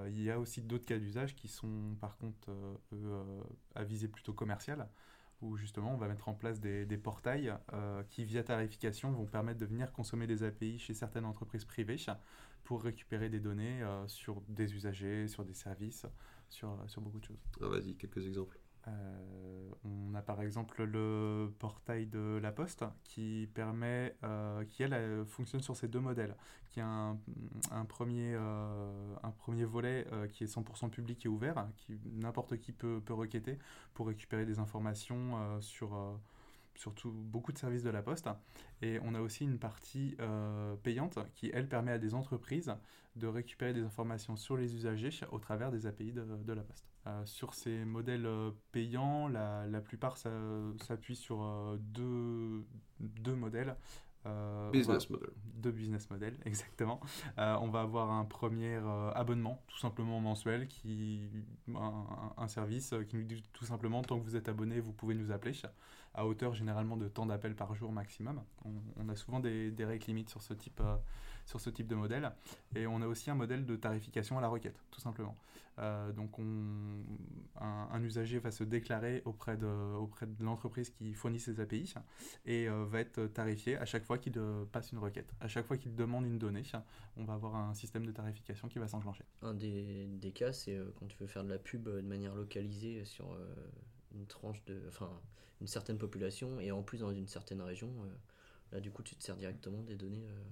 Il 0.09 0.20
y 0.20 0.30
a 0.30 0.38
aussi 0.38 0.62
d'autres 0.62 0.84
cas 0.84 0.99
d'usage 0.99 1.34
qui 1.34 1.49
sont 1.49 1.97
par 2.01 2.16
contre 2.16 2.51
euh, 2.95 3.43
à 3.74 3.84
visée 3.84 4.07
plutôt 4.07 4.32
commerciale, 4.32 4.88
où 5.43 5.57
justement 5.57 5.93
on 5.93 5.97
va 5.97 6.09
mettre 6.09 6.28
en 6.28 6.34
place 6.34 6.61
des, 6.61 6.86
portails 6.97 7.55
euh, 7.72 8.03
qui 8.09 8.24
via 8.24 8.43
tarification 8.43 9.11
vont 9.11 9.26
permettre 9.26 9.59
de 9.59 9.66
venir 9.66 9.93
consommer 9.93 10.26
des 10.26 10.43
API 10.45 10.78
chez 10.78 10.95
certaines 10.95 11.24
entreprises 11.24 11.64
privées 11.64 11.97
pour 12.64 12.82
récupérer 12.82 13.28
des 13.28 13.40
données 13.40 13.82
euh, 13.82 14.07
sur 14.07 14.40
des 14.49 14.74
usagers, 14.74 15.26
sur 15.26 15.45
des 15.45 15.55
services, 15.55 16.07
sur, 16.49 16.78
sur 16.86 17.03
beaucoup 17.03 17.18
de 17.18 17.24
choses. 17.24 17.45
Ah, 17.61 17.66
vas-y, 17.66 17.95
quelques 17.97 18.24
exemples. 18.24 18.59
Euh, 18.89 19.70
on 19.85 20.14
a 20.14 20.22
par 20.22 20.43
exemple 20.43 20.83
le 20.85 21.53
portail 21.59 22.07
de 22.07 22.39
La 22.43 22.53
Poste 22.53 22.85
qui 23.05 23.49
permet, 23.55 24.16
euh, 24.24 24.64
qui 24.64 24.83
elle 24.83 24.95
euh, 24.95 25.24
fonctionne 25.24 25.61
sur 25.61 25.76
ces 25.76 25.89
deux 25.89 26.01
modèles, 26.01 26.37
qui 26.68 26.80
a 26.80 26.87
un, 26.87 27.85
premier, 27.87 28.35
un 28.35 29.30
premier 29.37 29.64
volet 29.64 30.07
qui 30.33 30.45
est 30.45 30.47
100% 30.47 30.89
public 30.89 31.26
et 31.26 31.28
ouvert, 31.28 31.66
qui 31.76 32.01
n'importe 32.14 32.57
qui 32.57 32.72
peut, 32.72 33.03
peut 33.05 33.12
requêter 33.12 33.59
pour 33.93 34.07
récupérer 34.07 34.47
des 34.47 34.59
informations 34.59 35.61
sur, 35.61 36.18
euh, 36.75 36.79
sur 36.79 36.95
tout- 36.95 37.11
beaucoup 37.12 37.53
de 37.53 37.59
services 37.59 37.83
de 37.83 37.91
La 37.91 38.03
Poste. 38.03 38.29
Et 38.81 38.99
on 39.03 39.14
a 39.14 39.20
aussi 39.20 39.45
une 39.45 39.59
partie 39.59 40.16
euh, 40.20 40.75
payante 40.77 41.18
qui 41.35 41.51
elle 41.53 41.68
permet 41.68 41.93
à 41.93 41.99
des 41.99 42.14
entreprises 42.14 42.75
de 43.16 43.27
récupérer 43.27 43.73
des 43.75 43.83
informations 43.83 44.37
sur 44.37 44.57
les 44.57 44.75
usagers 44.75 45.11
au 45.33 45.39
travers 45.39 45.70
des 45.70 45.87
API 45.87 46.12
de, 46.12 46.25
de 46.25 46.53
La 46.53 46.62
Poste. 46.62 46.87
Euh, 47.07 47.25
sur 47.27 47.55
ces 47.55 47.85
modèles 47.85 48.27
euh, 48.27 48.51
payants, 48.70 49.29
la, 49.29 49.66
la 49.66 49.81
plupart 49.81 50.16
s'appuient 50.16 51.16
sur 51.16 51.43
euh, 51.43 51.77
deux, 51.79 52.64
deux 53.01 53.35
modèles. 53.35 53.77
Business 54.70 55.11
va- 55.11 55.16
model. 55.16 55.31
Deux 55.55 55.73
business 55.73 56.09
models, 56.09 56.37
exactement. 56.45 57.01
On 57.37 57.68
va 57.70 57.81
avoir 57.81 58.11
un 58.12 58.25
premier 58.25 58.77
abonnement, 59.14 59.61
tout 59.66 59.79
simplement 59.79 60.20
mensuel, 60.20 60.68
qui 60.68 61.29
un, 61.75 62.33
un- 62.37 62.47
service 62.49 62.95
qui 63.09 63.16
nous 63.16 63.25
dit 63.25 63.43
tout 63.53 63.64
simplement 63.64 64.01
tant 64.03 64.18
que 64.20 64.25
vous 64.25 64.37
êtes 64.37 64.49
abonné, 64.49 64.79
vous 64.79 64.93
pouvez 64.93 65.16
nous 65.16 65.33
appeler, 65.33 65.53
à 66.14 66.26
hauteur 66.26 66.54
généralement 66.54 66.96
de 66.96 67.08
temps 67.08 67.26
d'appel 67.26 67.54
par 67.54 67.74
jour 67.74 67.92
maximum. 67.92 68.42
On, 68.98 69.08
a 69.08 69.16
souvent 69.16 69.40
des, 69.40 69.72
règles 69.78 70.06
limites 70.06 70.28
sur 70.28 70.42
ce 70.42 70.54
type 70.54 70.80
euh, 70.80 70.96
sur 71.46 71.60
ce 71.60 71.70
type 71.70 71.88
de 71.88 71.94
modèle. 71.94 72.30
Et 72.76 72.86
on 72.86 73.02
a 73.02 73.06
aussi 73.06 73.30
un 73.30 73.34
modèle 73.34 73.66
de 73.66 73.76
tarification 73.76 74.38
à 74.38 74.40
la 74.40 74.48
requête, 74.48 74.80
tout 74.90 75.00
simplement. 75.00 75.36
Euh, 75.78 76.12
donc 76.12 76.38
on, 76.38 77.02
un, 77.58 78.02
usager 78.02 78.38
va 78.38 78.50
se 78.50 78.62
déclarer 78.62 79.22
auprès 79.24 79.56
de, 79.56 79.66
auprès 79.66 80.26
de 80.26 80.44
l'entreprise 80.44 80.90
qui 80.90 81.14
fournit 81.14 81.40
ses 81.40 81.60
API 81.60 81.94
et 82.44 82.68
euh, 82.68 82.84
va 82.84 83.00
être 83.00 83.26
tarifié 83.28 83.78
à 83.78 83.86
chaque 83.86 84.04
fois 84.04 84.18
qu'il 84.18 84.34
passe 84.70 84.92
une 84.92 84.98
requête. 84.98 85.32
À 85.40 85.48
chaque 85.48 85.66
fois 85.66 85.78
qu'il 85.78 85.94
demande 85.94 86.26
une 86.26 86.38
donnée, 86.38 86.62
on 87.16 87.24
va 87.24 87.34
avoir 87.34 87.56
un 87.56 87.74
système 87.74 88.04
de 88.04 88.12
tarification 88.12 88.68
qui 88.68 88.78
va 88.78 88.86
s'enclencher. 88.86 89.24
Un 89.40 89.54
des, 89.54 90.32
cas, 90.34 90.52
c'est 90.52 90.78
quand 90.98 91.06
tu 91.06 91.16
veux 91.18 91.26
faire 91.26 91.42
de 91.42 91.50
la 91.50 91.58
pub 91.58 91.88
de 91.88 92.02
manière 92.02 92.34
localisée 92.34 93.04
sur 93.06 93.34
une 94.14 94.26
tranche 94.26 94.62
de. 94.66 94.80
Enfin, 94.88 95.10
une 95.60 95.68
certaine 95.68 95.98
population 95.98 96.58
et 96.58 96.72
en 96.72 96.82
plus 96.82 96.98
dans 96.98 97.12
une 97.12 97.28
certaine 97.28 97.60
région. 97.62 97.88
euh, 98.04 98.08
là, 98.72 98.80
du 98.80 98.90
coup, 98.90 99.02
tu 99.02 99.14
te 99.14 99.22
sers 99.22 99.36
directement 99.36 99.82
des 99.82 99.94
données 99.96 100.26
euh, 100.28 100.42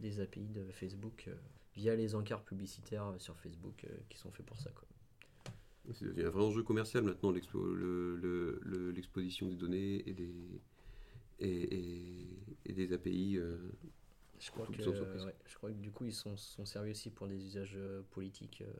des 0.00 0.20
API 0.20 0.48
de 0.48 0.64
Facebook 0.72 1.26
euh, 1.28 1.34
via 1.76 1.94
les 1.94 2.14
encarts 2.14 2.42
publicitaires 2.44 3.14
sur 3.18 3.36
Facebook 3.38 3.86
qui 4.08 4.18
sont 4.18 4.30
faits 4.32 4.44
pour 4.46 4.58
ça. 4.58 4.70
Quoi. 4.70 4.88
C'est 5.92 6.04
devenu 6.06 6.24
un 6.26 6.30
vrai 6.30 6.42
enjeu 6.44 6.62
commercial 6.62 7.04
maintenant, 7.04 7.30
l'expo- 7.32 7.72
le- 7.74 8.16
le- 8.16 8.60
le- 8.62 8.90
l'exposition 8.90 9.48
des 9.48 9.56
données 9.56 10.08
et 10.08 10.12
des, 10.12 10.60
et, 11.40 11.48
et- 11.48 12.28
et 12.66 12.72
des 12.72 12.92
API. 12.92 13.36
euh, 13.36 13.58
Je 14.40 14.50
crois, 14.50 14.66
que, 14.66 14.82
ouais, 15.26 15.34
je 15.46 15.54
crois 15.56 15.70
que 15.70 15.76
du 15.76 15.90
coup, 15.92 16.04
ils 16.04 16.12
sont, 16.14 16.36
sont 16.36 16.64
servis 16.66 16.90
aussi 16.90 17.10
pour 17.10 17.28
des 17.28 17.36
usages 17.44 17.78
politiques, 18.10 18.62
euh, 18.62 18.72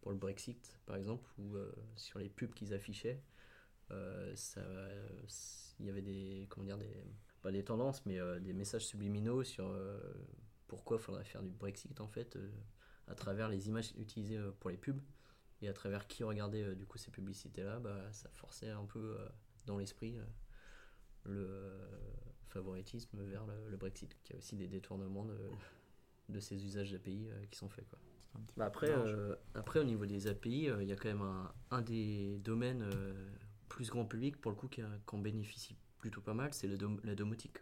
pour 0.00 0.10
le 0.10 0.18
Brexit 0.18 0.78
par 0.86 0.96
exemple, 0.96 1.28
ou 1.38 1.56
euh, 1.56 1.72
sur 1.96 2.18
les 2.18 2.28
pubs 2.28 2.52
qu'ils 2.52 2.74
affichaient. 2.74 3.20
Euh, 3.90 4.34
ça, 4.36 4.62
il 5.78 5.86
y 5.86 5.90
avait 5.90 6.02
des, 6.02 6.46
comment 6.48 6.66
dire, 6.66 6.78
des, 6.78 7.04
pas 7.42 7.52
des 7.52 7.64
tendances, 7.64 8.04
mais 8.06 8.18
euh, 8.18 8.40
des 8.40 8.52
messages 8.52 8.86
subliminaux 8.86 9.44
sur 9.44 9.68
euh, 9.68 9.98
pourquoi 10.66 10.96
il 10.96 11.02
faudrait 11.02 11.24
faire 11.24 11.42
du 11.42 11.50
Brexit 11.50 12.00
en 12.00 12.08
fait, 12.08 12.38
à 13.06 13.14
travers 13.14 13.48
les 13.48 13.68
images 13.68 13.92
utilisées 13.96 14.40
pour 14.60 14.70
les 14.70 14.76
pubs 14.76 15.00
et 15.62 15.68
à 15.68 15.72
travers 15.72 16.06
qui 16.06 16.24
regardait 16.24 16.74
du 16.74 16.86
coup 16.86 16.98
ces 16.98 17.10
publicités-là, 17.10 17.78
bah, 17.78 18.12
ça 18.12 18.28
forçait 18.30 18.70
un 18.70 18.84
peu 18.84 19.16
dans 19.66 19.78
l'esprit 19.78 20.18
le 21.24 21.72
favoritisme 22.48 23.22
vers 23.22 23.46
le, 23.46 23.70
le 23.70 23.76
Brexit. 23.76 24.16
Il 24.24 24.32
y 24.32 24.34
a 24.34 24.38
aussi 24.38 24.56
des 24.56 24.68
détournements 24.68 25.24
de, 25.24 25.38
de 26.28 26.40
ces 26.40 26.64
usages 26.64 26.92
d'API 26.92 27.28
qui 27.50 27.58
sont 27.58 27.68
faits. 27.68 27.88
Quoi. 27.88 27.98
Bah 28.56 28.66
après, 28.66 28.90
euh, 28.90 29.34
après, 29.54 29.80
au 29.80 29.84
niveau 29.84 30.06
des 30.06 30.26
API, 30.26 30.68
il 30.80 30.86
y 30.86 30.92
a 30.92 30.96
quand 30.96 31.08
même 31.08 31.22
un, 31.22 31.52
un 31.70 31.82
des 31.82 32.38
domaines 32.38 32.82
euh, 32.82 33.28
plus 33.68 33.90
grand 33.90 34.04
public, 34.04 34.40
pour 34.40 34.50
le 34.50 34.56
coup, 34.56 34.68
qui 34.68 34.82
a- 34.82 34.98
qu'en 35.06 35.18
bénéficie 35.18 35.76
plutôt 35.98 36.20
pas 36.20 36.34
mal, 36.34 36.52
c'est 36.54 36.68
dom- 36.76 37.00
la 37.04 37.14
domotique. 37.14 37.58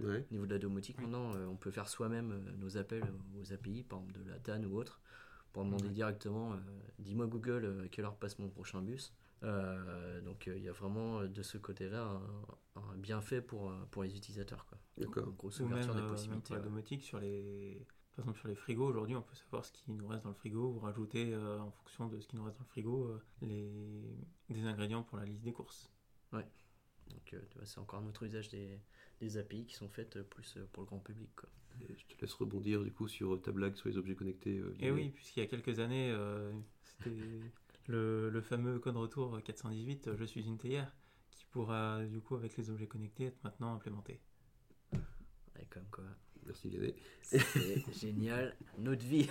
ouais. 0.00 0.26
Au 0.30 0.34
niveau 0.34 0.46
de 0.46 0.52
la 0.52 0.58
domotique, 0.58 1.00
maintenant, 1.00 1.34
euh, 1.34 1.46
on 1.46 1.56
peut 1.56 1.70
faire 1.70 1.88
soi-même 1.88 2.32
euh, 2.32 2.56
nos 2.58 2.76
appels 2.76 3.04
aux 3.40 3.52
API, 3.52 3.82
par 3.84 4.00
exemple 4.00 4.20
de 4.24 4.30
la 4.30 4.38
TAN 4.38 4.62
ou 4.64 4.76
autre, 4.76 5.00
pour 5.52 5.64
demander 5.64 5.88
Ouais. 5.88 5.94
directement 5.94 6.52
euh, 6.52 6.56
dis-moi 6.98 7.26
Google 7.26 7.64
euh, 7.64 7.84
à 7.84 7.88
quelle 7.88 8.04
heure 8.04 8.16
passe 8.16 8.38
mon 8.38 8.48
prochain 8.50 8.82
bus? 8.82 9.14
Euh, 9.42 10.20
donc 10.22 10.48
euh, 10.48 10.56
il 10.56 10.62
y 10.64 10.68
a 10.68 10.72
vraiment 10.72 11.20
euh, 11.20 11.28
de 11.28 11.42
ce 11.42 11.58
côté-là 11.58 12.02
un, 12.76 12.80
un 12.80 12.96
bienfait 12.96 13.40
pour, 13.42 13.70
euh, 13.70 13.86
pour 13.90 14.02
les 14.02 14.16
utilisateurs. 14.16 14.66
Quoi. 14.66 14.78
D'accord. 14.98 15.28
Une 15.28 15.34
grosse 15.34 15.60
Ou 15.60 15.64
même, 15.66 15.72
ouverture 15.72 15.92
euh, 15.92 15.94
des 15.96 16.02
même 16.02 16.10
possibilités. 16.10 16.46
pour 16.46 16.56
la 16.56 16.60
ouais. 16.60 16.68
domotique, 16.68 17.02
sur 17.02 17.18
les... 17.20 17.86
par 18.16 18.24
exemple 18.24 18.38
sur 18.38 18.48
les 18.48 18.54
frigos, 18.54 18.86
aujourd'hui 18.88 19.14
on 19.14 19.22
peut 19.22 19.34
savoir 19.34 19.64
ce 19.64 19.72
qui 19.72 19.90
nous 19.92 20.06
reste 20.08 20.24
dans 20.24 20.30
le 20.30 20.34
frigo 20.36 20.72
ou 20.74 20.78
rajouter 20.80 21.34
euh, 21.34 21.60
en 21.60 21.70
fonction 21.70 22.08
de 22.08 22.18
ce 22.18 22.26
qui 22.26 22.36
nous 22.36 22.44
reste 22.44 22.56
dans 22.58 22.64
le 22.64 22.68
frigo 22.70 23.04
euh, 23.04 23.22
les... 23.42 24.16
des 24.48 24.64
ingrédients 24.64 25.02
pour 25.02 25.18
la 25.18 25.24
liste 25.24 25.42
des 25.42 25.52
courses. 25.52 25.90
Donc 26.32 27.34
euh, 27.34 27.40
tu 27.50 27.58
vois, 27.58 27.66
c'est 27.66 27.78
encore 27.78 28.00
un 28.00 28.06
autre 28.06 28.24
usage 28.24 28.48
des, 28.48 28.80
des 29.20 29.36
API 29.38 29.64
qui 29.66 29.74
sont 29.76 29.88
faites 29.88 30.16
euh, 30.16 30.24
plus 30.24 30.56
euh, 30.56 30.66
pour 30.72 30.82
le 30.82 30.86
grand 30.88 30.98
public. 30.98 31.30
Quoi. 31.36 31.48
Et 31.82 31.94
je 31.96 32.06
te 32.06 32.20
laisse 32.20 32.32
rebondir 32.34 32.82
du 32.82 32.90
coup 32.92 33.06
sur 33.06 33.40
ta 33.42 33.52
blague 33.52 33.76
sur 33.76 33.88
les 33.88 33.96
objets 33.98 34.14
connectés. 34.16 34.58
euh, 34.58 34.74
Et 34.80 34.86
Lionel. 34.86 34.94
oui, 34.94 35.10
puisqu'il 35.10 35.40
y 35.40 35.42
a 35.42 35.46
quelques 35.46 35.78
années, 35.78 36.10
euh, 36.10 36.52
c'était 36.82 37.10
le, 37.86 38.30
le 38.30 38.40
fameux 38.40 38.78
code 38.80 38.96
retour 38.96 39.40
418 39.44 40.08
euh, 40.08 40.16
Je 40.16 40.24
suis 40.24 40.42
une 40.46 40.58
théière 40.58 40.92
qui 41.30 41.44
pourra 41.52 42.04
du 42.06 42.20
coup 42.20 42.34
avec 42.34 42.56
les 42.56 42.70
objets 42.70 42.88
connectés 42.88 43.26
être 43.26 43.44
maintenant 43.44 43.74
implémenté. 43.74 44.20
Ouais, 45.54 45.66
comme 45.70 45.86
quoi. 45.90 46.04
Merci 46.46 46.68
Vianney. 46.68 46.94
C'est 47.22 47.92
génial, 47.92 48.56
notre 48.78 49.04
vie. 49.04 49.28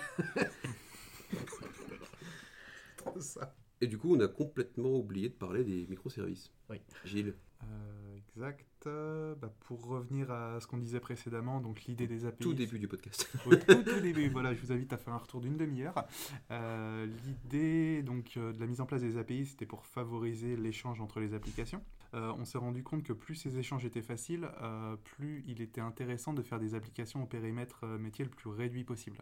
Et 3.81 3.87
du 3.87 3.97
coup, 3.97 4.15
on 4.15 4.19
a 4.19 4.27
complètement 4.27 4.95
oublié 4.97 5.29
de 5.29 5.33
parler 5.33 5.63
des 5.63 5.85
microservices. 5.87 6.51
Oui. 6.69 6.77
Gilles. 7.03 7.35
Euh, 7.63 8.17
exact. 8.17 8.65
Euh, 8.87 9.35
bah, 9.35 9.51
pour 9.61 9.85
revenir 9.85 10.31
à 10.31 10.59
ce 10.59 10.67
qu'on 10.67 10.77
disait 10.77 10.99
précédemment, 10.99 11.59
donc 11.59 11.83
l'idée 11.85 12.07
des 12.07 12.25
API. 12.25 12.43
Tout 12.43 12.53
début 12.53 12.79
du 12.79 12.87
podcast. 12.87 13.29
Au 13.45 13.55
tout, 13.55 13.83
tout 13.83 13.99
début, 14.01 14.29
voilà, 14.29 14.53
je 14.53 14.61
vous 14.61 14.71
invite 14.71 14.93
à 14.93 14.97
faire 14.97 15.13
un 15.13 15.17
retour 15.17 15.41
d'une 15.41 15.57
demi-heure. 15.57 16.05
Euh, 16.51 17.07
L'idée 17.25 18.03
donc 18.03 18.37
euh, 18.37 18.53
de 18.53 18.59
la 18.59 18.67
mise 18.67 18.81
en 18.81 18.85
place 18.85 19.01
des 19.01 19.17
API, 19.17 19.45
c'était 19.45 19.65
pour 19.65 19.85
favoriser 19.85 20.55
l'échange 20.55 21.01
entre 21.01 21.19
les 21.19 21.33
applications. 21.33 21.81
Euh, 22.15 22.31
on 22.37 22.45
s'est 22.45 22.57
rendu 22.57 22.81
compte 22.81 23.03
que 23.03 23.13
plus 23.13 23.35
ces 23.35 23.57
échanges 23.57 23.83
étaient 23.85 24.01
faciles, 24.01 24.47
euh, 24.61 24.95
plus 24.95 25.43
il 25.47 25.61
était 25.61 25.81
intéressant 25.81 26.33
de 26.33 26.41
faire 26.41 26.59
des 26.59 26.73
applications 26.73 27.21
au 27.21 27.25
périmètre 27.25 27.81
euh, 27.83 27.97
métier 27.97 28.23
le 28.23 28.31
plus 28.31 28.49
réduit 28.49 28.83
possible. 28.83 29.17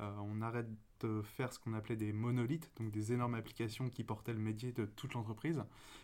On 0.00 0.42
arrête 0.42 0.66
de 0.98 1.22
faire 1.22 1.52
ce 1.52 1.60
qu'on 1.60 1.72
appelait 1.72 1.94
des 1.94 2.12
monolithes, 2.12 2.68
donc 2.80 2.90
des 2.90 3.12
énormes 3.12 3.36
applications 3.36 3.88
qui 3.88 4.02
portaient 4.02 4.32
le 4.32 4.40
métier 4.40 4.72
de 4.72 4.86
toute 4.86 5.14
l'entreprise, 5.14 5.62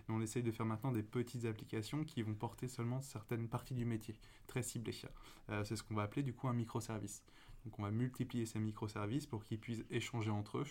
on 0.08 0.20
essaye 0.20 0.44
de 0.44 0.52
faire 0.52 0.64
maintenant 0.64 0.92
des 0.92 1.02
petites 1.02 1.44
applications 1.44 2.04
qui 2.04 2.22
vont 2.22 2.34
porter 2.34 2.68
seulement 2.68 3.00
certaines 3.00 3.48
parties 3.48 3.74
du 3.74 3.84
métier, 3.84 4.14
très 4.46 4.62
ciblées. 4.62 4.94
C'est 5.64 5.74
ce 5.74 5.82
qu'on 5.82 5.94
va 5.94 6.04
appeler 6.04 6.22
du 6.22 6.32
coup 6.32 6.46
un 6.46 6.52
microservice. 6.52 7.24
Donc 7.64 7.78
on 7.78 7.82
va 7.82 7.90
multiplier 7.90 8.46
ces 8.46 8.58
microservices 8.58 9.26
pour 9.26 9.44
qu'ils 9.44 9.58
puissent 9.58 9.84
échanger 9.90 10.30
entre 10.30 10.58
eux 10.58 10.64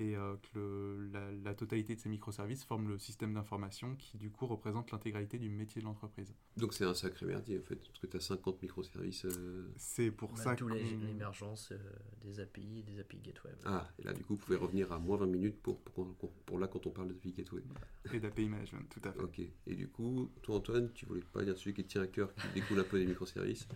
et 0.00 0.16
euh, 0.16 0.34
que 0.52 0.58
le- 0.58 1.06
la, 1.12 1.30
la 1.30 1.54
totalité 1.54 1.94
de 1.94 2.00
ces 2.00 2.08
microservices 2.08 2.64
forme 2.64 2.88
le 2.88 2.98
système 2.98 3.32
d'information 3.34 3.94
qui 3.96 4.18
du 4.18 4.30
coup 4.30 4.46
représente 4.46 4.90
l'intégralité 4.90 5.38
du 5.38 5.48
métier 5.48 5.80
de 5.80 5.86
l'entreprise. 5.86 6.34
Donc 6.56 6.74
c'est 6.74 6.84
un 6.84 6.94
sacré 6.94 7.26
merdier 7.26 7.58
en 7.58 7.62
fait, 7.62 7.76
parce 7.76 7.98
que 7.98 8.06
tu 8.08 8.16
as 8.16 8.20
50 8.20 8.60
microservices. 8.62 9.24
euh, 9.26 9.72
C'est 9.76 10.10
pour 10.10 10.36
ça 10.38 10.54
les- 10.74 10.96
l'émergence 11.06 11.70
euh, 11.72 11.78
des 12.24 12.40
API, 12.40 12.82
des 12.82 13.00
API 13.00 13.18
Gateway. 13.18 13.52
Ah, 13.66 13.86
et 13.98 14.02
là 14.04 14.12
du 14.12 14.22
coup, 14.24 14.34
vous 14.34 14.40
pouvez 14.40 14.56
revenir 14.56 14.90
à 14.92 14.98
moins 14.98 15.16
20 15.16 15.26
minutes 15.26 15.60
pour, 15.62 15.78
pour, 15.78 16.06
pour- 16.14 16.30
pour 16.30 16.58
là 16.58 16.66
quand 16.66 16.86
on 16.86 16.90
parle 16.90 17.08
de 17.08 17.14
API 17.14 17.32
Gateway. 17.32 17.62
et 18.12 18.20
d'API 18.20 18.48
management, 18.48 18.86
tout 18.90 19.08
à 19.08 19.12
fait. 19.12 19.20
Ok, 19.22 19.38
et 19.66 19.74
du 19.74 19.88
coup, 19.88 20.30
toi 20.42 20.56
Antoine, 20.56 20.90
tu 20.94 21.06
voulais 21.06 21.22
pas 21.32 21.44
dire 21.44 21.56
celui 21.56 21.74
qui 21.74 21.84
te 21.84 21.88
tient 21.88 22.02
à 22.02 22.06
cœur, 22.06 22.34
qui 22.34 22.48
découle 22.54 22.80
un 22.80 22.84
peu 22.84 22.98
des 22.98 23.06
microservices 23.06 23.66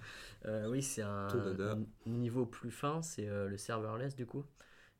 Euh, 0.46 0.68
oui, 0.68 0.82
c'est 0.82 1.02
un, 1.02 1.78
niveau 2.06 2.46
plus 2.46 2.70
fin, 2.70 3.02
c'est 3.02 3.28
euh, 3.28 3.48
le 3.48 3.56
serverless 3.58 4.14
du 4.14 4.26
coup. 4.26 4.44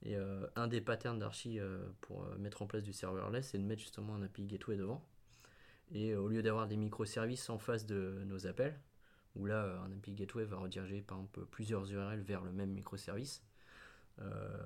Et 0.03 0.17
euh, 0.17 0.47
un 0.57 0.69
des 0.69 0.81
patterns 0.81 1.19
d'archi 1.19 1.59
euh, 1.59 1.79
pour 2.01 2.25
euh, 2.25 2.37
mettre 2.39 2.63
en 2.63 2.67
place 2.67 2.83
du 2.85 2.93
serverless, 2.93 3.49
c'est 3.51 3.59
de 3.59 3.65
mettre 3.65 3.81
justement 3.83 4.15
un 4.15 4.23
API 4.23 4.47
gateway 4.47 4.77
devant. 4.77 5.05
Et 5.93 6.15
au 6.15 6.29
lieu 6.29 6.43
d'avoir 6.43 6.67
des 6.69 6.77
microservices 6.77 7.49
en 7.51 7.59
face 7.59 7.87
de 7.87 8.23
nos 8.27 8.47
appels, 8.47 8.79
où 9.39 9.47
là 9.47 9.81
un 9.85 9.93
API 9.93 10.13
gateway 10.13 10.45
va 10.45 10.59
rediriger 10.59 11.01
par 11.03 11.19
exemple 11.19 11.47
plusieurs 11.47 11.91
URL 11.91 12.21
vers 12.21 12.43
le 12.45 12.53
même 12.53 12.71
microservice, 12.71 13.43
euh, 14.21 14.59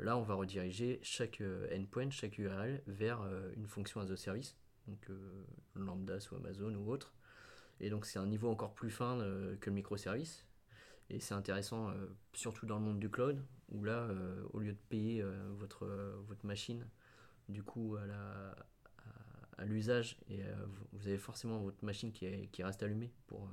là 0.00 0.16
on 0.16 0.22
va 0.22 0.34
rediriger 0.34 0.98
chaque 1.02 1.40
euh, 1.40 1.68
endpoint, 1.76 2.10
chaque 2.10 2.38
URL 2.38 2.82
vers 2.86 3.20
euh, 3.22 3.52
une 3.56 3.66
fonction 3.66 4.00
as 4.00 4.10
a 4.10 4.16
service, 4.16 4.56
donc 4.86 5.06
lambda 5.74 6.18
sous 6.20 6.34
Amazon 6.36 6.74
ou 6.74 6.90
autre. 6.90 7.12
Et 7.80 7.90
donc 7.90 8.06
c'est 8.06 8.18
un 8.18 8.26
niveau 8.26 8.48
encore 8.50 8.74
plus 8.74 8.90
fin 8.90 9.18
que 9.60 9.70
le 9.70 9.74
microservice. 9.74 10.46
Et 11.10 11.20
c'est 11.20 11.34
intéressant, 11.34 11.92
surtout 12.34 12.66
dans 12.66 12.78
le 12.78 12.84
monde 12.84 12.98
du 12.98 13.10
cloud, 13.10 13.42
où 13.70 13.84
là, 13.84 14.08
au 14.52 14.58
lieu 14.60 14.72
de 14.72 14.78
payer 14.88 15.24
votre, 15.58 15.86
machine, 16.42 16.86
du 17.48 17.62
coup, 17.62 17.96
à 19.56 19.64
l'usage, 19.64 20.18
et 20.28 20.42
vous- 20.92 21.06
avez 21.06 21.18
forcément 21.18 21.58
votre 21.60 21.82
machine 21.84 22.12
qui, 22.12 22.26
est- 22.26 22.48
qui 22.48 22.62
reste 22.62 22.82
allumée 22.82 23.12
pour 23.26 23.48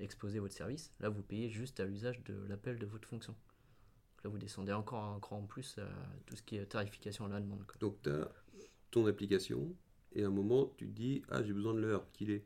exposer 0.00 0.38
votre 0.38 0.54
service. 0.54 0.92
Là, 1.00 1.08
vous 1.08 1.22
payez 1.22 1.48
juste 1.50 1.80
à 1.80 1.84
l'usage 1.84 2.22
de 2.24 2.34
l'appel 2.48 2.78
de 2.78 2.86
votre 2.86 3.08
fonction. 3.08 3.34
Là, 4.24 4.30
vous 4.30 4.38
descendez 4.38 4.72
encore 4.72 5.04
un 5.04 5.20
cran 5.20 5.38
en 5.38 5.46
plus 5.46 5.78
à 5.78 5.88
tout 6.26 6.34
ce 6.36 6.42
qui 6.42 6.56
est 6.56 6.66
tarification 6.66 7.26
à 7.26 7.28
la 7.28 7.40
demande. 7.40 7.64
quoi. 7.66 7.76
Donc 7.80 8.02
tu 8.02 8.10
as 8.10 8.30
ton 8.90 9.06
application, 9.06 9.74
et 10.12 10.24
à 10.24 10.26
un 10.26 10.30
moment, 10.30 10.72
tu 10.76 10.86
te 10.88 10.92
dis, 10.92 11.22
ah 11.28 11.42
j'ai 11.42 11.52
besoin 11.52 11.74
de 11.74 11.80
l'heure, 11.80 12.10
qu'il 12.12 12.30
est. 12.30 12.44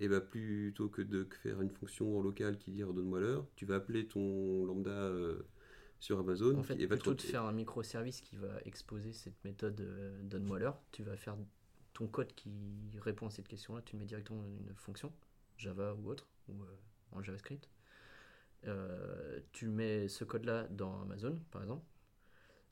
Et 0.00 0.08
bah 0.08 0.20
plutôt 0.20 0.88
que 0.88 1.02
de 1.02 1.28
faire 1.42 1.60
une 1.60 1.70
fonction 1.70 2.18
en 2.18 2.20
local 2.20 2.58
qui 2.58 2.72
dit 2.72 2.82
redonne-moi 2.82 3.20
l'heure, 3.20 3.46
tu 3.54 3.64
vas 3.64 3.76
appeler 3.76 4.08
ton 4.08 4.64
lambda 4.64 4.90
euh, 4.90 5.46
sur 6.00 6.18
Amazon 6.18 6.58
En 6.58 6.62
fait, 6.64 6.74
et 6.74 6.88
te 6.88 6.94
plutôt 6.94 7.14
de 7.14 7.20
re- 7.20 7.24
faire 7.24 7.44
un 7.44 7.52
microservice 7.52 8.20
qui 8.20 8.34
va 8.36 8.60
exposer 8.64 9.12
cette 9.12 9.42
méthode 9.44 9.80
euh, 9.80 10.20
donne-moi 10.24 10.58
l'heure, 10.58 10.80
tu 10.90 11.04
vas 11.04 11.16
faire 11.16 11.36
ton 11.92 12.08
code 12.08 12.34
qui 12.34 12.50
répond 13.00 13.28
à 13.28 13.30
cette 13.30 13.46
question-là, 13.46 13.82
tu 13.82 13.94
mets 13.94 14.04
directement 14.04 14.44
une 14.44 14.74
fonction, 14.74 15.12
Java 15.58 15.94
ou 15.94 16.08
autre, 16.08 16.26
ou 16.48 16.62
euh, 16.62 16.76
en 17.12 17.22
JavaScript. 17.22 17.68
Euh, 18.66 19.40
tu 19.52 19.68
mets 19.68 20.08
ce 20.08 20.24
code-là 20.24 20.66
dans 20.68 21.02
Amazon, 21.02 21.38
par 21.50 21.62
exemple, 21.62 21.84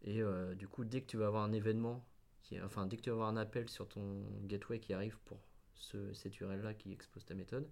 et 0.02 0.22
euh, 0.22 0.54
du 0.54 0.66
coup, 0.66 0.84
dès 0.84 1.02
que 1.02 1.06
tu 1.06 1.16
vas 1.16 1.26
avoir 1.26 1.44
un 1.44 1.52
événement, 1.52 2.06
qui, 2.42 2.60
enfin, 2.60 2.86
dès 2.86 2.96
que 2.96 3.02
tu 3.02 3.10
vas 3.10 3.14
avoir 3.14 3.28
un 3.28 3.36
appel 3.36 3.68
sur 3.68 3.88
ton 3.88 4.24
gateway 4.44 4.80
qui 4.80 4.94
arrive 4.94 5.18
pour 5.24 5.38
ce, 5.74 6.12
cette 6.12 6.40
URL-là 6.40 6.74
qui 6.74 6.92
expose 6.92 7.24
ta 7.24 7.34
méthode, 7.34 7.68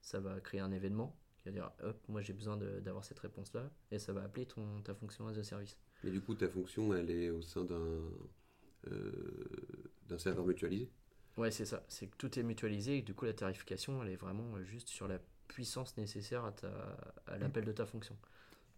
ça 0.00 0.20
va 0.20 0.40
créer 0.40 0.60
un 0.60 0.72
événement 0.72 1.16
qui 1.38 1.48
va 1.48 1.52
dire 1.52 1.72
hop, 1.82 1.98
moi 2.08 2.20
j'ai 2.20 2.32
besoin 2.32 2.56
d'avoir 2.56 3.04
cette 3.04 3.18
réponse-là, 3.18 3.70
et 3.90 3.98
ça 3.98 4.12
va 4.12 4.22
appeler 4.22 4.46
ton, 4.46 4.80
ta 4.82 4.94
fonction 4.94 5.26
as 5.26 5.38
a 5.38 5.42
service. 5.42 5.76
Mais 6.04 6.10
du 6.10 6.20
coup, 6.20 6.34
ta 6.34 6.48
fonction, 6.48 6.94
elle 6.94 7.10
est 7.10 7.30
au 7.30 7.42
sein 7.42 7.64
d'un 7.64 8.00
euh, 8.90 10.18
serveur 10.18 10.46
mutualisé? 10.46 10.88
Ouais, 11.36 11.50
c'est 11.50 11.64
ça. 11.64 11.84
C'est 11.88 12.06
que 12.08 12.16
tout 12.16 12.38
est 12.38 12.42
mutualisé 12.42 12.98
et 12.98 13.02
du 13.02 13.14
coup 13.14 13.24
la 13.24 13.32
tarification, 13.32 14.02
elle 14.02 14.10
est 14.10 14.16
vraiment 14.16 14.62
juste 14.62 14.88
sur 14.88 15.08
la 15.08 15.18
puissance 15.48 15.96
nécessaire 15.96 16.44
à, 16.44 16.52
ta- 16.52 16.96
à 17.26 17.38
l'appel 17.38 17.64
de 17.64 17.72
ta 17.72 17.86
fonction. 17.86 18.16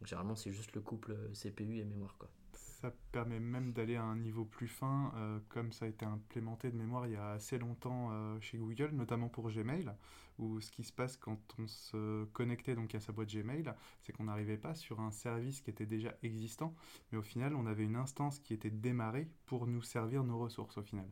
Donc 0.00 0.08
généralement, 0.08 0.36
c'est 0.36 0.52
juste 0.52 0.72
le 0.74 0.80
couple 0.80 1.12
euh, 1.12 1.32
CPU 1.32 1.78
et 1.78 1.84
mémoire. 1.84 2.16
Quoi. 2.18 2.28
Ça 2.52 2.92
permet 3.12 3.40
même 3.40 3.72
d'aller 3.72 3.96
à 3.96 4.02
un 4.04 4.16
niveau 4.16 4.44
plus 4.44 4.68
fin, 4.68 5.12
euh, 5.16 5.38
comme 5.48 5.72
ça 5.72 5.86
a 5.86 5.88
été 5.88 6.04
implémenté 6.04 6.70
de 6.70 6.76
mémoire 6.76 7.06
il 7.06 7.12
y 7.14 7.16
a 7.16 7.30
assez 7.30 7.58
longtemps 7.58 8.10
euh, 8.12 8.38
chez 8.40 8.58
Google, 8.58 8.90
notamment 8.92 9.28
pour 9.28 9.50
Gmail, 9.50 9.90
où 10.38 10.60
ce 10.60 10.70
qui 10.70 10.84
se 10.84 10.92
passe 10.92 11.16
quand 11.16 11.38
on 11.58 11.66
se 11.66 12.24
connectait 12.26 12.74
donc 12.74 12.94
à 12.94 13.00
sa 13.00 13.12
boîte 13.12 13.32
Gmail, 13.32 13.72
c'est 14.02 14.12
qu'on 14.12 14.24
n'arrivait 14.24 14.58
pas 14.58 14.74
sur 14.74 15.00
un 15.00 15.12
service 15.12 15.60
qui 15.62 15.70
était 15.70 15.86
déjà 15.86 16.14
existant, 16.22 16.74
mais 17.10 17.18
au 17.18 17.22
final 17.22 17.54
on 17.54 17.64
avait 17.66 17.84
une 17.84 17.96
instance 17.96 18.38
qui 18.40 18.52
était 18.52 18.70
démarrée 18.70 19.28
pour 19.46 19.66
nous 19.66 19.80
servir 19.82 20.22
nos 20.24 20.38
ressources 20.38 20.76
au 20.76 20.82
final. 20.82 21.08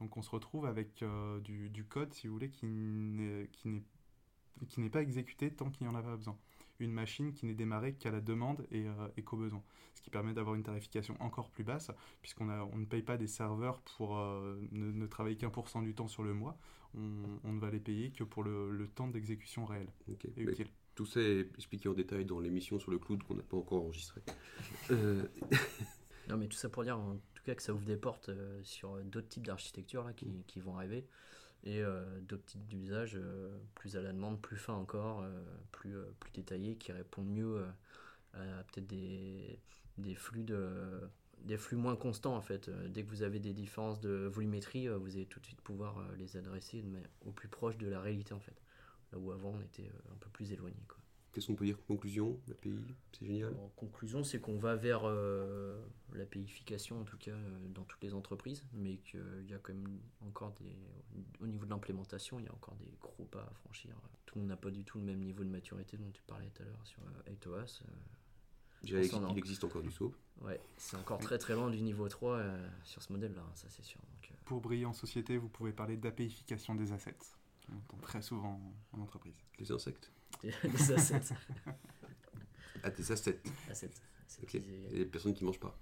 Donc 0.00 0.16
on 0.18 0.22
se 0.22 0.30
retrouve 0.30 0.66
avec 0.66 1.02
euh, 1.02 1.38
du, 1.40 1.70
du 1.70 1.84
code, 1.84 2.12
si 2.12 2.26
vous 2.26 2.34
voulez, 2.34 2.50
qui 2.50 2.66
n'est 2.66 3.48
qui 3.52 3.68
n'est- 3.68 3.82
qui 4.68 4.80
n'est 4.80 4.90
pas 4.90 5.02
exécuté 5.02 5.50
tant 5.50 5.70
qu'il 5.70 5.86
n'y 5.86 5.92
en 5.92 5.96
a 5.96 6.02
pas 6.02 6.16
besoin. 6.16 6.36
Une 6.80 6.92
machine 6.92 7.32
qui 7.32 7.46
n'est 7.46 7.54
démarrée 7.54 7.94
qu'à 7.94 8.10
la 8.10 8.20
demande 8.20 8.66
et, 8.70 8.86
euh, 8.88 9.08
et 9.16 9.22
qu'au 9.22 9.36
besoin. 9.36 9.62
Ce 9.94 10.02
qui 10.02 10.10
permet 10.10 10.34
d'avoir 10.34 10.56
une 10.56 10.62
tarification 10.64 11.16
encore 11.20 11.50
plus 11.50 11.64
basse, 11.64 11.90
puisqu'on 12.20 12.48
on 12.50 12.76
ne 12.76 12.84
paye 12.84 13.02
pas 13.02 13.16
des 13.16 13.28
serveurs 13.28 13.80
pour 13.96 14.18
euh, 14.18 14.60
ne, 14.72 14.90
ne 14.90 15.06
travailler 15.06 15.36
qu'un 15.36 15.50
pour 15.50 15.68
cent 15.68 15.82
du 15.82 15.94
temps 15.94 16.08
sur 16.08 16.22
le 16.24 16.34
mois. 16.34 16.58
On, 16.94 17.40
on 17.44 17.52
ne 17.52 17.60
va 17.60 17.70
les 17.70 17.80
payer 17.80 18.10
que 18.12 18.24
pour 18.24 18.42
le, 18.42 18.70
le 18.70 18.88
temps 18.88 19.08
d'exécution 19.08 19.64
réel 19.64 19.88
Ok. 20.08 20.26
et 20.36 20.44
Mais 20.44 20.52
utile. 20.52 20.68
tout 20.94 21.06
ça 21.06 21.20
est 21.20 21.48
expliqué 21.56 21.88
en 21.88 21.94
détail 21.94 22.24
dans 22.24 22.40
l'émission 22.40 22.78
sur 22.78 22.90
le 22.90 22.98
cloud 22.98 23.22
qu'on 23.22 23.34
n'a 23.34 23.42
pas 23.42 23.56
encore 23.56 23.82
enregistrée. 23.84 24.22
Euh, 24.90 25.24
Non, 26.28 26.36
mais 26.38 26.48
tout 26.48 26.56
ça 26.56 26.68
pour 26.70 26.84
dire 26.84 26.98
en 26.98 27.16
tout 27.34 27.42
cas 27.44 27.54
que 27.54 27.62
ça 27.62 27.74
ouvre 27.74 27.84
des 27.84 27.96
portes 27.96 28.30
euh, 28.30 28.62
sur 28.62 28.96
d'autres 29.04 29.28
types 29.28 29.46
d'architectures 29.46 30.04
là, 30.04 30.12
qui, 30.14 30.44
qui 30.46 30.60
vont 30.60 30.76
arriver 30.76 31.06
et 31.64 31.82
euh, 31.82 32.04
d'autres 32.20 32.44
types 32.44 32.66
d'usages 32.66 33.16
euh, 33.16 33.58
plus 33.74 33.96
à 33.96 34.02
la 34.02 34.12
demande, 34.12 34.40
plus 34.40 34.56
fins 34.56 34.74
encore, 34.74 35.22
euh, 35.22 35.44
plus, 35.72 35.96
plus 36.20 36.30
détaillés, 36.32 36.76
qui 36.76 36.92
répondent 36.92 37.28
mieux 37.30 37.64
à 38.34 38.64
peut-être 38.64 38.86
des, 38.86 39.58
des 39.98 40.14
flux 40.14 40.44
de 40.44 41.00
des 41.40 41.58
flux 41.58 41.76
moins 41.76 41.94
constants 41.94 42.34
en 42.36 42.40
fait. 42.40 42.70
Dès 42.88 43.04
que 43.04 43.10
vous 43.10 43.22
avez 43.22 43.38
des 43.38 43.52
différences 43.52 44.00
de 44.00 44.30
volumétrie, 44.32 44.88
vous 44.88 45.14
allez 45.14 45.26
tout 45.26 45.40
de 45.40 45.46
suite 45.46 45.60
pouvoir 45.60 46.02
les 46.16 46.38
adresser 46.38 46.82
au 47.26 47.32
plus 47.32 47.48
proche 47.48 47.76
de 47.76 47.86
la 47.86 48.00
réalité 48.00 48.32
en 48.32 48.40
fait. 48.40 48.62
Là 49.12 49.18
où 49.18 49.30
avant 49.30 49.50
on 49.50 49.60
était 49.60 49.90
un 50.10 50.16
peu 50.16 50.30
plus 50.30 50.52
éloigné. 50.52 50.82
Quoi. 50.88 51.03
Qu'est-ce 51.34 51.48
qu'on 51.48 51.56
peut 51.56 51.64
dire? 51.64 51.76
Conclusion 51.88 52.38
L'API, 52.46 52.72
c'est 53.12 53.26
génial? 53.26 53.52
En 53.54 53.68
conclusion, 53.76 54.22
c'est 54.22 54.40
qu'on 54.40 54.56
va 54.56 54.76
vers 54.76 55.00
euh, 55.04 55.76
la 56.12 56.24
payification, 56.24 57.00
en 57.00 57.04
tout 57.04 57.18
cas 57.18 57.32
euh, 57.32 57.68
dans 57.74 57.82
toutes 57.82 58.02
les 58.04 58.14
entreprises, 58.14 58.62
mais 58.72 58.98
qu'il 58.98 59.46
y 59.48 59.52
a 59.54 59.58
quand 59.58 59.74
même 59.74 59.98
encore 60.20 60.52
des. 60.52 60.76
Au 61.40 61.46
niveau 61.48 61.64
de 61.64 61.70
l'implémentation, 61.70 62.38
il 62.38 62.44
y 62.46 62.48
a 62.48 62.52
encore 62.52 62.76
des 62.76 62.88
gros 63.00 63.24
pas 63.24 63.40
à 63.42 63.52
franchir. 63.64 63.96
Tout 64.26 64.36
le 64.36 64.42
monde 64.42 64.50
n'a 64.50 64.56
pas 64.56 64.70
du 64.70 64.84
tout 64.84 64.98
le 64.98 65.04
même 65.04 65.18
niveau 65.20 65.42
de 65.42 65.48
maturité 65.50 65.96
dont 65.96 66.10
tu 66.12 66.22
parlais 66.22 66.48
tout 66.54 66.62
à 66.62 66.66
l'heure 66.66 66.86
sur 66.86 67.00
euh, 67.02 67.32
8OS. 67.32 67.82
euh, 67.82 67.86
je 68.84 68.96
pense 68.96 69.08
qu'on 69.08 69.20
il 69.20 69.24
en- 69.24 69.34
existe 69.36 69.64
encore 69.64 69.82
du 69.82 69.90
SOAP. 69.90 70.12
ouais, 70.42 70.60
c'est 70.76 70.96
encore 70.96 71.18
très 71.18 71.38
très 71.38 71.54
loin 71.54 71.68
du 71.70 71.80
niveau 71.80 72.06
3 72.08 72.36
euh, 72.36 72.68
sur 72.84 73.02
ce 73.02 73.12
modèle-là, 73.12 73.40
hein, 73.42 73.52
ça 73.54 73.66
c'est 73.70 73.84
sûr. 73.84 73.98
Donc, 74.00 74.30
euh, 74.30 74.34
Pour 74.44 74.60
briller 74.60 74.84
en 74.86 74.92
société, 74.92 75.36
vous 75.38 75.48
pouvez 75.48 75.72
parler 75.72 75.96
d'APIfication 75.96 76.74
des 76.76 76.92
assets. 76.92 77.16
On 77.72 77.76
entend 77.76 77.96
très 78.02 78.20
souvent 78.22 78.60
en 78.92 79.00
entreprise. 79.00 79.34
Les 79.58 79.72
insectes. 79.72 80.12
des, 80.42 80.92
assets. 80.92 81.34
Ah, 82.82 82.90
des 82.90 83.12
assets. 83.12 83.40
assets. 83.70 83.90
Ok. 84.42 84.48
Assets. 84.48 84.62
Et 84.92 84.98
les 84.98 85.04
personnes 85.06 85.34
qui 85.34 85.44
mangent 85.44 85.60
pas. 85.60 85.78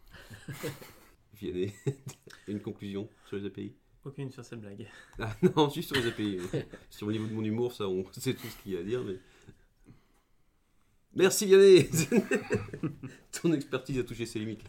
Vianney, 1.34 1.72
une 2.48 2.61
conclusion 2.61 3.09
sur 3.26 3.36
les 3.38 3.46
API 3.46 3.74
Aucune 4.05 4.30
sur 4.30 4.44
cette 4.44 4.61
blague. 4.61 4.88
Ah 5.18 5.34
non, 5.42 5.70
juste 5.70 5.92
sur 5.92 6.00
les 6.00 6.09
API. 6.09 6.38
sur 6.90 7.07
le 7.07 7.12
niveau 7.12 7.26
de 7.26 7.32
mon 7.32 7.44
humour, 7.44 7.72
ça, 7.72 7.88
on 7.88 8.05
sait 8.12 8.34
tout 8.34 8.46
ce 8.46 8.57
qu'il 8.62 8.72
y 8.72 8.76
a 8.76 8.80
à 8.80 8.82
dire, 8.82 9.03
mais. 9.05 9.18
Merci 11.14 11.44
Vianney 11.46 11.90
Ton 13.32 13.53
expertise 13.53 13.98
a 13.98 14.05
touché 14.05 14.26
ses 14.26 14.38
limites. 14.38 14.64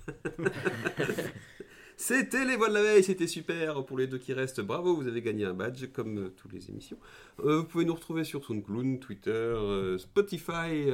C'était 1.97 2.45
les 2.45 2.55
voix 2.55 2.69
de 2.69 2.73
la 2.73 2.81
veille, 2.81 3.03
c'était 3.03 3.27
super. 3.27 3.85
Pour 3.85 3.97
les 3.97 4.07
deux 4.07 4.17
qui 4.17 4.33
restent, 4.33 4.61
bravo, 4.61 4.95
vous 4.95 5.07
avez 5.07 5.21
gagné 5.21 5.45
un 5.45 5.53
badge 5.53 5.85
comme 5.93 6.17
euh, 6.17 6.33
toutes 6.35 6.53
les 6.53 6.69
émissions. 6.69 6.97
Euh, 7.39 7.57
vous 7.57 7.63
pouvez 7.65 7.85
nous 7.85 7.93
retrouver 7.93 8.23
sur 8.23 8.43
SoundCloud, 8.43 8.99
Twitter, 8.99 9.31
euh, 9.31 9.97
Spotify, 9.97 10.87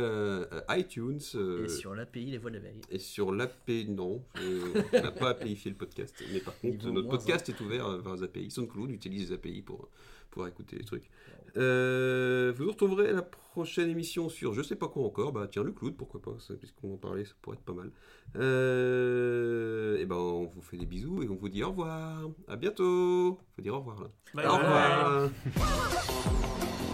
iTunes. 0.70 1.20
Et 1.64 1.70
sur 1.70 1.96
l'API, 1.96 2.26
les 2.26 2.38
voix 2.38 2.52
de 2.52 2.58
la 2.58 2.62
veille. 2.62 2.82
et 2.92 3.00
sur 3.00 3.32
l'API, 3.32 3.90
non, 3.90 4.22
on 4.36 5.02
n'a 5.02 5.12
pas 5.12 5.30
APIfié 5.30 5.72
le 5.72 5.78
podcast. 5.78 6.16
Mais 6.32 6.40
par 6.40 6.58
contre, 6.60 6.78
Niveau 6.86 6.92
notre 6.92 7.10
podcast 7.10 7.48
est 7.50 7.60
ouvert 7.62 7.98
vers 7.98 8.16
les 8.16 8.24
API. 8.24 8.52
SoundCloud 8.52 8.92
utilise 8.92 9.30
les 9.30 9.36
API 9.36 9.62
pour 9.62 9.90
pouvoir 10.30 10.50
écouter 10.50 10.78
les 10.78 10.86
trucs. 10.86 11.10
Euh, 11.58 12.54
vous 12.56 12.64
nous 12.66 12.72
retrouverez 12.72 13.10
à 13.10 13.14
la 13.14 13.22
prochaine 13.22 13.90
émission 13.90 14.30
sur 14.30 14.54
je 14.54 14.62
sais 14.62 14.76
pas 14.76 14.88
quoi 14.88 15.04
encore. 15.04 15.32
Bah 15.32 15.48
tiens, 15.50 15.64
le 15.64 15.72
cloud, 15.72 15.96
pourquoi 15.98 16.22
pas, 16.22 16.36
puisqu'on 16.60 16.94
en 16.94 16.98
parlait, 16.98 17.26
ça 17.26 17.34
pourrait 17.42 17.58
être 17.58 17.64
pas 17.64 17.74
mal. 17.74 17.92
Euh, 18.36 19.98
et 19.98 20.06
ben 20.06 20.16
on 20.16 20.46
vous 20.46 20.62
fait 20.62 20.78
des 20.78 20.86
bisous 20.86 21.24
et 21.24 21.30
on 21.30 21.36
vous 21.36 21.50
dit 21.50 21.64
au 21.64 21.70
revoir. 21.70 22.30
À 22.48 22.56
bientôt. 22.56 23.40
Faut 23.56 23.62
dire 23.62 23.74
au 23.74 23.80
revoir 23.80 24.02
là. 24.02 24.10
Bye 24.34 24.46
au 24.46 24.50
bye. 24.50 24.64
revoir. 24.64 25.30